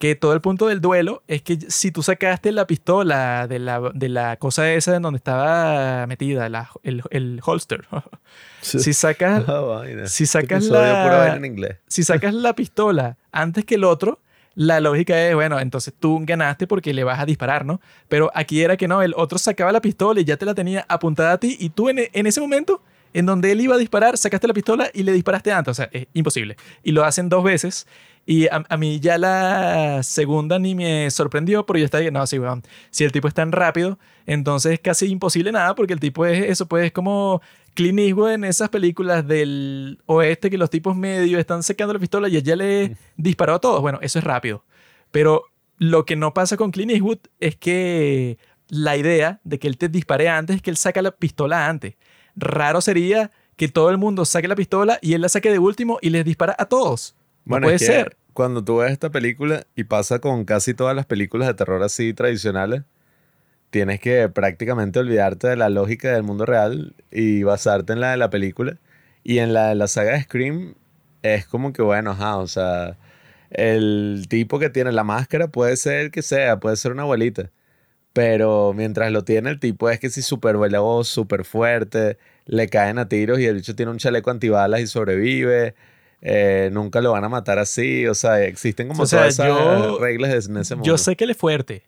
que 0.00 0.14
todo 0.14 0.32
el 0.32 0.40
punto 0.40 0.66
del 0.66 0.80
duelo 0.80 1.22
es 1.28 1.42
que 1.42 1.58
si 1.68 1.92
tú 1.92 2.02
sacaste 2.02 2.52
la 2.52 2.66
pistola 2.66 3.46
de 3.46 3.58
la, 3.58 3.80
de 3.94 4.08
la 4.08 4.36
cosa 4.38 4.72
esa 4.72 4.96
en 4.96 5.02
donde 5.02 5.18
estaba 5.18 6.06
metida, 6.06 6.48
la- 6.48 6.70
el, 6.82 7.02
el 7.10 7.40
holster, 7.44 7.86
si 8.80 8.92
sacas, 8.94 9.44
Ah, 9.46 9.82
si 10.06 10.24
Este 10.24 10.26
sacas 10.26 10.64
la- 10.64 10.92
en 11.36 11.78
si 11.86 12.02
sacas 12.02 12.32
la 12.34 12.54
pistola 12.54 13.18
antes 13.30 13.64
que 13.66 13.74
el 13.74 13.84
otro, 13.84 14.20
la 14.54 14.80
lógica 14.80 15.20
es, 15.28 15.34
bueno, 15.34 15.60
entonces 15.60 15.92
tú 15.98 16.18
ganaste 16.22 16.66
porque 16.66 16.92
le 16.94 17.04
vas 17.04 17.20
a 17.20 17.26
disparar, 17.26 17.64
¿no? 17.66 17.80
Pero 18.08 18.30
aquí 18.34 18.62
era 18.62 18.76
que 18.78 18.88
no, 18.88 19.02
el 19.02 19.12
otro 19.16 19.38
sacaba 19.38 19.70
la 19.70 19.80
pistola 19.82 20.18
y 20.20 20.24
ya 20.24 20.36
te 20.38 20.46
la 20.46 20.54
tenía 20.54 20.84
apuntada 20.88 21.32
a 21.32 21.38
ti 21.38 21.56
y 21.60 21.68
tú 21.70 21.88
en, 21.90 21.98
en 22.12 22.26
ese 22.26 22.40
momento, 22.40 22.82
en 23.12 23.26
donde 23.26 23.52
él 23.52 23.60
iba 23.60 23.74
a 23.74 23.78
disparar, 23.78 24.16
sacaste 24.16 24.46
la 24.48 24.54
pistola 24.54 24.88
y 24.94 25.02
le 25.02 25.12
disparaste 25.12 25.52
antes. 25.52 25.72
O 25.72 25.74
sea, 25.74 25.88
es 25.92 26.06
imposible. 26.14 26.56
Y 26.82 26.92
lo 26.92 27.04
hacen 27.04 27.28
dos 27.28 27.42
veces. 27.44 27.86
Y 28.30 28.46
a, 28.46 28.64
a 28.68 28.76
mí 28.76 29.00
ya 29.00 29.18
la 29.18 30.04
segunda 30.04 30.60
ni 30.60 30.76
me 30.76 31.10
sorprendió 31.10 31.66
porque 31.66 31.80
yo 31.80 31.84
estaba 31.86 32.08
no, 32.12 32.24
sí, 32.28 32.38
weón, 32.38 32.62
si 32.92 33.02
el 33.02 33.10
tipo 33.10 33.26
es 33.26 33.34
tan 33.34 33.50
rápido, 33.50 33.98
entonces 34.24 34.74
es 34.74 34.78
casi 34.78 35.06
imposible 35.06 35.50
nada 35.50 35.74
porque 35.74 35.94
el 35.94 35.98
tipo 35.98 36.24
es 36.24 36.44
eso, 36.48 36.66
pues 36.66 36.84
es 36.86 36.92
como 36.92 37.42
Clint 37.74 37.98
Eastwood 37.98 38.30
en 38.30 38.44
esas 38.44 38.68
películas 38.68 39.26
del 39.26 39.98
oeste 40.06 40.48
que 40.48 40.58
los 40.58 40.70
tipos 40.70 40.94
medio 40.94 41.40
están 41.40 41.64
secando 41.64 41.92
la 41.92 41.98
pistola 41.98 42.28
y 42.28 42.36
ella 42.36 42.54
le 42.54 42.96
disparó 43.16 43.54
a 43.54 43.58
todos. 43.58 43.80
Bueno, 43.80 43.98
eso 44.00 44.20
es 44.20 44.24
rápido. 44.24 44.64
Pero 45.10 45.46
lo 45.78 46.04
que 46.06 46.14
no 46.14 46.32
pasa 46.32 46.56
con 46.56 46.70
Clint 46.70 46.92
Eastwood 46.92 47.18
es 47.40 47.56
que 47.56 48.38
la 48.68 48.96
idea 48.96 49.40
de 49.42 49.58
que 49.58 49.66
él 49.66 49.76
te 49.76 49.88
dispare 49.88 50.28
antes 50.28 50.54
es 50.54 50.62
que 50.62 50.70
él 50.70 50.76
saca 50.76 51.02
la 51.02 51.10
pistola 51.10 51.66
antes. 51.68 51.96
Raro 52.36 52.80
sería 52.80 53.32
que 53.56 53.66
todo 53.66 53.90
el 53.90 53.98
mundo 53.98 54.24
saque 54.24 54.46
la 54.46 54.54
pistola 54.54 55.00
y 55.02 55.14
él 55.14 55.20
la 55.20 55.28
saque 55.28 55.50
de 55.50 55.58
último 55.58 55.98
y 56.00 56.10
les 56.10 56.24
dispara 56.24 56.54
a 56.56 56.66
todos. 56.66 57.16
No 57.44 57.52
Bueno, 57.52 57.64
puede 57.64 57.76
es 57.76 57.82
que 57.82 57.86
ser. 57.86 58.19
Cuando 58.34 58.64
tú 58.64 58.78
ves 58.78 58.92
esta 58.92 59.10
película 59.10 59.66
y 59.74 59.84
pasa 59.84 60.18
con 60.20 60.44
casi 60.44 60.74
todas 60.74 60.94
las 60.96 61.06
películas 61.06 61.48
de 61.48 61.54
terror 61.54 61.82
así 61.82 62.14
tradicionales, 62.14 62.82
tienes 63.70 64.00
que 64.00 64.28
prácticamente 64.28 64.98
olvidarte 64.98 65.48
de 65.48 65.56
la 65.56 65.70
lógica 65.70 66.12
del 66.12 66.22
mundo 66.22 66.46
real 66.46 66.94
y 67.10 67.42
basarte 67.42 67.92
en 67.92 68.00
la 68.00 68.12
de 68.12 68.16
la 68.18 68.30
película. 68.30 68.78
Y 69.24 69.38
en 69.38 69.52
la 69.54 69.68
de 69.68 69.74
la 69.76 69.88
saga 69.88 70.12
de 70.12 70.22
Scream 70.22 70.74
es 71.22 71.46
como 71.46 71.72
que, 71.72 71.82
bueno, 71.82 72.12
ajá, 72.12 72.38
o 72.38 72.46
sea, 72.46 72.98
el 73.50 74.26
tipo 74.28 74.58
que 74.58 74.70
tiene 74.70 74.92
la 74.92 75.04
máscara 75.04 75.48
puede 75.48 75.76
ser 75.76 76.00
el 76.06 76.10
que 76.10 76.22
sea, 76.22 76.60
puede 76.60 76.76
ser 76.76 76.92
una 76.92 77.02
abuelita. 77.02 77.50
Pero 78.12 78.72
mientras 78.74 79.12
lo 79.12 79.24
tiene 79.24 79.50
el 79.50 79.60
tipo 79.60 79.90
es 79.90 80.00
que 80.00 80.10
sí 80.10 80.22
súper 80.22 80.58
veloz, 80.58 81.08
súper 81.08 81.44
fuerte, 81.44 82.18
le 82.46 82.68
caen 82.68 82.98
a 82.98 83.08
tiros 83.08 83.38
y 83.40 83.46
el 83.46 83.56
bicho 83.56 83.76
tiene 83.76 83.92
un 83.92 83.98
chaleco 83.98 84.30
antibalas 84.30 84.80
y 84.80 84.86
sobrevive. 84.86 85.74
Eh, 86.22 86.68
nunca 86.72 87.00
lo 87.00 87.12
van 87.12 87.24
a 87.24 87.28
matar 87.28 87.58
así. 87.58 88.06
O 88.06 88.14
sea, 88.14 88.42
existen 88.42 88.88
como 88.88 89.02
O 89.02 89.06
sea, 89.06 89.20
todas 89.20 89.34
esas 89.34 89.46
yo- 89.48 89.98
reglas 89.98 90.46
en 90.46 90.56
ese 90.58 90.74
mundo. 90.74 90.86
Yo 90.86 90.98
sé 90.98 91.16
que 91.16 91.24
él 91.24 91.30
es 91.30 91.36
fuerte, 91.36 91.84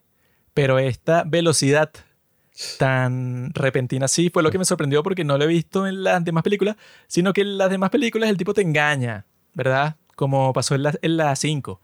pero 0.55 0.79
esta 0.79 1.25
velocidad 1.25 1.91
tan 2.79 3.51
repentina 3.55 4.09
sí 4.09 4.31
fue 4.31 4.43
lo 4.43 4.51
que 4.51 4.59
me 4.59 4.65
sorprendió 4.65 5.03
porque 5.03 5.25
no 5.25 5.39
lo 5.39 5.45
he 5.45 5.49
visto 5.49 5.87
en 5.87 6.03
las 6.05 6.25
demás 6.25 6.43
películas, 6.43 6.77
sino 7.07 7.33
que 7.33 7.41
en 7.43 7.59
las 7.59 7.71
demás 7.71 7.91
películas 7.91 8.29
el 8.31 8.37
tipo 8.37 8.55
te 8.55 8.63
engaña, 8.63 9.25
¿verdad? 9.55 9.97
Como 10.17 10.53
pasó 10.53 10.75
en 10.75 10.83
la, 10.85 10.95
en 11.03 11.17
la 11.17 11.35
5. 11.35 11.81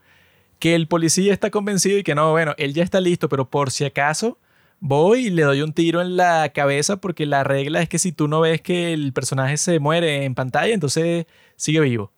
Que 0.59 0.75
el 0.75 0.87
policía 0.87 1.33
está 1.33 1.49
convencido 1.49 1.97
y 1.97 2.03
que 2.03 2.15
no, 2.15 2.31
bueno, 2.31 2.53
él 2.57 2.73
ya 2.73 2.83
está 2.83 3.01
listo, 3.01 3.29
pero 3.29 3.49
por 3.49 3.71
si 3.71 3.85
acaso 3.85 4.37
voy 4.81 5.27
y 5.27 5.29
le 5.29 5.43
doy 5.43 5.61
un 5.61 5.73
tiro 5.73 6.01
en 6.01 6.15
la 6.17 6.49
cabeza 6.53 6.97
porque 6.97 7.25
la 7.25 7.43
regla 7.43 7.81
es 7.81 7.89
que 7.89 7.97
si 7.99 8.11
tú 8.11 8.27
no 8.27 8.41
ves 8.41 8.61
que 8.61 8.93
el 8.93 9.11
personaje 9.13 9.57
se 9.57 9.79
muere 9.79 10.23
en 10.25 10.35
pantalla, 10.35 10.73
entonces 10.73 11.25
sigue 11.55 11.79
vivo. 11.79 12.11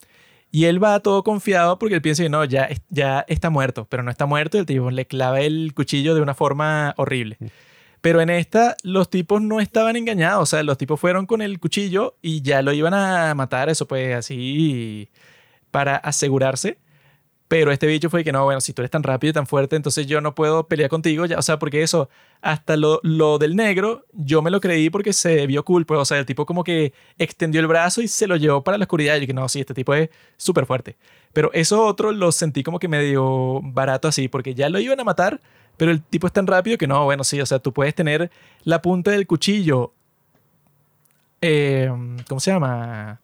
Y 0.52 0.66
él 0.66 0.84
va 0.84 1.00
todo 1.00 1.24
confiado 1.24 1.80
porque 1.80 1.96
él 1.96 2.02
piensa 2.02 2.24
que 2.24 2.30
no, 2.30 2.44
ya, 2.44 2.70
ya 2.90 3.26
está 3.28 3.50
muerto, 3.50 3.88
pero 3.90 4.04
no 4.04 4.12
está 4.12 4.26
muerto 4.26 4.58
y 4.58 4.60
el 4.60 4.66
tipo 4.66 4.92
le 4.92 5.08
clava 5.08 5.40
el 5.42 5.74
cuchillo 5.74 6.14
de 6.14 6.22
una 6.22 6.34
forma 6.34 6.94
horrible. 6.98 7.38
Pero 8.02 8.20
en 8.20 8.30
esta, 8.30 8.76
los 8.84 9.10
tipos 9.10 9.42
no 9.42 9.60
estaban 9.62 9.96
engañados, 9.96 10.44
o 10.44 10.46
sea, 10.46 10.64
los 10.64 10.78
tipos 10.78 11.00
fueron 11.00 11.26
con 11.26 11.42
el 11.42 11.60
cuchillo 11.60 12.16
y 12.22 12.42
ya 12.42 12.62
lo 12.64 12.74
iban 12.74 12.94
a 12.94 13.34
matar, 13.36 13.70
eso 13.70 13.88
pues 13.88 14.16
así, 14.16 15.10
para 15.72 15.96
asegurarse. 15.98 16.80
Pero 17.52 17.74
este 17.74 17.86
bicho 17.86 18.10
fue 18.10 18.24
que 18.24 18.32
no, 18.32 18.46
bueno, 18.46 18.62
si 18.62 18.72
tú 18.72 18.82
eres 18.82 18.92
tan 18.92 19.04
rápido 19.04 19.32
y 19.32 19.34
tan 19.34 19.46
fuerte, 19.46 19.76
entonces 19.76 20.08
yo 20.08 20.22
no 20.22 20.34
puedo 20.34 20.70
pelear 20.70 20.90
contigo, 20.90 21.26
ya, 21.26 21.38
o 21.38 21.42
sea, 21.42 21.60
porque 21.60 21.84
eso, 21.84 22.08
hasta 22.40 22.78
lo, 22.78 23.02
lo 23.04 23.40
del 23.40 23.58
negro, 23.58 24.06
yo 24.14 24.42
me 24.42 24.50
lo 24.50 24.62
creí 24.62 24.90
porque 24.90 25.12
se 25.12 25.46
vio 25.48 25.66
cool, 25.66 25.86
pues, 25.86 26.00
o 26.00 26.06
sea, 26.06 26.18
el 26.18 26.26
tipo 26.26 26.46
como 26.46 26.64
que 26.64 26.94
extendió 27.18 27.60
el 27.60 27.68
brazo 27.68 28.02
y 28.02 28.08
se 28.08 28.26
lo 28.26 28.38
llevó 28.38 28.64
para 28.64 28.78
la 28.78 28.86
oscuridad. 28.86 29.18
Y 29.18 29.20
yo 29.20 29.28
que 29.28 29.34
no, 29.34 29.50
sí, 29.50 29.60
este 29.60 29.74
tipo 29.74 29.94
es 29.94 30.10
súper 30.38 30.66
fuerte. 30.66 30.96
Pero 31.34 31.52
eso 31.52 31.86
otro 31.86 32.14
lo 32.14 32.32
sentí 32.32 32.64
como 32.64 32.80
que 32.80 32.88
medio 32.88 33.60
barato 33.62 34.08
así, 34.08 34.30
porque 34.30 34.56
ya 34.56 34.70
lo 34.70 34.80
iban 34.80 35.02
a 35.02 35.04
matar, 35.04 35.42
pero 35.76 35.92
el 35.92 36.02
tipo 36.02 36.28
es 36.28 36.34
tan 36.34 36.48
rápido 36.48 36.78
que 36.78 36.88
no, 36.88 37.04
bueno, 37.04 37.26
sí, 37.26 37.42
o 37.42 37.46
sea, 37.46 37.60
tú 37.60 37.74
puedes 37.74 37.94
tener 37.94 38.32
la 38.64 38.82
punta 38.82 39.12
del 39.12 39.28
cuchillo, 39.28 39.92
eh, 41.42 41.92
¿cómo 42.30 42.40
se 42.40 42.52
llama? 42.52 43.20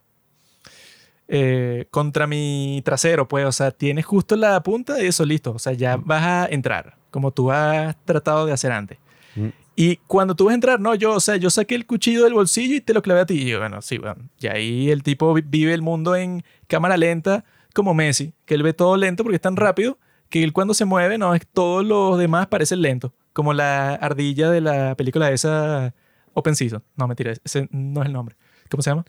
Eh, 1.29 1.87
contra 1.91 2.25
mi 2.25 2.81
trasero, 2.85 3.27
pues, 3.27 3.45
o 3.45 3.51
sea, 3.51 3.71
tienes 3.71 4.05
justo 4.05 4.35
la 4.37 4.61
punta 4.63 5.03
y 5.03 5.07
eso 5.07 5.25
listo, 5.25 5.51
o 5.51 5.59
sea, 5.59 5.73
ya 5.73 5.97
vas 5.97 6.23
a 6.23 6.45
entrar, 6.49 6.95
como 7.11 7.31
tú 7.31 7.51
has 7.51 7.97
tratado 8.05 8.45
de 8.45 8.53
hacer 8.53 8.71
antes. 8.71 8.97
Mm. 9.35 9.47
Y 9.75 9.97
cuando 10.07 10.35
tú 10.35 10.45
vas 10.45 10.53
a 10.53 10.55
entrar, 10.55 10.79
no, 10.79 10.95
yo, 10.95 11.13
o 11.13 11.19
sea, 11.19 11.35
yo 11.35 11.49
saqué 11.49 11.75
el 11.75 11.85
cuchillo 11.85 12.23
del 12.23 12.33
bolsillo 12.33 12.75
y 12.75 12.81
te 12.81 12.93
lo 12.93 13.01
clavé 13.01 13.19
a 13.19 13.25
ti. 13.25 13.35
Y 13.41 13.45
yo, 13.49 13.59
bueno, 13.59 13.81
sí, 13.81 13.97
bueno. 13.97 14.15
Y 14.39 14.47
ahí 14.47 14.89
el 14.89 15.03
tipo 15.03 15.33
vi- 15.33 15.43
vive 15.45 15.73
el 15.73 15.81
mundo 15.81 16.15
en 16.15 16.43
cámara 16.67 16.95
lenta, 16.97 17.43
como 17.75 17.93
Messi, 17.93 18.33
que 18.45 18.55
él 18.55 18.63
ve 18.63 18.73
todo 18.73 18.95
lento 18.97 19.23
porque 19.23 19.35
es 19.35 19.41
tan 19.41 19.55
rápido 19.55 19.99
que 20.29 20.43
él 20.43 20.51
cuando 20.53 20.73
se 20.73 20.85
mueve, 20.85 21.17
no, 21.17 21.35
es 21.35 21.45
todos 21.45 21.85
los 21.85 22.17
demás 22.17 22.47
parecen 22.47 22.81
lentos. 22.81 23.11
Como 23.33 23.53
la 23.53 23.93
ardilla 23.95 24.49
de 24.49 24.61
la 24.61 24.95
película 24.95 25.29
esa 25.29 25.93
Open 26.33 26.55
Season. 26.55 26.81
No, 26.95 27.07
mentira, 27.07 27.33
ese 27.43 27.67
no 27.69 28.01
es 28.01 28.07
el 28.07 28.13
nombre. 28.13 28.35
¿Cómo 28.71 28.81
se 28.81 28.89
llama? 28.89 29.05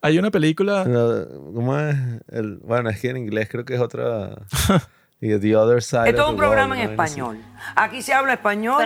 Hay 0.00 0.18
una 0.18 0.30
película... 0.30 0.84
No, 0.84 1.52
¿Cómo 1.52 1.78
es? 1.78 1.96
El, 2.28 2.58
bueno, 2.58 2.88
es 2.90 3.00
que 3.00 3.10
en 3.10 3.16
inglés 3.16 3.48
creo 3.50 3.64
que 3.64 3.74
es 3.74 3.80
otra. 3.80 4.36
The 5.20 5.56
Other 5.56 5.82
Side. 5.82 6.10
Esto 6.10 6.22
of 6.22 6.28
es 6.28 6.32
un 6.32 6.36
programa 6.38 6.74
en 6.76 6.86
una 6.88 6.96
vaina 6.96 7.02
así. 7.02 7.12
español. 7.20 7.38
Aquí 7.74 8.02
se 8.02 8.12
habla 8.14 8.34
español. 8.34 8.84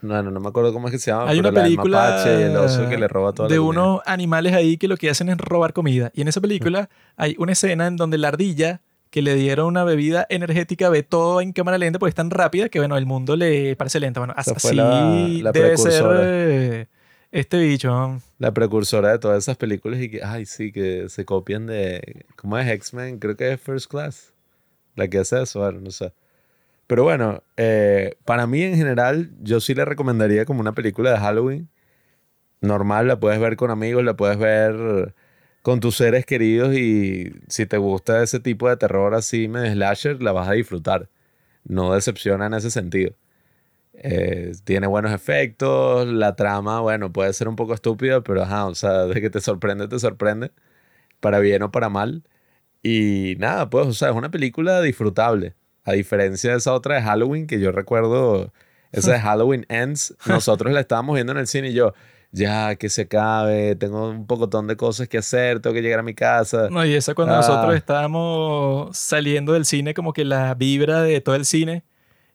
No, 0.00 0.20
no, 0.22 0.30
no 0.30 0.40
me 0.40 0.48
acuerdo 0.48 0.72
cómo 0.72 0.88
es 0.88 0.92
que 0.92 0.98
se 0.98 1.10
llama. 1.10 1.28
Hay 1.30 1.38
pero 1.38 1.48
una 1.50 1.50
la 1.50 1.62
del 1.62 1.62
película 1.76 1.98
mapache 1.98 2.38
y 2.40 2.42
el 2.42 2.56
oso 2.56 2.88
que 2.88 2.98
le 2.98 3.08
roba 3.08 3.32
de 3.48 3.58
unos 3.60 4.00
animales 4.06 4.52
ahí 4.52 4.76
que 4.76 4.88
lo 4.88 4.96
que 4.96 5.10
hacen 5.10 5.28
es 5.28 5.38
robar 5.38 5.72
comida. 5.72 6.10
Y 6.14 6.22
en 6.22 6.28
esa 6.28 6.40
película 6.40 6.88
hay 7.16 7.36
una 7.38 7.52
escena 7.52 7.86
en 7.86 7.96
donde 7.96 8.18
la 8.18 8.28
ardilla 8.28 8.80
que 9.10 9.22
le 9.22 9.34
dieron 9.34 9.66
una 9.66 9.84
bebida 9.84 10.26
energética 10.28 10.88
ve 10.88 11.02
todo 11.02 11.40
en 11.40 11.52
cámara 11.52 11.78
lenta 11.78 11.98
porque 11.98 12.08
es 12.10 12.14
tan 12.14 12.30
rápida 12.30 12.68
que, 12.68 12.78
bueno, 12.78 12.96
el 12.96 13.06
mundo 13.06 13.36
le 13.36 13.76
parece 13.76 14.00
lento. 14.00 14.20
Bueno, 14.20 14.34
así 14.36 14.74
la- 14.74 15.26
la 15.42 15.52
debe 15.52 15.76
ser 15.76 16.04
eh, 16.20 16.86
este 17.32 17.58
bicho. 17.58 18.20
La 18.38 18.54
precursora 18.54 19.10
de 19.12 19.18
todas 19.18 19.38
esas 19.44 19.56
películas 19.56 20.00
y 20.00 20.10
que, 20.10 20.22
ay, 20.22 20.46
sí, 20.46 20.70
que 20.70 21.08
se 21.08 21.24
copian 21.24 21.66
de. 21.66 22.26
¿Cómo 22.36 22.56
es 22.58 22.68
X-Men? 22.68 23.18
Creo 23.18 23.36
que 23.36 23.52
es 23.52 23.60
First 23.60 23.90
Class. 23.90 24.34
la 24.96 25.08
que 25.08 25.18
hace 25.18 25.42
eso, 25.42 25.72
no 25.72 25.90
sé. 25.90 26.12
Pero 26.86 27.04
bueno, 27.04 27.42
eh, 27.56 28.16
para 28.24 28.46
mí 28.46 28.62
en 28.62 28.76
general, 28.76 29.30
yo 29.40 29.60
sí 29.60 29.74
le 29.74 29.84
recomendaría 29.84 30.44
como 30.44 30.60
una 30.60 30.74
película 30.74 31.12
de 31.12 31.18
Halloween. 31.18 31.68
Normal, 32.60 33.08
la 33.08 33.18
puedes 33.20 33.40
ver 33.40 33.56
con 33.56 33.70
amigos, 33.70 34.04
la 34.04 34.16
puedes 34.16 34.38
ver 34.38 35.14
con 35.62 35.80
tus 35.80 35.96
seres 35.96 36.26
queridos 36.26 36.74
y 36.74 37.32
si 37.48 37.66
te 37.66 37.78
gusta 37.78 38.22
ese 38.22 38.40
tipo 38.40 38.68
de 38.68 38.76
terror 38.76 39.14
así, 39.14 39.48
me 39.48 39.72
slasher, 39.72 40.22
la 40.22 40.32
vas 40.32 40.48
a 40.48 40.52
disfrutar. 40.52 41.08
No 41.64 41.94
decepciona 41.94 42.46
en 42.46 42.54
ese 42.54 42.70
sentido. 42.70 43.14
Eh, 43.94 44.52
tiene 44.64 44.86
buenos 44.86 45.12
efectos, 45.12 46.06
la 46.08 46.34
trama, 46.34 46.80
bueno, 46.80 47.12
puede 47.12 47.32
ser 47.34 47.46
un 47.48 47.56
poco 47.56 47.74
estúpida, 47.74 48.22
pero 48.22 48.42
ajá, 48.42 48.66
o 48.66 48.74
sea, 48.74 48.90
de 49.06 49.20
que 49.20 49.30
te 49.30 49.40
sorprende, 49.40 49.86
te 49.88 49.98
sorprende, 49.98 50.50
para 51.20 51.38
bien 51.40 51.62
o 51.62 51.70
para 51.70 51.88
mal. 51.88 52.22
Y 52.82 53.36
nada, 53.38 53.70
pues, 53.70 53.86
o 53.86 53.92
sea, 53.92 54.08
es 54.10 54.14
una 54.14 54.30
película 54.30 54.80
disfrutable. 54.80 55.54
A 55.84 55.92
diferencia 55.92 56.52
de 56.52 56.58
esa 56.58 56.72
otra 56.74 56.96
de 56.96 57.02
Halloween, 57.02 57.46
que 57.46 57.60
yo 57.60 57.70
recuerdo, 57.72 58.52
esa 58.92 59.12
de 59.12 59.20
Halloween 59.20 59.66
Ends, 59.68 60.14
nosotros 60.26 60.72
la 60.72 60.80
estábamos 60.80 61.14
viendo 61.14 61.32
en 61.32 61.38
el 61.38 61.46
cine 61.46 61.68
y 61.70 61.74
yo, 61.74 61.92
ya, 62.32 62.76
que 62.76 62.88
se 62.88 63.02
acabe, 63.02 63.76
tengo 63.76 64.08
un 64.08 64.26
pocotón 64.26 64.66
de 64.66 64.76
cosas 64.76 65.06
que 65.06 65.18
hacer, 65.18 65.60
tengo 65.60 65.74
que 65.74 65.82
llegar 65.82 65.98
a 66.00 66.02
mi 66.02 66.14
casa. 66.14 66.68
No, 66.70 66.84
y 66.84 66.94
esa 66.94 67.14
cuando 67.14 67.34
Ah. 67.34 67.38
nosotros 67.38 67.74
estábamos 67.74 68.96
saliendo 68.96 69.52
del 69.52 69.66
cine, 69.66 69.92
como 69.92 70.12
que 70.14 70.24
la 70.24 70.54
vibra 70.54 71.02
de 71.02 71.20
todo 71.20 71.34
el 71.34 71.44
cine, 71.44 71.84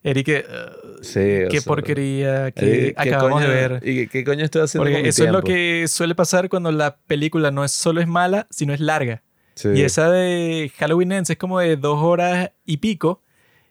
Eric, 0.03 0.27
"Ugh, 0.29 0.99
Sí, 1.01 1.19
qué 1.19 1.59
sea, 1.59 1.61
porquería 1.61 2.51
que 2.51 2.93
¿qué 2.93 3.09
acabamos 3.09 3.41
de 3.41 3.47
coño- 3.47 3.55
ver. 3.55 3.79
¿Y 3.87 4.07
qué- 4.07 4.23
coño 4.23 4.43
estoy 4.45 4.61
haciendo 4.63 4.83
Porque 4.83 4.93
con 4.95 5.03
mi 5.03 5.09
eso 5.09 5.23
es 5.25 5.31
lo 5.31 5.41
que 5.43 5.85
suele 5.87 6.15
pasar 6.15 6.49
cuando 6.49 6.71
la 6.71 6.97
película 6.97 7.51
no 7.51 7.63
es 7.63 7.71
solo 7.71 8.01
es 8.01 8.07
mala, 8.07 8.47
sino 8.49 8.73
es 8.73 8.79
larga. 8.79 9.21
Sí. 9.55 9.69
Y 9.75 9.81
esa 9.81 10.09
de 10.11 10.71
Halloween 10.77 11.11
Ends 11.11 11.29
es 11.31 11.37
como 11.37 11.59
de 11.59 11.75
dos 11.77 11.99
horas 12.01 12.51
y 12.65 12.77
pico. 12.77 13.21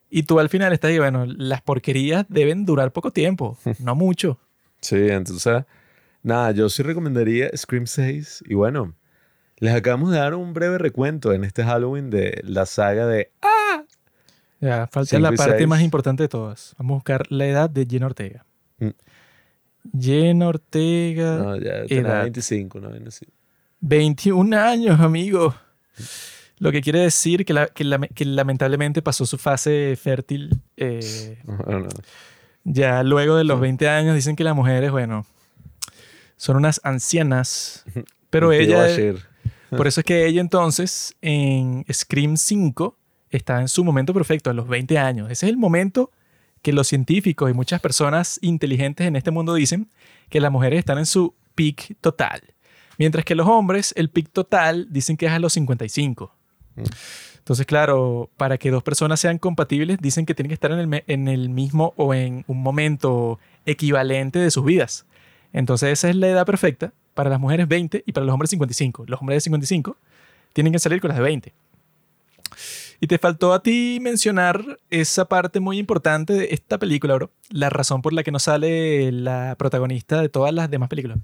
Y 0.08 0.22
tú 0.24 0.38
al 0.38 0.48
final 0.48 0.72
estás 0.72 0.90
ahí, 0.90 0.98
bueno, 0.98 1.26
las 1.26 1.62
porquerías 1.62 2.24
deben 2.28 2.64
durar 2.64 2.92
poco 2.92 3.12
tiempo, 3.12 3.58
no 3.80 3.94
mucho. 3.96 4.38
Sí, 4.80 4.96
entonces, 5.08 5.64
nada, 6.22 6.52
yo 6.52 6.68
sí 6.68 6.82
recomendaría 6.82 7.50
Scream 7.56 7.86
6. 7.86 8.44
Y 8.46 8.54
bueno, 8.54 8.94
les 9.58 9.74
acabamos 9.74 10.12
de 10.12 10.18
dar 10.18 10.34
un 10.34 10.54
breve 10.54 10.78
recuento 10.78 11.32
en 11.32 11.42
este 11.44 11.64
Halloween 11.64 12.10
de 12.10 12.40
la 12.44 12.66
saga 12.66 13.06
de... 13.06 13.32
Ya, 14.60 14.86
falta 14.86 15.10
Cinco 15.10 15.22
la 15.22 15.32
parte 15.32 15.56
seis. 15.58 15.68
más 15.68 15.82
importante 15.82 16.22
de 16.22 16.28
todas. 16.28 16.74
Vamos 16.78 16.92
a 16.92 16.94
buscar 16.96 17.30
la 17.30 17.46
edad 17.46 17.68
de 17.70 17.86
Jenna 17.88 18.06
Ortega. 18.06 18.44
Mm. 18.78 18.88
Jenna 20.00 20.48
Ortega, 20.48 21.36
No, 21.36 21.56
ya 21.56 21.72
edad. 21.88 22.22
25, 22.22 22.80
¿no? 22.80 22.90
Vaina 22.90 23.08
así. 23.08 23.26
21 23.80 24.54
años, 24.58 24.98
amigo. 25.00 25.54
Lo 26.58 26.72
que 26.72 26.80
quiere 26.80 27.00
decir 27.00 27.44
que, 27.44 27.52
la- 27.52 27.66
que 27.68 27.84
lame- 27.84 28.08
que 28.14 28.24
lamentablemente 28.24 29.02
pasó 29.02 29.26
su 29.26 29.36
fase 29.38 29.96
fértil. 30.00 30.60
eh, 30.76 31.38
No, 31.44 31.80
no. 31.80 31.88
ya 32.64 33.02
luego 33.02 33.36
de 33.36 33.44
los 33.44 33.60
20 33.60 33.88
años 33.88 34.14
dicen 34.14 34.36
que 34.36 34.42
las 34.44 34.56
mujeres, 34.56 34.90
bueno, 34.90 35.26
son 36.36 36.56
unas 36.56 36.80
ancianas. 36.82 37.84
Pero 38.30 38.52
ella, 38.52 38.86
por 39.70 39.86
eso 39.86 40.00
es 40.00 40.04
que 40.06 40.26
ella 40.26 40.40
entonces 40.40 41.14
en 41.20 41.84
Scream 41.92 42.36
5 42.38 42.98
está 43.30 43.60
en 43.60 43.68
su 43.68 43.84
momento 43.84 44.14
perfecto, 44.14 44.50
a 44.50 44.52
los 44.52 44.68
20 44.68 44.98
años. 44.98 45.30
Ese 45.30 45.46
es 45.46 45.50
el 45.50 45.56
momento 45.56 46.10
que 46.62 46.72
los 46.72 46.88
científicos 46.88 47.50
y 47.50 47.54
muchas 47.54 47.80
personas 47.80 48.38
inteligentes 48.42 49.06
en 49.06 49.16
este 49.16 49.30
mundo 49.30 49.54
dicen 49.54 49.88
que 50.28 50.40
las 50.40 50.50
mujeres 50.50 50.80
están 50.80 50.98
en 50.98 51.06
su 51.06 51.34
peak 51.54 51.96
total. 52.00 52.42
Mientras 52.98 53.24
que 53.24 53.34
los 53.34 53.46
hombres, 53.46 53.92
el 53.96 54.10
peak 54.10 54.30
total 54.30 54.88
dicen 54.90 55.16
que 55.16 55.26
es 55.26 55.32
a 55.32 55.38
los 55.38 55.52
55. 55.52 56.34
Entonces, 57.38 57.66
claro, 57.66 58.30
para 58.36 58.58
que 58.58 58.70
dos 58.70 58.82
personas 58.82 59.20
sean 59.20 59.38
compatibles, 59.38 59.98
dicen 60.00 60.26
que 60.26 60.34
tienen 60.34 60.48
que 60.48 60.54
estar 60.54 60.72
en 60.72 60.80
el, 60.80 61.04
en 61.06 61.28
el 61.28 61.48
mismo 61.48 61.94
o 61.96 62.14
en 62.14 62.44
un 62.48 62.62
momento 62.62 63.38
equivalente 63.66 64.38
de 64.38 64.50
sus 64.50 64.64
vidas. 64.64 65.06
Entonces, 65.52 65.90
esa 65.90 66.10
es 66.10 66.16
la 66.16 66.28
edad 66.28 66.46
perfecta 66.46 66.92
para 67.14 67.30
las 67.30 67.38
mujeres 67.38 67.68
20 67.68 68.02
y 68.04 68.12
para 68.12 68.26
los 68.26 68.32
hombres 68.32 68.50
55. 68.50 69.04
Los 69.06 69.20
hombres 69.20 69.36
de 69.36 69.40
55 69.42 69.96
tienen 70.52 70.72
que 70.72 70.78
salir 70.78 71.00
con 71.00 71.08
las 71.08 71.18
de 71.18 71.22
20. 71.22 71.54
Y 73.00 73.06
te 73.06 73.18
faltó 73.18 73.52
a 73.52 73.62
ti 73.62 73.98
mencionar 74.00 74.78
esa 74.90 75.26
parte 75.26 75.60
muy 75.60 75.78
importante 75.78 76.32
de 76.32 76.48
esta 76.50 76.78
película, 76.78 77.14
bro. 77.14 77.30
La 77.50 77.70
razón 77.70 78.02
por 78.02 78.12
la 78.12 78.22
que 78.22 78.32
no 78.32 78.38
sale 78.38 79.12
la 79.12 79.54
protagonista 79.58 80.20
de 80.20 80.28
todas 80.28 80.52
las 80.54 80.70
demás 80.70 80.88
películas. 80.88 81.18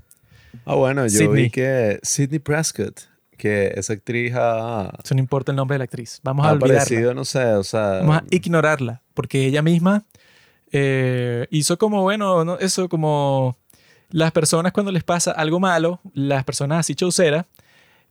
Ah, 0.64 0.75
bueno, 0.75 1.03
yo 1.05 1.18
Sydney. 1.18 1.45
vi 1.45 1.51
que 1.51 1.99
Sidney 2.03 2.39
Prescott, 2.39 3.01
que 3.39 3.73
esa 3.75 3.95
actriz 3.95 4.35
ha, 4.37 4.93
Eso 5.03 5.14
no 5.14 5.20
importa 5.20 5.53
el 5.53 5.57
nombre 5.57 5.75
de 5.75 5.79
la 5.79 5.85
actriz. 5.85 6.20
Vamos 6.23 6.47
a 6.47 6.53
olvidarla. 6.53 6.83
aparecido, 6.83 7.14
no 7.14 7.25
sé, 7.25 7.45
o 7.55 7.64
sea... 7.64 8.01
Vamos 8.01 8.16
a 8.18 8.25
ignorarla, 8.31 9.03
porque 9.14 9.47
ella 9.47 9.62
misma 9.62 10.05
eh, 10.73 11.47
hizo 11.51 11.79
como, 11.79 12.03
bueno, 12.03 12.45
¿no? 12.45 12.59
eso 12.59 12.89
como 12.89 13.57
las 14.11 14.33
personas 14.33 14.73
cuando 14.73 14.93
les 14.93 15.05
pasa 15.05 15.33
algo 15.33 15.59
malo, 15.59 16.01
las 16.12 16.45
personas 16.45 16.81
así 16.81 16.95
chauceras, 16.95 17.47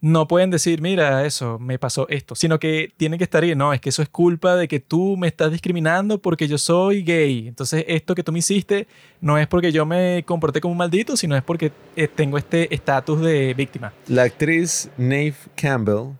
no 0.01 0.27
pueden 0.27 0.49
decir, 0.49 0.81
mira, 0.81 1.25
eso, 1.25 1.59
me 1.59 1.77
pasó 1.77 2.09
esto, 2.09 2.33
sino 2.33 2.59
que 2.59 2.91
tienen 2.97 3.19
que 3.19 3.23
estar 3.23 3.43
ahí, 3.43 3.53
no, 3.53 3.71
es 3.71 3.79
que 3.79 3.89
eso 3.89 4.01
es 4.01 4.09
culpa 4.09 4.55
de 4.55 4.67
que 4.67 4.79
tú 4.79 5.15
me 5.15 5.27
estás 5.27 5.51
discriminando 5.51 6.19
porque 6.19 6.47
yo 6.47 6.57
soy 6.57 7.03
gay. 7.03 7.47
Entonces, 7.47 7.85
esto 7.87 8.15
que 8.15 8.23
tú 8.23 8.31
me 8.31 8.39
hiciste 8.39 8.87
no 9.21 9.37
es 9.37 9.47
porque 9.47 9.71
yo 9.71 9.85
me 9.85 10.23
comporté 10.25 10.59
como 10.59 10.71
un 10.71 10.79
maldito, 10.79 11.15
sino 11.15 11.37
es 11.37 11.43
porque 11.43 11.71
eh, 11.95 12.07
tengo 12.07 12.39
este 12.39 12.73
estatus 12.73 13.21
de 13.21 13.53
víctima. 13.53 13.93
La 14.07 14.23
actriz 14.23 14.89
Nave 14.97 15.35
Campbell, 15.55 16.13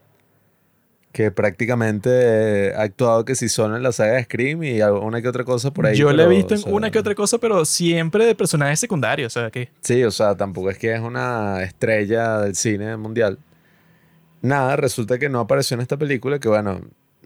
que 1.11 1.31
prácticamente 1.31 2.75
ha 2.75 2.83
actuado 2.83 3.25
que 3.25 3.33
si 3.33 3.49
solo 3.49 3.75
en 3.77 3.81
la 3.81 3.91
saga 3.91 4.13
de 4.13 4.23
Scream 4.25 4.63
y 4.63 4.79
alguna 4.79 5.23
que 5.23 5.27
otra 5.27 5.43
cosa 5.43 5.73
por 5.73 5.87
ahí. 5.87 5.97
yo 5.97 6.13
la 6.13 6.23
he 6.23 6.27
visto 6.27 6.53
o 6.53 6.57
en 6.57 6.63
sea, 6.63 6.71
una 6.71 6.91
que 6.91 6.99
otra 6.99 7.15
cosa, 7.15 7.39
pero 7.39 7.65
siempre 7.65 8.27
de 8.27 8.35
personajes 8.35 8.79
secundarios, 8.79 9.35
o 9.35 9.39
sea, 9.39 9.49
que... 9.49 9.69
Sí, 9.81 10.03
o 10.03 10.11
sea, 10.11 10.37
tampoco 10.37 10.69
es 10.69 10.77
que 10.77 10.93
es 10.93 11.01
una 11.01 11.63
estrella 11.63 12.41
del 12.41 12.55
cine 12.55 12.95
mundial. 12.95 13.39
Nada, 14.41 14.75
resulta 14.75 15.19
que 15.19 15.29
no 15.29 15.39
apareció 15.39 15.75
en 15.75 15.81
esta 15.81 15.97
película, 15.97 16.39
que 16.39 16.49
bueno, 16.49 16.81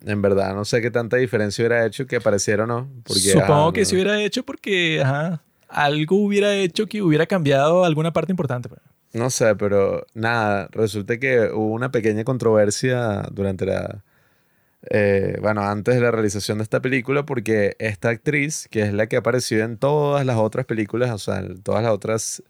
en 0.06 0.22
verdad 0.22 0.54
no 0.54 0.66
sé 0.66 0.82
qué 0.82 0.92
tanta 0.92 1.18
diferencia 1.18 1.62
hubiera 1.64 1.86
hecho 1.86 2.06
que 2.08 2.18
apareciera 2.18 2.64
o 2.66 2.68
no. 2.68 2.90
Porque, 3.04 3.22
Supongo 3.22 3.54
ajá, 3.68 3.74
que 3.74 3.82
no- 3.82 3.86
se 3.86 3.96
hubiera 3.96 4.22
hecho 4.22 4.44
porque 4.44 5.02
ajá, 5.02 5.42
algo 5.70 6.18
hubiera 6.18 6.54
hecho 6.56 6.88
que 6.88 7.02
hubiera 7.02 7.26
cambiado 7.26 7.86
alguna 7.86 8.12
parte 8.14 8.32
importante. 8.32 8.70
pues. 8.70 8.82
No 9.14 9.30
sé, 9.30 9.56
pero 9.56 10.06
nada, 10.14 10.68
resulta 10.72 11.18
que 11.18 11.50
hubo 11.54 11.74
una 11.74 11.90
pequeña 11.92 12.26
controversia 12.26 13.24
durante 13.32 13.66
la... 13.66 14.04
eh, 14.90 15.38
bueno, 15.42 15.62
antes 15.64 15.96
de 15.96 16.02
la 16.02 16.12
realización 16.12 16.58
de 16.60 16.64
esta 16.66 16.82
película, 16.82 17.26
porque 17.26 17.76
esta 17.80 18.10
actriz, 18.10 18.68
que 18.70 18.82
es 18.82 18.94
la 18.94 19.08
que 19.08 19.16
apareció 19.18 19.64
en 19.64 19.78
todas 19.78 20.26
las 20.26 20.36
otras 20.38 20.66
películas, 20.66 21.12
o 21.12 21.18
sea, 21.18 21.40
en 21.40 21.62
todas 21.62 21.82
las 21.82 21.92
otras 21.94 22.44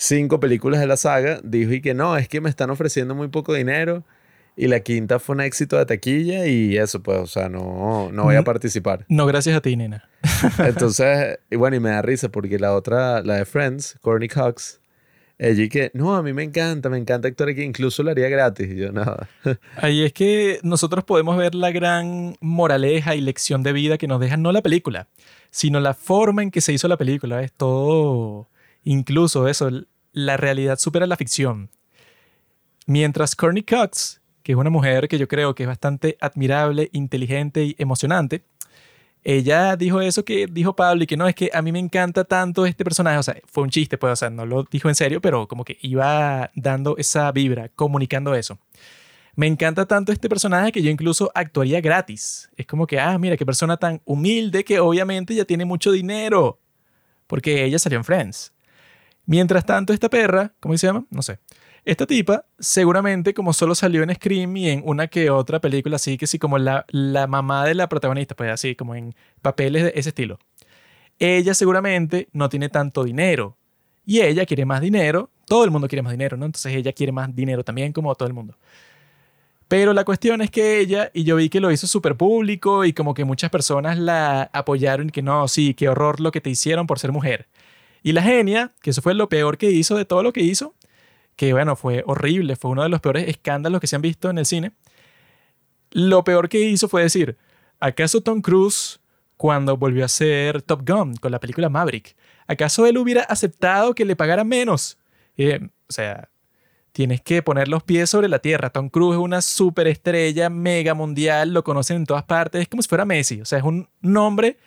cinco 0.00 0.38
películas 0.38 0.78
de 0.80 0.86
la 0.86 0.96
saga, 0.96 1.40
dijo 1.42 1.72
y 1.72 1.80
que 1.80 1.92
no, 1.92 2.16
es 2.16 2.28
que 2.28 2.40
me 2.40 2.48
están 2.48 2.70
ofreciendo 2.70 3.16
muy 3.16 3.26
poco 3.28 3.52
dinero 3.54 4.04
y 4.56 4.68
la 4.68 4.80
quinta 4.80 5.18
fue 5.18 5.34
un 5.34 5.40
éxito 5.40 5.76
de 5.76 5.86
taquilla 5.86 6.46
y 6.46 6.76
eso, 6.78 7.02
pues, 7.02 7.18
o 7.18 7.26
sea, 7.26 7.48
no, 7.48 8.10
no 8.12 8.22
voy 8.24 8.36
a 8.36 8.42
Mm. 8.42 8.44
participar. 8.44 9.04
No, 9.08 9.26
gracias 9.26 9.56
a 9.56 9.60
ti, 9.60 9.74
nena. 9.76 10.08
Entonces, 10.58 11.38
y 11.50 11.56
bueno, 11.56 11.76
y 11.76 11.80
me 11.80 11.90
da 11.90 12.00
risa 12.02 12.28
porque 12.28 12.58
la 12.60 12.74
otra, 12.74 13.22
la 13.22 13.36
de 13.36 13.44
Friends, 13.44 13.98
Courtney 14.00 14.28
Cox, 14.28 14.80
ella 15.40 15.62
y 15.64 15.68
que, 15.68 15.90
no, 15.94 16.16
a 16.16 16.22
mí 16.22 16.32
me 16.32 16.42
encanta, 16.44 16.88
me 16.88 16.98
encanta 16.98 17.28
actuar 17.28 17.48
aquí, 17.50 17.62
incluso 17.62 18.02
lo 18.04 18.10
haría 18.10 18.28
gratis. 18.28 18.68
Y 18.72 18.76
yo, 18.76 18.92
no. 18.92 19.04
Ahí 19.76 20.04
es 20.04 20.12
que 20.12 20.58
nosotros 20.62 21.04
podemos 21.04 21.36
ver 21.36 21.54
la 21.54 21.70
gran 21.72 22.34
moraleja 22.40 23.14
y 23.14 23.20
lección 23.20 23.62
de 23.62 23.72
vida 23.72 23.98
que 23.98 24.08
nos 24.08 24.20
deja 24.20 24.36
no 24.36 24.50
la 24.52 24.62
película, 24.62 25.06
sino 25.50 25.78
la 25.80 25.94
forma 25.94 26.42
en 26.42 26.50
que 26.50 26.60
se 26.60 26.72
hizo 26.72 26.88
la 26.88 26.96
película. 26.96 27.42
Es 27.42 27.52
todo, 27.52 28.48
incluso 28.84 29.48
eso, 29.48 29.70
la 30.12 30.36
realidad 30.36 30.78
supera 30.78 31.06
la 31.06 31.16
ficción. 31.16 31.70
Mientras 32.86 33.36
Courtney 33.36 33.62
Cox, 33.62 34.20
que 34.42 34.52
es 34.52 34.58
una 34.58 34.70
mujer 34.70 35.08
que 35.08 35.18
yo 35.18 35.28
creo 35.28 35.54
que 35.54 35.64
es 35.64 35.68
bastante 35.68 36.16
admirable, 36.20 36.88
inteligente 36.92 37.64
y 37.64 37.76
emocionante, 37.78 38.44
ella 39.24 39.76
dijo 39.76 40.00
eso 40.00 40.24
que 40.24 40.46
dijo 40.46 40.74
Pablo 40.74 41.02
y 41.02 41.06
que 41.06 41.16
no, 41.16 41.28
es 41.28 41.34
que 41.34 41.50
a 41.52 41.60
mí 41.60 41.72
me 41.72 41.78
encanta 41.78 42.24
tanto 42.24 42.64
este 42.64 42.84
personaje, 42.84 43.18
o 43.18 43.22
sea, 43.22 43.36
fue 43.46 43.64
un 43.64 43.70
chiste, 43.70 43.98
pues, 43.98 44.12
o 44.12 44.16
sea, 44.16 44.30
no 44.30 44.46
lo 44.46 44.64
dijo 44.64 44.88
en 44.88 44.94
serio, 44.94 45.20
pero 45.20 45.46
como 45.48 45.64
que 45.64 45.76
iba 45.82 46.50
dando 46.54 46.96
esa 46.96 47.30
vibra, 47.32 47.68
comunicando 47.68 48.34
eso. 48.34 48.58
Me 49.34 49.46
encanta 49.46 49.86
tanto 49.86 50.12
este 50.12 50.28
personaje 50.28 50.72
que 50.72 50.82
yo 50.82 50.90
incluso 50.90 51.30
actuaría 51.34 51.80
gratis. 51.80 52.50
Es 52.56 52.66
como 52.66 52.86
que, 52.86 52.98
ah, 52.98 53.18
mira, 53.18 53.36
qué 53.36 53.46
persona 53.46 53.76
tan 53.76 54.00
humilde 54.04 54.64
que 54.64 54.80
obviamente 54.80 55.34
ya 55.34 55.44
tiene 55.44 55.64
mucho 55.64 55.92
dinero, 55.92 56.58
porque 57.26 57.64
ella 57.64 57.78
salió 57.78 57.98
en 57.98 58.04
Friends. 58.04 58.52
Mientras 59.28 59.66
tanto, 59.66 59.92
esta 59.92 60.08
perra, 60.08 60.54
¿cómo 60.58 60.78
se 60.78 60.86
llama? 60.86 61.04
No 61.10 61.20
sé. 61.20 61.38
Esta 61.84 62.06
tipa, 62.06 62.46
seguramente, 62.58 63.34
como 63.34 63.52
solo 63.52 63.74
salió 63.74 64.02
en 64.02 64.14
Scream 64.14 64.56
y 64.56 64.70
en 64.70 64.82
una 64.86 65.08
que 65.08 65.28
otra 65.28 65.60
película, 65.60 65.96
así 65.96 66.16
que 66.16 66.26
sí, 66.26 66.38
como 66.38 66.56
la, 66.56 66.86
la 66.88 67.26
mamá 67.26 67.66
de 67.66 67.74
la 67.74 67.90
protagonista, 67.90 68.34
pues 68.34 68.50
así, 68.50 68.74
como 68.74 68.94
en 68.94 69.14
papeles 69.42 69.84
de 69.84 69.92
ese 69.94 70.08
estilo. 70.08 70.38
Ella 71.18 71.52
seguramente 71.52 72.30
no 72.32 72.48
tiene 72.48 72.70
tanto 72.70 73.04
dinero. 73.04 73.58
Y 74.06 74.22
ella 74.22 74.46
quiere 74.46 74.64
más 74.64 74.80
dinero. 74.80 75.28
Todo 75.44 75.64
el 75.64 75.70
mundo 75.70 75.88
quiere 75.88 76.00
más 76.00 76.12
dinero, 76.12 76.38
¿no? 76.38 76.46
Entonces 76.46 76.74
ella 76.74 76.94
quiere 76.94 77.12
más 77.12 77.34
dinero 77.36 77.62
también, 77.64 77.92
como 77.92 78.14
todo 78.14 78.28
el 78.28 78.34
mundo. 78.34 78.56
Pero 79.68 79.92
la 79.92 80.06
cuestión 80.06 80.40
es 80.40 80.50
que 80.50 80.80
ella, 80.80 81.10
y 81.12 81.24
yo 81.24 81.36
vi 81.36 81.50
que 81.50 81.60
lo 81.60 81.70
hizo 81.70 81.86
súper 81.86 82.16
público 82.16 82.86
y 82.86 82.94
como 82.94 83.12
que 83.12 83.26
muchas 83.26 83.50
personas 83.50 83.98
la 83.98 84.48
apoyaron 84.54 85.08
y 85.08 85.10
que 85.10 85.20
no, 85.20 85.46
sí, 85.48 85.74
qué 85.74 85.90
horror 85.90 86.18
lo 86.18 86.32
que 86.32 86.40
te 86.40 86.48
hicieron 86.48 86.86
por 86.86 86.98
ser 86.98 87.12
mujer. 87.12 87.46
Y 88.02 88.12
la 88.12 88.22
genia, 88.22 88.72
que 88.80 88.90
eso 88.90 89.02
fue 89.02 89.14
lo 89.14 89.28
peor 89.28 89.58
que 89.58 89.70
hizo 89.70 89.96
de 89.96 90.04
todo 90.04 90.22
lo 90.22 90.32
que 90.32 90.40
hizo, 90.40 90.74
que 91.36 91.52
bueno, 91.52 91.76
fue 91.76 92.02
horrible, 92.06 92.56
fue 92.56 92.70
uno 92.70 92.82
de 92.82 92.88
los 92.88 93.00
peores 93.00 93.28
escándalos 93.28 93.80
que 93.80 93.86
se 93.86 93.96
han 93.96 94.02
visto 94.02 94.30
en 94.30 94.38
el 94.38 94.46
cine. 94.46 94.72
Lo 95.90 96.24
peor 96.24 96.48
que 96.48 96.60
hizo 96.60 96.88
fue 96.88 97.02
decir, 97.02 97.36
¿acaso 97.80 98.20
Tom 98.20 98.42
Cruise, 98.42 99.00
cuando 99.36 99.76
volvió 99.76 100.02
a 100.02 100.06
hacer 100.06 100.62
Top 100.62 100.82
Gun 100.86 101.16
con 101.16 101.30
la 101.30 101.38
película 101.38 101.68
Maverick, 101.68 102.16
¿acaso 102.46 102.86
él 102.86 102.98
hubiera 102.98 103.22
aceptado 103.22 103.94
que 103.94 104.04
le 104.04 104.16
pagaran 104.16 104.48
menos? 104.48 104.98
Eh, 105.36 105.60
o 105.62 105.92
sea, 105.92 106.28
tienes 106.92 107.20
que 107.20 107.42
poner 107.42 107.68
los 107.68 107.84
pies 107.84 108.10
sobre 108.10 108.28
la 108.28 108.40
tierra. 108.40 108.70
Tom 108.70 108.88
Cruise 108.88 109.14
es 109.14 109.20
una 109.20 109.40
superestrella 109.40 110.50
mega 110.50 110.94
mundial, 110.94 111.52
lo 111.52 111.62
conocen 111.62 111.98
en 111.98 112.06
todas 112.06 112.24
partes, 112.24 112.62
es 112.62 112.68
como 112.68 112.82
si 112.82 112.88
fuera 112.88 113.04
Messi, 113.04 113.40
o 113.40 113.44
sea, 113.44 113.58
es 113.58 113.64
un 113.64 113.88
nombre, 114.00 114.58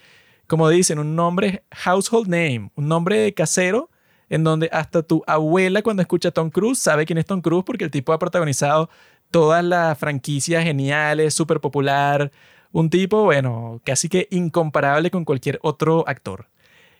como 0.51 0.67
dicen, 0.67 0.99
un 0.99 1.15
nombre 1.15 1.63
household 1.71 2.27
name, 2.27 2.71
un 2.75 2.89
nombre 2.89 3.33
casero 3.33 3.89
en 4.27 4.43
donde 4.43 4.67
hasta 4.73 5.01
tu 5.01 5.23
abuela 5.25 5.81
cuando 5.81 6.01
escucha 6.01 6.31
Tom 6.31 6.49
Cruise 6.49 6.77
sabe 6.77 7.05
quién 7.05 7.17
es 7.17 7.25
Tom 7.25 7.39
Cruise 7.39 7.63
porque 7.63 7.85
el 7.85 7.89
tipo 7.89 8.11
ha 8.11 8.19
protagonizado 8.19 8.89
todas 9.29 9.63
las 9.63 9.97
franquicias 9.97 10.65
geniales, 10.65 11.33
súper 11.33 11.61
popular, 11.61 12.33
un 12.73 12.89
tipo, 12.89 13.23
bueno, 13.23 13.79
casi 13.85 14.09
que 14.09 14.27
incomparable 14.29 15.09
con 15.09 15.23
cualquier 15.23 15.57
otro 15.61 16.03
actor. 16.05 16.49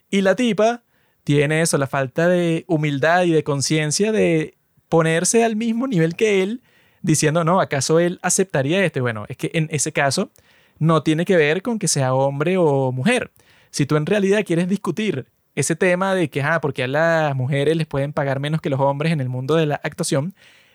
Y 0.08 0.22
la 0.22 0.34
tipa 0.34 0.82
tiene 1.22 1.60
eso, 1.60 1.76
la 1.76 1.86
falta 1.86 2.28
de 2.28 2.64
humildad 2.68 3.24
y 3.24 3.32
de 3.32 3.44
conciencia 3.44 4.12
de 4.12 4.56
ponerse 4.88 5.44
al 5.44 5.56
mismo 5.56 5.86
nivel 5.86 6.16
que 6.16 6.42
él, 6.42 6.62
diciendo, 7.02 7.44
no, 7.44 7.60
¿acaso 7.60 8.00
él 8.00 8.18
aceptaría 8.22 8.82
esto? 8.82 9.02
Bueno, 9.02 9.26
es 9.28 9.36
que 9.36 9.50
en 9.52 9.68
ese 9.70 9.92
caso 9.92 10.30
no 10.78 11.02
tiene 11.02 11.24
que 11.24 11.36
ver 11.36 11.62
con 11.62 11.78
que 11.78 11.88
sea 11.88 12.14
hombre 12.14 12.56
o 12.56 12.92
mujer. 12.92 13.30
Si 13.70 13.86
tú 13.86 13.96
en 13.96 14.06
realidad 14.06 14.44
quieres 14.44 14.68
discutir 14.68 15.26
ese 15.54 15.76
tema 15.76 16.14
de 16.14 16.30
que, 16.30 16.42
ah, 16.42 16.60
porque 16.60 16.84
a 16.84 16.88
las 16.88 17.36
mujeres 17.36 17.76
les 17.76 17.86
pueden 17.86 18.12
pagar 18.12 18.40
menos 18.40 18.60
que 18.60 18.70
los 18.70 18.80
hombres 18.80 19.12
en 19.12 19.20
el 19.20 19.28
mundo 19.28 19.54
de 19.54 19.66
la 19.66 19.80
actuación, 19.82 20.34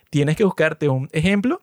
tienes 0.09 0.35
que 0.35 0.43
buscarte 0.43 0.89
un 0.89 1.09
ejemplo 1.11 1.61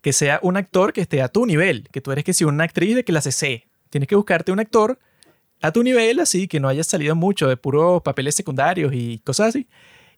que 0.00 0.12
sea 0.12 0.40
un 0.42 0.56
actor 0.56 0.92
que 0.92 1.02
esté 1.02 1.22
a 1.22 1.28
tu 1.28 1.46
nivel, 1.46 1.88
que 1.92 2.00
tú 2.00 2.12
eres 2.12 2.24
que 2.24 2.32
si 2.32 2.44
una 2.44 2.64
actriz 2.64 2.94
de 2.94 3.04
clase 3.04 3.32
C. 3.32 3.66
Tienes 3.90 4.08
que 4.08 4.14
buscarte 4.14 4.52
un 4.52 4.60
actor 4.60 4.98
a 5.60 5.72
tu 5.72 5.82
nivel, 5.82 6.20
así 6.20 6.48
que 6.48 6.60
no 6.60 6.68
hayas 6.68 6.86
salido 6.86 7.14
mucho 7.14 7.48
de 7.48 7.56
puros 7.56 8.02
papeles 8.02 8.34
secundarios 8.34 8.92
y 8.94 9.18
cosas 9.18 9.48
así, 9.48 9.68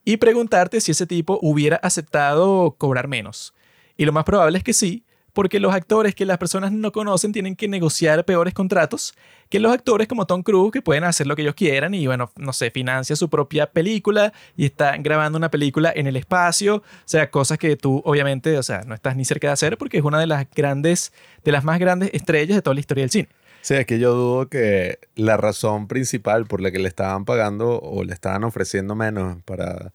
y 0.04 0.18
preguntarte 0.18 0.80
si 0.80 0.92
ese 0.92 1.06
tipo 1.06 1.38
hubiera 1.42 1.76
aceptado 1.76 2.76
cobrar 2.78 3.08
menos. 3.08 3.54
Y 3.96 4.04
lo 4.04 4.12
más 4.12 4.24
probable 4.24 4.58
es 4.58 4.64
que 4.64 4.72
sí, 4.72 5.04
porque 5.32 5.60
los 5.60 5.74
actores 5.74 6.14
que 6.14 6.26
las 6.26 6.38
personas 6.38 6.72
no 6.72 6.92
conocen 6.92 7.32
tienen 7.32 7.56
que 7.56 7.68
negociar 7.68 8.24
peores 8.24 8.54
contratos 8.54 9.14
que 9.52 9.60
los 9.60 9.70
actores 9.70 10.08
como 10.08 10.26
Tom 10.26 10.42
Cruise 10.42 10.72
que 10.72 10.80
pueden 10.80 11.04
hacer 11.04 11.26
lo 11.26 11.36
que 11.36 11.42
ellos 11.42 11.54
quieran 11.54 11.92
y 11.92 12.06
bueno, 12.06 12.32
no 12.36 12.54
sé, 12.54 12.70
financia 12.70 13.14
su 13.16 13.28
propia 13.28 13.66
película 13.66 14.32
y 14.56 14.64
están 14.64 15.02
grabando 15.02 15.36
una 15.36 15.50
película 15.50 15.92
en 15.94 16.06
el 16.06 16.16
espacio, 16.16 16.76
o 16.76 16.82
sea, 17.04 17.30
cosas 17.30 17.58
que 17.58 17.76
tú 17.76 18.00
obviamente, 18.06 18.56
o 18.56 18.62
sea, 18.62 18.80
no 18.86 18.94
estás 18.94 19.14
ni 19.14 19.26
cerca 19.26 19.48
de 19.48 19.52
hacer 19.52 19.76
porque 19.76 19.98
es 19.98 20.04
una 20.04 20.18
de 20.18 20.26
las 20.26 20.46
grandes, 20.54 21.12
de 21.44 21.52
las 21.52 21.64
más 21.64 21.78
grandes 21.78 22.08
estrellas 22.14 22.56
de 22.56 22.62
toda 22.62 22.72
la 22.72 22.80
historia 22.80 23.02
del 23.02 23.10
cine. 23.10 23.28
Sí, 23.60 23.74
es 23.74 23.84
que 23.84 23.98
yo 23.98 24.14
dudo 24.14 24.48
que 24.48 25.00
la 25.16 25.36
razón 25.36 25.86
principal 25.86 26.46
por 26.46 26.62
la 26.62 26.70
que 26.70 26.78
le 26.78 26.88
estaban 26.88 27.26
pagando 27.26 27.78
o 27.78 28.04
le 28.04 28.14
estaban 28.14 28.44
ofreciendo 28.44 28.94
menos 28.94 29.42
para 29.42 29.92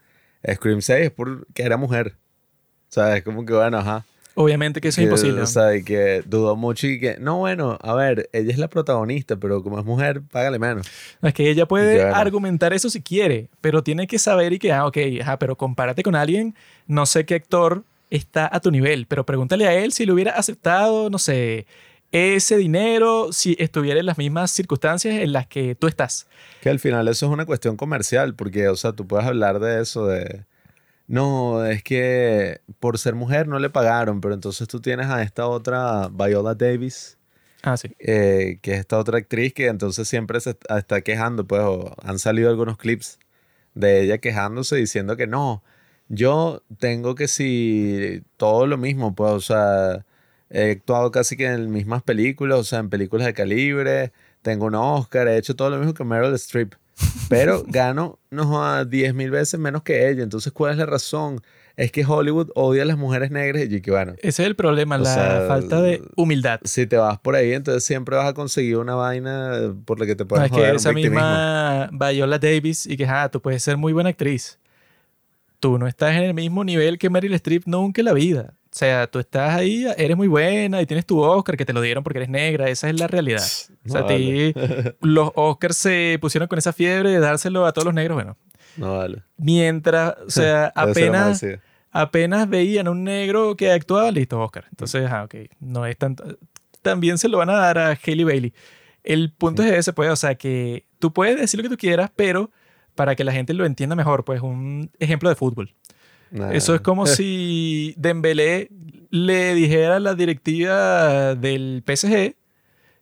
Scream 0.48 0.84
6 0.84 1.06
es 1.08 1.12
porque 1.12 1.64
era 1.64 1.78
mujer. 1.78 2.16
O 2.90 2.94
sea, 2.94 3.18
es 3.18 3.24
como 3.24 3.44
que 3.44 3.54
bueno, 3.54 3.80
ajá. 3.80 4.06
Obviamente 4.40 4.82
que 4.82 4.90
eso 4.90 5.02
es 5.02 5.06
imposible. 5.06 5.42
O 5.42 5.48
sea, 5.48 5.76
y 5.76 5.84
que 5.84 6.22
dudó 6.24 6.56
mucho 6.56 6.86
y 6.86 7.00
que, 7.00 7.18
no, 7.20 7.40
bueno, 7.40 7.80
a 7.82 7.96
ver, 7.96 8.30
ella 8.34 8.52
es 8.52 8.60
la 8.60 8.68
protagonista, 8.68 9.36
pero 9.36 9.64
como 9.64 9.80
es 9.80 9.86
mujer, 9.86 10.22
págale 10.32 10.60
menos. 10.60 10.88
Es 11.24 11.34
que 11.34 11.50
ella 11.50 11.68
puede 11.68 12.04
argumentar 12.04 12.72
eso 12.72 12.92
si 12.92 13.02
quiere, 13.02 13.50
pero 13.62 13.82
tiene 13.82 14.06
que 14.06 14.20
saber 14.20 14.54
y 14.54 14.60
que, 14.60 14.72
ah, 14.72 14.86
ok, 14.86 14.98
ajá, 15.22 15.40
pero 15.40 15.56
compárate 15.56 16.04
con 16.04 16.14
alguien, 16.14 16.54
no 16.86 17.08
sé 17.08 17.26
qué 17.26 17.34
actor 17.34 17.84
está 18.12 18.48
a 18.54 18.60
tu 18.60 18.70
nivel, 18.70 19.08
pero 19.08 19.26
pregúntale 19.26 19.68
a 19.68 19.74
él 19.74 19.92
si 19.92 20.06
le 20.06 20.14
hubiera 20.14 20.34
aceptado, 20.34 21.10
no 21.10 21.18
sé, 21.18 21.66
ese 22.12 22.58
dinero 22.58 23.34
si 23.34 23.56
estuviera 23.58 24.00
en 24.00 24.06
las 24.06 24.20
mismas 24.20 24.52
circunstancias 24.52 25.16
en 25.16 25.34
las 25.34 25.48
que 25.48 25.74
tú 25.74 25.88
estás. 25.88 26.28
Que 26.62 26.70
al 26.70 26.80
final 26.80 27.08
eso 27.08 27.26
es 27.26 27.32
una 27.32 27.48
cuestión 27.48 27.76
comercial, 27.76 28.36
porque, 28.36 28.68
o 28.68 28.76
sea, 28.76 28.94
tú 28.94 29.08
puedes 29.08 29.26
hablar 29.26 29.60
de 29.60 29.82
eso, 29.82 30.06
de 30.06 30.46
no, 31.08 31.66
es 31.66 31.84
que 31.84 32.62
por 32.80 32.98
ser 32.98 33.16
mujer 33.16 33.48
no 33.48 33.60
le 33.60 33.70
pagaron, 33.70 34.22
pero 34.22 34.34
entonces 34.34 34.68
tú 34.68 34.82
tienes 34.82 35.08
a 35.08 35.24
esta 35.24 35.48
otra 35.48 36.10
Viola 36.10 36.54
Davis. 36.54 37.18
Ah, 37.64 37.76
sí. 37.78 37.90
Eh, 38.00 38.60
que 38.62 38.74
es 38.74 38.80
esta 38.80 38.98
otra 39.00 39.18
actriz 39.18 39.54
que 39.54 39.68
entonces 39.68 40.08
siempre 40.08 40.40
se 40.40 40.58
está 40.70 41.02
quejando, 41.02 41.46
pues 41.48 41.64
han 42.04 42.20
salido 42.20 42.50
algunos 42.50 42.78
clips 42.78 43.20
de 43.74 44.02
ella 44.04 44.18
quejándose 44.20 44.76
diciendo 44.76 45.18
que 45.18 45.28
no, 45.28 45.64
yo 46.10 46.64
tengo 46.80 47.16
que 47.16 47.28
si 47.28 48.24
todo 48.38 48.68
lo 48.68 48.78
mismo, 48.78 49.16
pues, 49.16 49.32
o 49.32 49.42
sea, 49.42 50.06
he 50.50 50.72
actuado 50.72 51.12
casi 51.12 51.38
que 51.38 51.48
en 51.48 51.72
mismas 51.72 52.04
películas, 52.04 52.60
o 52.60 52.64
sea, 52.64 52.80
en 52.80 52.90
películas 52.90 53.28
de 53.28 53.34
calibre, 53.34 54.14
tengo 54.42 54.66
un 54.66 54.76
Oscar, 54.76 55.28
he 55.28 55.38
hecho 55.38 55.56
todo 55.56 55.70
lo 55.70 55.78
mismo 55.78 55.94
que 55.94 56.04
Meryl 56.04 56.34
Streep. 56.36 56.74
Pero 57.30 57.64
gano 57.68 58.20
no, 58.32 58.66
a 58.66 58.86
10 58.86 59.14
mil 59.14 59.32
veces 59.32 59.60
menos 59.60 59.84
que 59.84 60.10
ella. 60.10 60.24
Entonces, 60.24 60.52
¿cuál 60.54 60.72
es 60.72 60.78
la 60.78 60.86
razón? 60.86 61.42
Es 61.76 61.92
que 61.92 62.04
Hollywood 62.04 62.50
odia 62.56 62.82
a 62.82 62.86
las 62.86 62.98
mujeres 62.98 63.30
negras 63.30 63.66
y 63.70 63.82
que 63.82 63.92
bueno. 63.92 64.14
Ese 64.18 64.42
es 64.42 64.48
el 64.48 64.56
problema, 64.56 64.98
la 64.98 65.46
falta 65.48 65.80
de 65.80 66.02
humildad. 66.16 66.60
Si 66.64 66.88
te 66.88 66.98
vas 66.98 67.20
por 67.20 67.36
ahí, 67.36 67.54
entonces 67.54 67.84
siempre 67.84 68.16
vas 68.16 68.28
a 68.28 68.34
conseguir 68.34 68.78
una 68.78 68.96
vaina 68.96 69.76
por 69.86 70.00
la 70.00 70.08
que 70.08 70.16
te 70.16 70.26
puedes 70.26 70.52
no, 70.52 70.58
es 70.58 70.64
que 70.64 70.76
esa 70.76 70.92
misma 70.92 71.90
Viola 71.92 72.40
Davis 72.40 72.88
y 72.88 72.98
que, 72.98 73.06
ah, 73.06 73.30
tú 73.30 73.42
puedes 73.42 73.62
ser 73.62 73.78
muy 73.78 73.94
buena 73.94 74.10
actriz. 74.10 74.58
Tú 75.60 75.78
no 75.78 75.88
estás 75.88 76.16
en 76.16 76.24
el 76.24 76.34
mismo 76.34 76.64
nivel 76.64 76.98
que 76.98 77.10
Meryl 77.10 77.34
Streep 77.34 77.64
nunca 77.68 78.02
en 78.02 78.06
la 78.06 78.14
vida. 78.14 78.54
O 78.78 78.80
sea, 78.80 79.08
tú 79.08 79.18
estás 79.18 79.56
ahí, 79.56 79.88
eres 79.98 80.16
muy 80.16 80.28
buena 80.28 80.80
y 80.80 80.86
tienes 80.86 81.04
tu 81.04 81.20
Oscar 81.20 81.58
que 81.58 81.66
te 81.66 81.74
lo 81.74 81.82
dieron 81.82 82.04
porque 82.04 82.20
eres 82.20 82.30
negra. 82.30 82.70
Esa 82.70 82.88
es 82.88 83.00
la 83.00 83.08
realidad. 83.08 83.42
o 83.42 83.90
sea, 83.90 84.02
a 84.02 84.06
ti, 84.06 84.54
los 85.02 85.32
Oscars 85.34 85.76
se 85.78 86.20
pusieron 86.22 86.48
con 86.48 86.60
esa 86.60 86.74
fiebre 86.74 87.10
de 87.10 87.20
dárselo 87.20 87.66
a 87.66 87.74
todos 87.74 87.86
los 87.86 87.96
negros. 87.96 88.18
Bueno, 88.18 88.38
no 88.76 89.00
vale. 89.00 89.24
Mientras, 89.36 90.14
o 90.28 90.30
sea, 90.30 90.72
apenas, 90.76 91.44
apenas 91.90 92.48
veían 92.48 92.86
a 92.86 92.92
un 92.92 93.04
negro 93.04 93.58
que 93.58 93.72
actuaba, 93.72 94.12
listo, 94.12 94.40
Oscar. 94.40 94.66
Entonces, 94.70 95.10
ah, 95.10 95.24
ok, 95.24 95.34
no 95.60 95.88
es 95.88 95.98
tanto. 95.98 96.38
También 96.84 97.18
se 97.18 97.30
lo 97.30 97.40
van 97.40 97.50
a 97.50 97.54
dar 97.54 97.80
a 97.80 97.98
Haley 98.06 98.26
Bailey. 98.26 98.54
El 99.04 99.32
punto 99.32 99.64
es 99.64 99.72
ese, 99.74 99.92
pues, 99.92 100.12
o 100.12 100.16
sea, 100.16 100.36
que 100.36 100.86
tú 101.00 101.12
puedes 101.14 101.40
decir 101.40 101.60
lo 101.60 101.64
que 101.64 101.76
tú 101.76 101.78
quieras, 101.78 102.12
pero 102.16 102.52
para 102.94 103.16
que 103.16 103.24
la 103.24 103.32
gente 103.32 103.56
lo 103.56 103.66
entienda 103.66 103.96
mejor, 103.96 104.24
pues, 104.24 104.40
un 104.44 104.92
ejemplo 105.00 105.30
de 105.30 105.36
fútbol. 105.36 105.74
Eso 106.52 106.76
es 106.76 106.82
como 106.82 107.06
si 107.08 107.94
Dembélé 107.98 108.70
le 109.10 109.54
dijera 109.56 109.98
a 109.98 110.00
la 110.00 110.16
directiva 110.16 111.36
del 111.36 111.84
PSG 111.86 112.36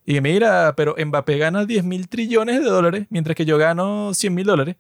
y 0.06 0.22
mira, 0.22 0.76
pero 0.78 0.96
Mbappé 1.04 1.38
gana 1.38 1.66
10 1.66 1.84
mil 1.84 2.08
trillones 2.08 2.60
de 2.60 2.70
dólares, 2.70 3.08
mientras 3.10 3.36
que 3.36 3.46
yo 3.46 3.58
gano 3.58 4.14
100 4.14 4.34
mil 4.34 4.46
dólares. 4.46 4.76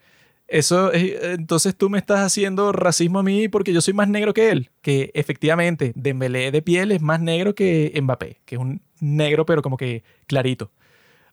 Eso 0.47 0.91
entonces 0.93 1.75
tú 1.75 1.89
me 1.89 1.97
estás 1.97 2.19
haciendo 2.19 2.71
racismo 2.71 3.19
a 3.19 3.23
mí 3.23 3.47
porque 3.47 3.73
yo 3.73 3.81
soy 3.81 3.95
más 3.95 4.07
negro 4.07 4.33
que 4.35 4.51
él. 4.51 4.69
Que 4.81 5.09
efectivamente, 5.15 5.93
Dembélé 5.95 6.51
de 6.51 6.61
piel 6.61 6.91
es 6.91 7.01
más 7.01 7.19
negro 7.19 7.55
que 7.55 7.91
Mbappé, 7.99 8.41
que 8.45 8.55
es 8.55 8.61
un 8.61 8.81
negro 8.99 9.47
pero 9.47 9.63
como 9.63 9.77
que 9.77 10.03
clarito. 10.27 10.71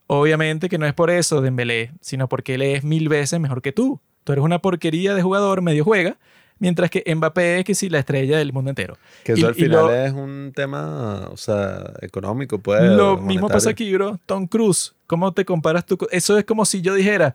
Obviamente 0.07 0.71
que 0.71 0.79
no 0.79 0.87
es 0.87 0.95
por 0.95 1.11
eso 1.11 1.43
Dembélé, 1.43 1.93
sino 2.01 2.29
porque 2.29 2.55
él 2.55 2.63
es 2.63 2.85
mil 2.85 3.11
veces 3.11 3.39
mejor 3.41 3.61
que 3.61 3.73
tú. 3.73 4.01
Tú 4.25 4.33
eres 4.33 4.45
una 4.45 4.61
porquería 4.61 5.15
de 5.15 5.23
jugador, 5.23 5.61
medio 5.61 5.85
juega, 5.85 6.17
mientras 6.63 6.91
que 6.91 7.03
Mbappé 7.13 7.59
es 7.59 7.65
que 7.65 7.75
sí 7.75 7.91
la 7.91 7.99
estrella 7.99 8.39
del 8.39 8.53
mundo 8.53 8.71
entero. 8.71 8.97
Que 9.25 9.33
eso 9.33 9.49
al 9.49 9.55
final 9.57 9.91
es 9.93 10.13
un 10.13 10.53
tema, 10.55 11.29
o 11.33 11.37
sea, 11.37 11.93
económico, 12.01 12.61
pues. 12.61 12.81
Lo 12.83 13.19
mismo 13.19 13.49
pasa 13.49 13.71
aquí, 13.71 13.93
bro. 13.93 14.21
Tom 14.27 14.47
Cruise, 14.47 14.95
¿cómo 15.09 15.33
te 15.33 15.45
comparas 15.45 15.85
tú? 15.85 15.99
Eso 16.13 16.39
es 16.39 16.45
como 16.45 16.65
si 16.65 16.81
yo 16.81 16.95
dijera, 16.95 17.35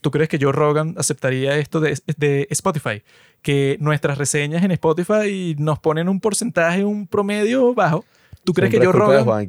¿tú 0.00 0.10
crees 0.10 0.28
que 0.28 0.38
Joe 0.40 0.50
Rogan 0.50 0.96
aceptaría 0.98 1.56
esto 1.56 1.78
de, 1.78 1.96
de 2.16 2.48
Spotify? 2.50 3.02
Que 3.42 3.76
nuestras 3.78 4.18
reseñas 4.18 4.64
en 4.64 4.72
Spotify 4.72 5.54
nos 5.56 5.78
ponen 5.78 6.08
un 6.08 6.18
porcentaje, 6.18 6.84
un 6.84 7.06
promedio 7.06 7.74
bajo. 7.74 8.04
¿Tú 8.42 8.52
crees 8.52 8.72
que 8.72 8.84
Joe 8.84 8.92
Rogan... 8.92 9.48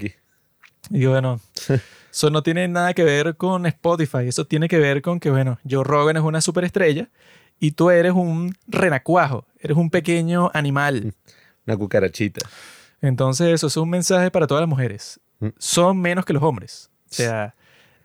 Y 0.91 1.05
bueno, 1.07 1.41
eso 2.11 2.29
no 2.29 2.43
tiene 2.43 2.67
nada 2.67 2.93
que 2.93 3.03
ver 3.03 3.35
con 3.37 3.65
Spotify, 3.65 4.27
eso 4.27 4.45
tiene 4.45 4.67
que 4.67 4.77
ver 4.77 5.01
con 5.01 5.19
que, 5.19 5.31
bueno, 5.31 5.57
Joe 5.67 5.83
Rogan 5.83 6.17
es 6.17 6.23
una 6.23 6.41
superestrella 6.41 7.09
y 7.59 7.71
tú 7.71 7.89
eres 7.89 8.13
un 8.13 8.55
renacuajo, 8.67 9.45
eres 9.59 9.77
un 9.77 9.89
pequeño 9.89 10.49
animal. 10.53 11.13
Una 11.65 11.77
cucarachita. 11.77 12.47
Entonces, 13.01 13.47
eso 13.53 13.67
es 13.67 13.77
un 13.77 13.89
mensaje 13.89 14.31
para 14.31 14.47
todas 14.47 14.61
las 14.61 14.69
mujeres. 14.69 15.19
Mm. 15.39 15.49
Son 15.57 15.99
menos 15.99 16.25
que 16.25 16.33
los 16.33 16.43
hombres. 16.43 16.89
O 17.09 17.13
sea, 17.13 17.55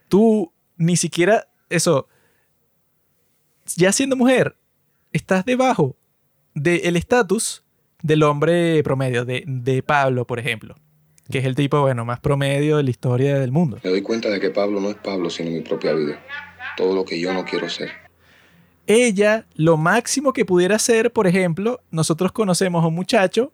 tú 0.08 0.52
ni 0.76 0.96
siquiera, 0.96 1.48
eso, 1.68 2.08
ya 3.76 3.92
siendo 3.92 4.16
mujer, 4.16 4.56
estás 5.12 5.44
debajo 5.44 5.96
del 6.54 6.96
estatus 6.96 7.62
del 8.02 8.22
hombre 8.22 8.82
promedio, 8.82 9.24
de, 9.24 9.44
de 9.46 9.82
Pablo, 9.82 10.26
por 10.26 10.38
ejemplo, 10.38 10.74
que 11.30 11.38
es 11.38 11.44
el 11.44 11.54
tipo, 11.54 11.80
bueno, 11.80 12.04
más 12.04 12.20
promedio 12.20 12.76
de 12.76 12.82
la 12.82 12.90
historia 12.90 13.38
del 13.38 13.50
mundo. 13.50 13.78
Me 13.82 13.90
doy 13.90 14.02
cuenta 14.02 14.28
de 14.28 14.40
que 14.40 14.50
Pablo 14.50 14.80
no 14.80 14.90
es 14.90 14.96
Pablo, 14.96 15.30
sino 15.30 15.50
mi 15.50 15.60
propia 15.60 15.92
vida. 15.94 16.22
Todo 16.76 16.94
lo 16.94 17.04
que 17.04 17.18
yo 17.18 17.32
no 17.32 17.44
quiero 17.44 17.68
ser. 17.70 18.03
Ella, 18.86 19.46
lo 19.54 19.76
máximo 19.76 20.32
que 20.32 20.44
pudiera 20.44 20.78
ser, 20.78 21.12
por 21.12 21.26
ejemplo, 21.26 21.80
nosotros 21.90 22.32
conocemos 22.32 22.84
a 22.84 22.88
un 22.88 22.94
muchacho 22.94 23.52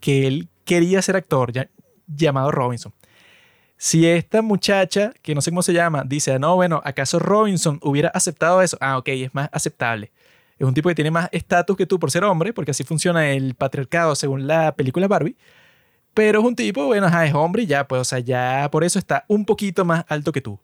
que 0.00 0.26
él 0.26 0.48
quería 0.64 1.00
ser 1.02 1.16
actor, 1.16 1.52
llamado 2.08 2.50
Robinson. 2.50 2.92
Si 3.76 4.06
esta 4.06 4.42
muchacha, 4.42 5.12
que 5.22 5.34
no 5.34 5.40
sé 5.40 5.50
cómo 5.50 5.62
se 5.62 5.72
llama, 5.72 6.04
dice, 6.04 6.32
"Ah, 6.32 6.38
no, 6.38 6.56
bueno, 6.56 6.80
¿acaso 6.84 7.18
Robinson 7.18 7.78
hubiera 7.82 8.08
aceptado 8.10 8.62
eso? 8.62 8.76
Ah, 8.80 8.98
ok, 8.98 9.08
es 9.08 9.34
más 9.34 9.48
aceptable. 9.52 10.10
Es 10.58 10.66
un 10.66 10.74
tipo 10.74 10.88
que 10.88 10.94
tiene 10.94 11.10
más 11.10 11.28
estatus 11.32 11.76
que 11.76 11.86
tú 11.86 11.98
por 11.98 12.10
ser 12.10 12.24
hombre, 12.24 12.52
porque 12.52 12.70
así 12.72 12.84
funciona 12.84 13.30
el 13.32 13.54
patriarcado 13.54 14.14
según 14.14 14.46
la 14.46 14.74
película 14.76 15.08
Barbie. 15.08 15.36
Pero 16.14 16.40
es 16.40 16.44
un 16.46 16.56
tipo, 16.56 16.86
bueno, 16.86 17.06
ajá, 17.06 17.26
es 17.26 17.34
hombre 17.34 17.62
y 17.64 17.66
ya, 17.66 17.88
pues, 17.88 18.00
o 18.02 18.04
sea, 18.04 18.18
ya 18.20 18.68
por 18.70 18.84
eso 18.84 18.98
está 18.98 19.24
un 19.28 19.44
poquito 19.44 19.84
más 19.84 20.04
alto 20.08 20.32
que 20.32 20.40
tú. 20.40 20.58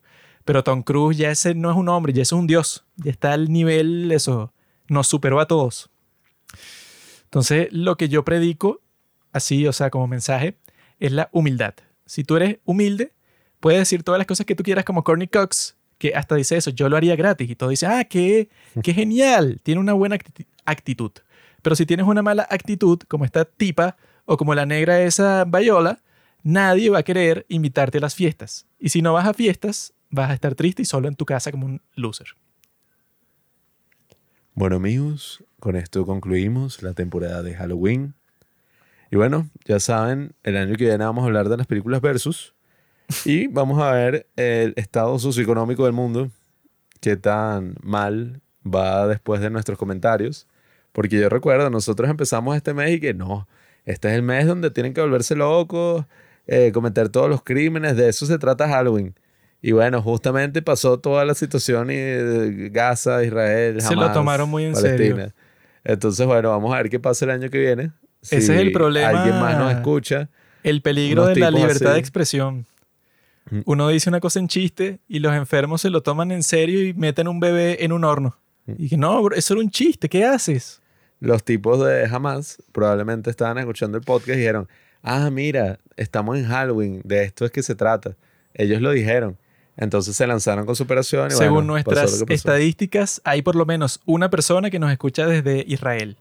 Pero 0.49 0.65
Tom 0.65 0.83
Cruise 0.83 1.19
ya 1.19 1.31
ese 1.31 1.55
no 1.55 1.71
es 1.71 1.77
un 1.77 1.91
hombre, 1.91 2.15
ya 2.15 2.23
es 2.23 2.33
un 2.33 2.47
dios. 2.47 2.83
Ya 2.97 3.11
está 3.11 3.35
al 3.35 3.53
nivel, 3.53 4.11
eso, 4.13 4.55
nos 4.89 5.07
superó 5.07 5.41
a 5.41 5.47
todos. 5.47 5.91
Entonces, 7.25 7.69
lo 7.71 7.99
que 7.99 8.09
yo 8.09 8.25
predico, 8.25 8.81
así, 9.31 9.67
o 9.67 9.75
sea, 9.75 9.91
como 9.91 10.07
mensaje, 10.07 10.57
es 11.01 11.13
la 11.13 11.29
humildad. 11.33 11.75
Si 12.07 12.25
tú 12.25 12.37
eres 12.37 12.61
humilde, 12.65 13.13
puedes 13.61 13.79
decir 13.79 14.03
todas 14.03 14.17
las 14.19 14.27
cosas 14.27 14.47
que 14.47 14.55
tú 14.55 14.63
quieras 14.63 14.87
como 14.87 15.05
Courtney 15.05 15.29
Cox, 15.29 15.77
que 15.99 16.15
hasta 16.15 16.35
dice 16.37 16.57
eso, 16.57 16.71
yo 16.71 16.89
lo 16.89 16.97
haría 16.97 17.15
gratis. 17.15 17.51
Y 17.51 17.55
todo 17.55 17.69
dice, 17.69 17.85
ah, 17.85 18.05
qué, 18.05 18.49
qué 18.83 18.95
genial, 18.95 19.61
tiene 19.63 19.83
una 19.83 19.93
buena 19.93 20.17
acti- 20.17 20.47
actitud. 20.65 21.13
Pero 21.61 21.77
si 21.77 21.85
tienes 21.85 22.07
una 22.07 22.23
mala 22.23 22.49
actitud, 22.49 22.99
como 23.07 23.27
esta 23.27 23.45
tipa 23.45 23.99
o 24.25 24.39
como 24.39 24.55
la 24.55 24.65
negra 24.65 25.03
esa 25.03 25.45
Bayola, 25.45 26.01
nadie 26.43 26.89
va 26.89 27.01
a 27.01 27.03
querer 27.03 27.45
invitarte 27.51 27.99
a 27.99 28.01
las 28.01 28.15
fiestas. 28.15 28.67
Y 28.79 28.89
si 28.89 29.03
no 29.03 29.13
vas 29.13 29.27
a 29.27 29.35
fiestas, 29.35 29.93
vas 30.11 30.31
a 30.31 30.35
estar 30.35 30.55
triste 30.55 30.83
y 30.83 30.85
solo 30.85 31.09
en 31.09 31.15
tu 31.15 31.25
casa 31.25 31.51
como 31.51 31.67
un 31.67 31.83
loser. 31.95 32.29
Bueno, 34.55 34.77
amigos, 34.77 35.45
con 35.61 35.77
esto 35.77 36.05
concluimos 36.05 36.83
la 36.83 36.93
temporada 36.93 37.43
de 37.43 37.55
Halloween. 37.55 38.15
Y 39.11 39.17
bueno, 39.17 39.49
ya 39.65 39.81
saben, 39.81 40.35
el 40.43 40.57
año 40.57 40.75
que 40.75 40.85
viene 40.85 41.05
vamos 41.05 41.23
a 41.23 41.27
hablar 41.27 41.49
de 41.49 41.57
las 41.57 41.67
películas 41.67 42.01
versus 42.01 42.55
y 43.25 43.47
vamos 43.47 43.81
a 43.81 43.93
ver 43.93 44.27
el 44.37 44.75
estado 44.77 45.19
socioeconómico 45.19 45.85
del 45.85 45.95
mundo, 45.95 46.31
qué 47.01 47.17
tan 47.17 47.77
mal 47.83 48.41
va 48.67 49.07
después 49.07 49.41
de 49.41 49.51
nuestros 49.51 49.79
comentarios. 49.79 50.47
Porque 50.93 51.21
yo 51.21 51.29
recuerdo, 51.29 51.71
nosotros 51.71 52.11
empezamos 52.11 52.57
este 52.57 52.75
mes 52.75 52.91
y 52.97 53.01
que 53.01 53.15
no, 53.15 53.47
este 53.85 54.09
es 54.09 54.15
el 54.15 54.23
mes 54.23 54.47
donde 54.47 54.71
tienen 54.71 54.93
que 54.93 55.01
volverse 55.01 55.37
locos, 55.37 56.05
eh, 56.47 56.73
cometer 56.73 57.09
todos 57.09 57.31
los 57.31 57.43
crímenes, 57.43 57.97
de 57.97 58.09
eso 58.09 58.27
se 58.27 58.39
trata 58.39 58.69
Halloween. 58.69 59.15
Y 59.61 59.73
bueno, 59.73 60.01
justamente 60.03 60.63
pasó 60.63 60.99
toda 61.01 61.25
la 61.25 61.35
situación 61.35 61.91
y 61.91 62.69
Gaza, 62.69 63.25
Israel, 63.25 63.81
Se 63.81 63.95
lo 63.95 64.03
Hamas, 64.03 64.15
tomaron 64.15 64.49
muy 64.49 64.65
en 64.65 64.77
serio. 64.77 65.17
Palestina. 65.17 65.35
Entonces, 65.85 66.27
bueno, 66.27 66.51
vamos 66.51 66.73
a 66.73 66.77
ver 66.77 66.91
qué 66.91 67.01
pasa 67.01 67.25
el 67.25 67.33
año 67.33 67.51
que 67.51 67.59
viene. 67.59 67.91
Ese 68.23 68.37
es 68.39 68.49
el 68.51 68.73
problema. 68.73 69.09
Alguien 69.09 69.41
más 69.41 69.59
nos 69.59 69.73
escucha. 69.73 70.29
El 70.63 70.83
peligro 70.83 71.27
de 71.27 71.37
la 71.37 71.51
libertad 71.51 71.89
así. 71.89 71.95
de 71.95 71.99
expresión. 71.99 72.67
Mm. 73.51 73.61
Uno 73.65 73.89
dice 73.89 74.11
una 74.11 74.21
cosa 74.21 74.39
en 74.39 74.49
chiste 74.49 75.01
y 75.09 75.21
los 75.21 75.35
enfermos 75.35 75.81
se 75.81 75.91
lo 75.91 76.03
toman 76.03 76.31
en 76.31 76.43
serio 76.43 76.87
y 76.87 76.95
meten 76.95 77.29
un 77.29 77.41
bebé 77.41 77.85
en 77.85 77.93
un 77.93 78.05
horno. 78.05 78.37
Mm. 78.67 78.73
Y 78.79 78.89
que 78.89 78.97
no, 78.97 79.23
bro, 79.23 79.35
eso 79.37 79.55
era 79.55 79.63
un 79.63 79.71
chiste, 79.71 80.09
¿qué 80.09 80.25
haces? 80.25 80.81
Los 81.21 81.43
tipos 81.43 81.85
de 81.85 82.07
Hamas 82.07 82.63
probablemente 82.73 83.31
estaban 83.31 83.59
escuchando 83.59 83.99
el 83.99 84.05
podcast 84.05 84.37
y 84.37 84.41
dijeron, 84.41 84.69
ah, 85.03 85.31
mira, 85.31 85.79
estamos 85.97 86.37
en 86.37 86.47
Halloween, 86.47 87.01
de 87.05 87.25
esto 87.25 87.45
es 87.45 87.51
que 87.51 87.63
se 87.63 87.75
trata. 87.75 88.17
Ellos 88.55 88.81
lo 88.81 88.91
dijeron. 88.91 89.37
Entonces 89.81 90.17
se 90.17 90.27
lanzaron 90.27 90.67
con 90.67 90.75
su 90.77 90.83
operación 90.83 91.29
y 91.29 91.31
Según 91.35 91.55
bueno, 91.55 91.73
nuestras 91.73 92.11
estadísticas, 92.35 93.21
hay 93.25 93.43
por 93.43 93.55
lo 93.55 93.65
menos 93.65 94.01
una 94.07 94.29
persona 94.29 94.71
que 94.71 94.79
nos 94.81 94.91
escucha 94.91 95.25
desde 95.27 95.65
Israel. 95.69 96.17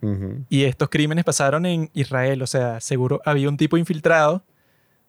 Ujú. 0.00 0.44
Y 0.48 0.64
estos 0.64 0.88
crímenes 0.88 1.24
pasaron 1.24 1.66
en 1.66 1.90
Israel. 1.92 2.40
O 2.42 2.46
sea, 2.46 2.80
seguro 2.80 3.20
había 3.24 3.48
un 3.48 3.56
tipo 3.56 3.76
infiltrado, 3.76 4.42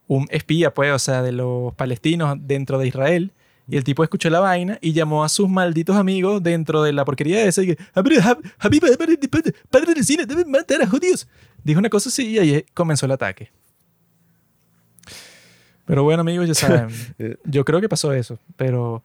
un 0.08 0.28
espía, 0.32 0.74
pues, 0.74 0.92
o 0.94 1.00
sea, 1.00 1.22
de 1.22 1.32
los 1.32 1.74
palestinos 1.76 2.38
dentro 2.42 2.78
de 2.80 2.88
Israel. 2.88 3.32
Y 3.68 3.78
el 3.78 3.84
tipo 3.84 4.04
escuchó 4.04 4.30
la 4.30 4.40
vaina 4.42 4.78
y 4.82 4.92
llamó 4.92 5.24
a 5.24 5.30
sus 5.30 5.48
malditos 5.48 5.96
amigos 5.96 6.44
dentro 6.44 6.84
de 6.84 6.92
la 6.92 7.06
porquería 7.06 7.38
de 7.40 7.48
ese. 7.48 7.64
y 7.64 7.68
que, 7.68 7.78
"Habri- 7.96 8.20
hab- 8.20 8.42
Habib, 8.60 8.82
padre 8.98 9.16
de- 9.16 9.54
padre 9.70 9.94
del 9.94 10.04
cine, 10.04 10.26
deben 10.26 10.52
matar 10.52 10.82
a 10.82 10.88
judíos. 10.88 11.28
Dijo 11.64 11.80
una 11.80 11.90
cosa 11.90 12.10
así 12.10 12.32
y 12.32 12.40
ahí 12.40 12.66
comenzó 12.74 13.06
el 13.06 13.14
ataque. 13.14 13.52
Pero 15.86 16.04
bueno, 16.04 16.22
amigos, 16.22 16.48
ya 16.48 16.54
saben. 16.54 16.90
yo 17.44 17.66
creo 17.66 17.82
que 17.82 17.90
pasó 17.90 18.14
eso, 18.14 18.40
pero 18.56 19.04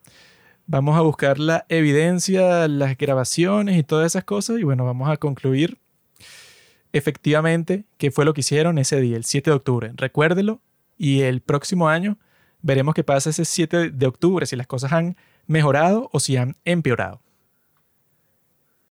vamos 0.67 0.97
a 0.97 1.01
buscar 1.01 1.39
la 1.39 1.65
evidencia, 1.69 2.69
las 2.69 2.97
grabaciones 2.97 3.77
y 3.77 3.83
todas 3.83 4.07
esas 4.07 4.25
cosas. 4.25 4.59
Y 4.59 4.63
bueno, 4.63 4.85
vamos 4.85 5.09
a 5.09 5.17
concluir 5.17 5.79
efectivamente 6.93 7.85
qué 7.97 8.11
fue 8.11 8.25
lo 8.25 8.35
que 8.35 8.41
hicieron 8.41 8.79
ese 8.79 9.01
día, 9.01 9.17
el 9.17 9.25
7 9.25 9.51
de 9.51 9.57
octubre. 9.57 9.93
Recuérdelo 9.97 10.61
y 10.97 11.23
el 11.23 11.41
próximo 11.41 11.89
año 11.89 12.19
veremos 12.63 12.95
qué 12.95 13.05
pasa 13.05 13.31
ese 13.31 13.45
7 13.45 13.91
de 13.91 14.07
octubre, 14.07 14.47
si 14.47 14.57
las 14.57 14.67
cosas 14.67 14.93
han 14.93 15.17
mejorado 15.47 16.09
o 16.13 16.21
si 16.21 16.37
han 16.37 16.57
empeorado. 16.65 17.21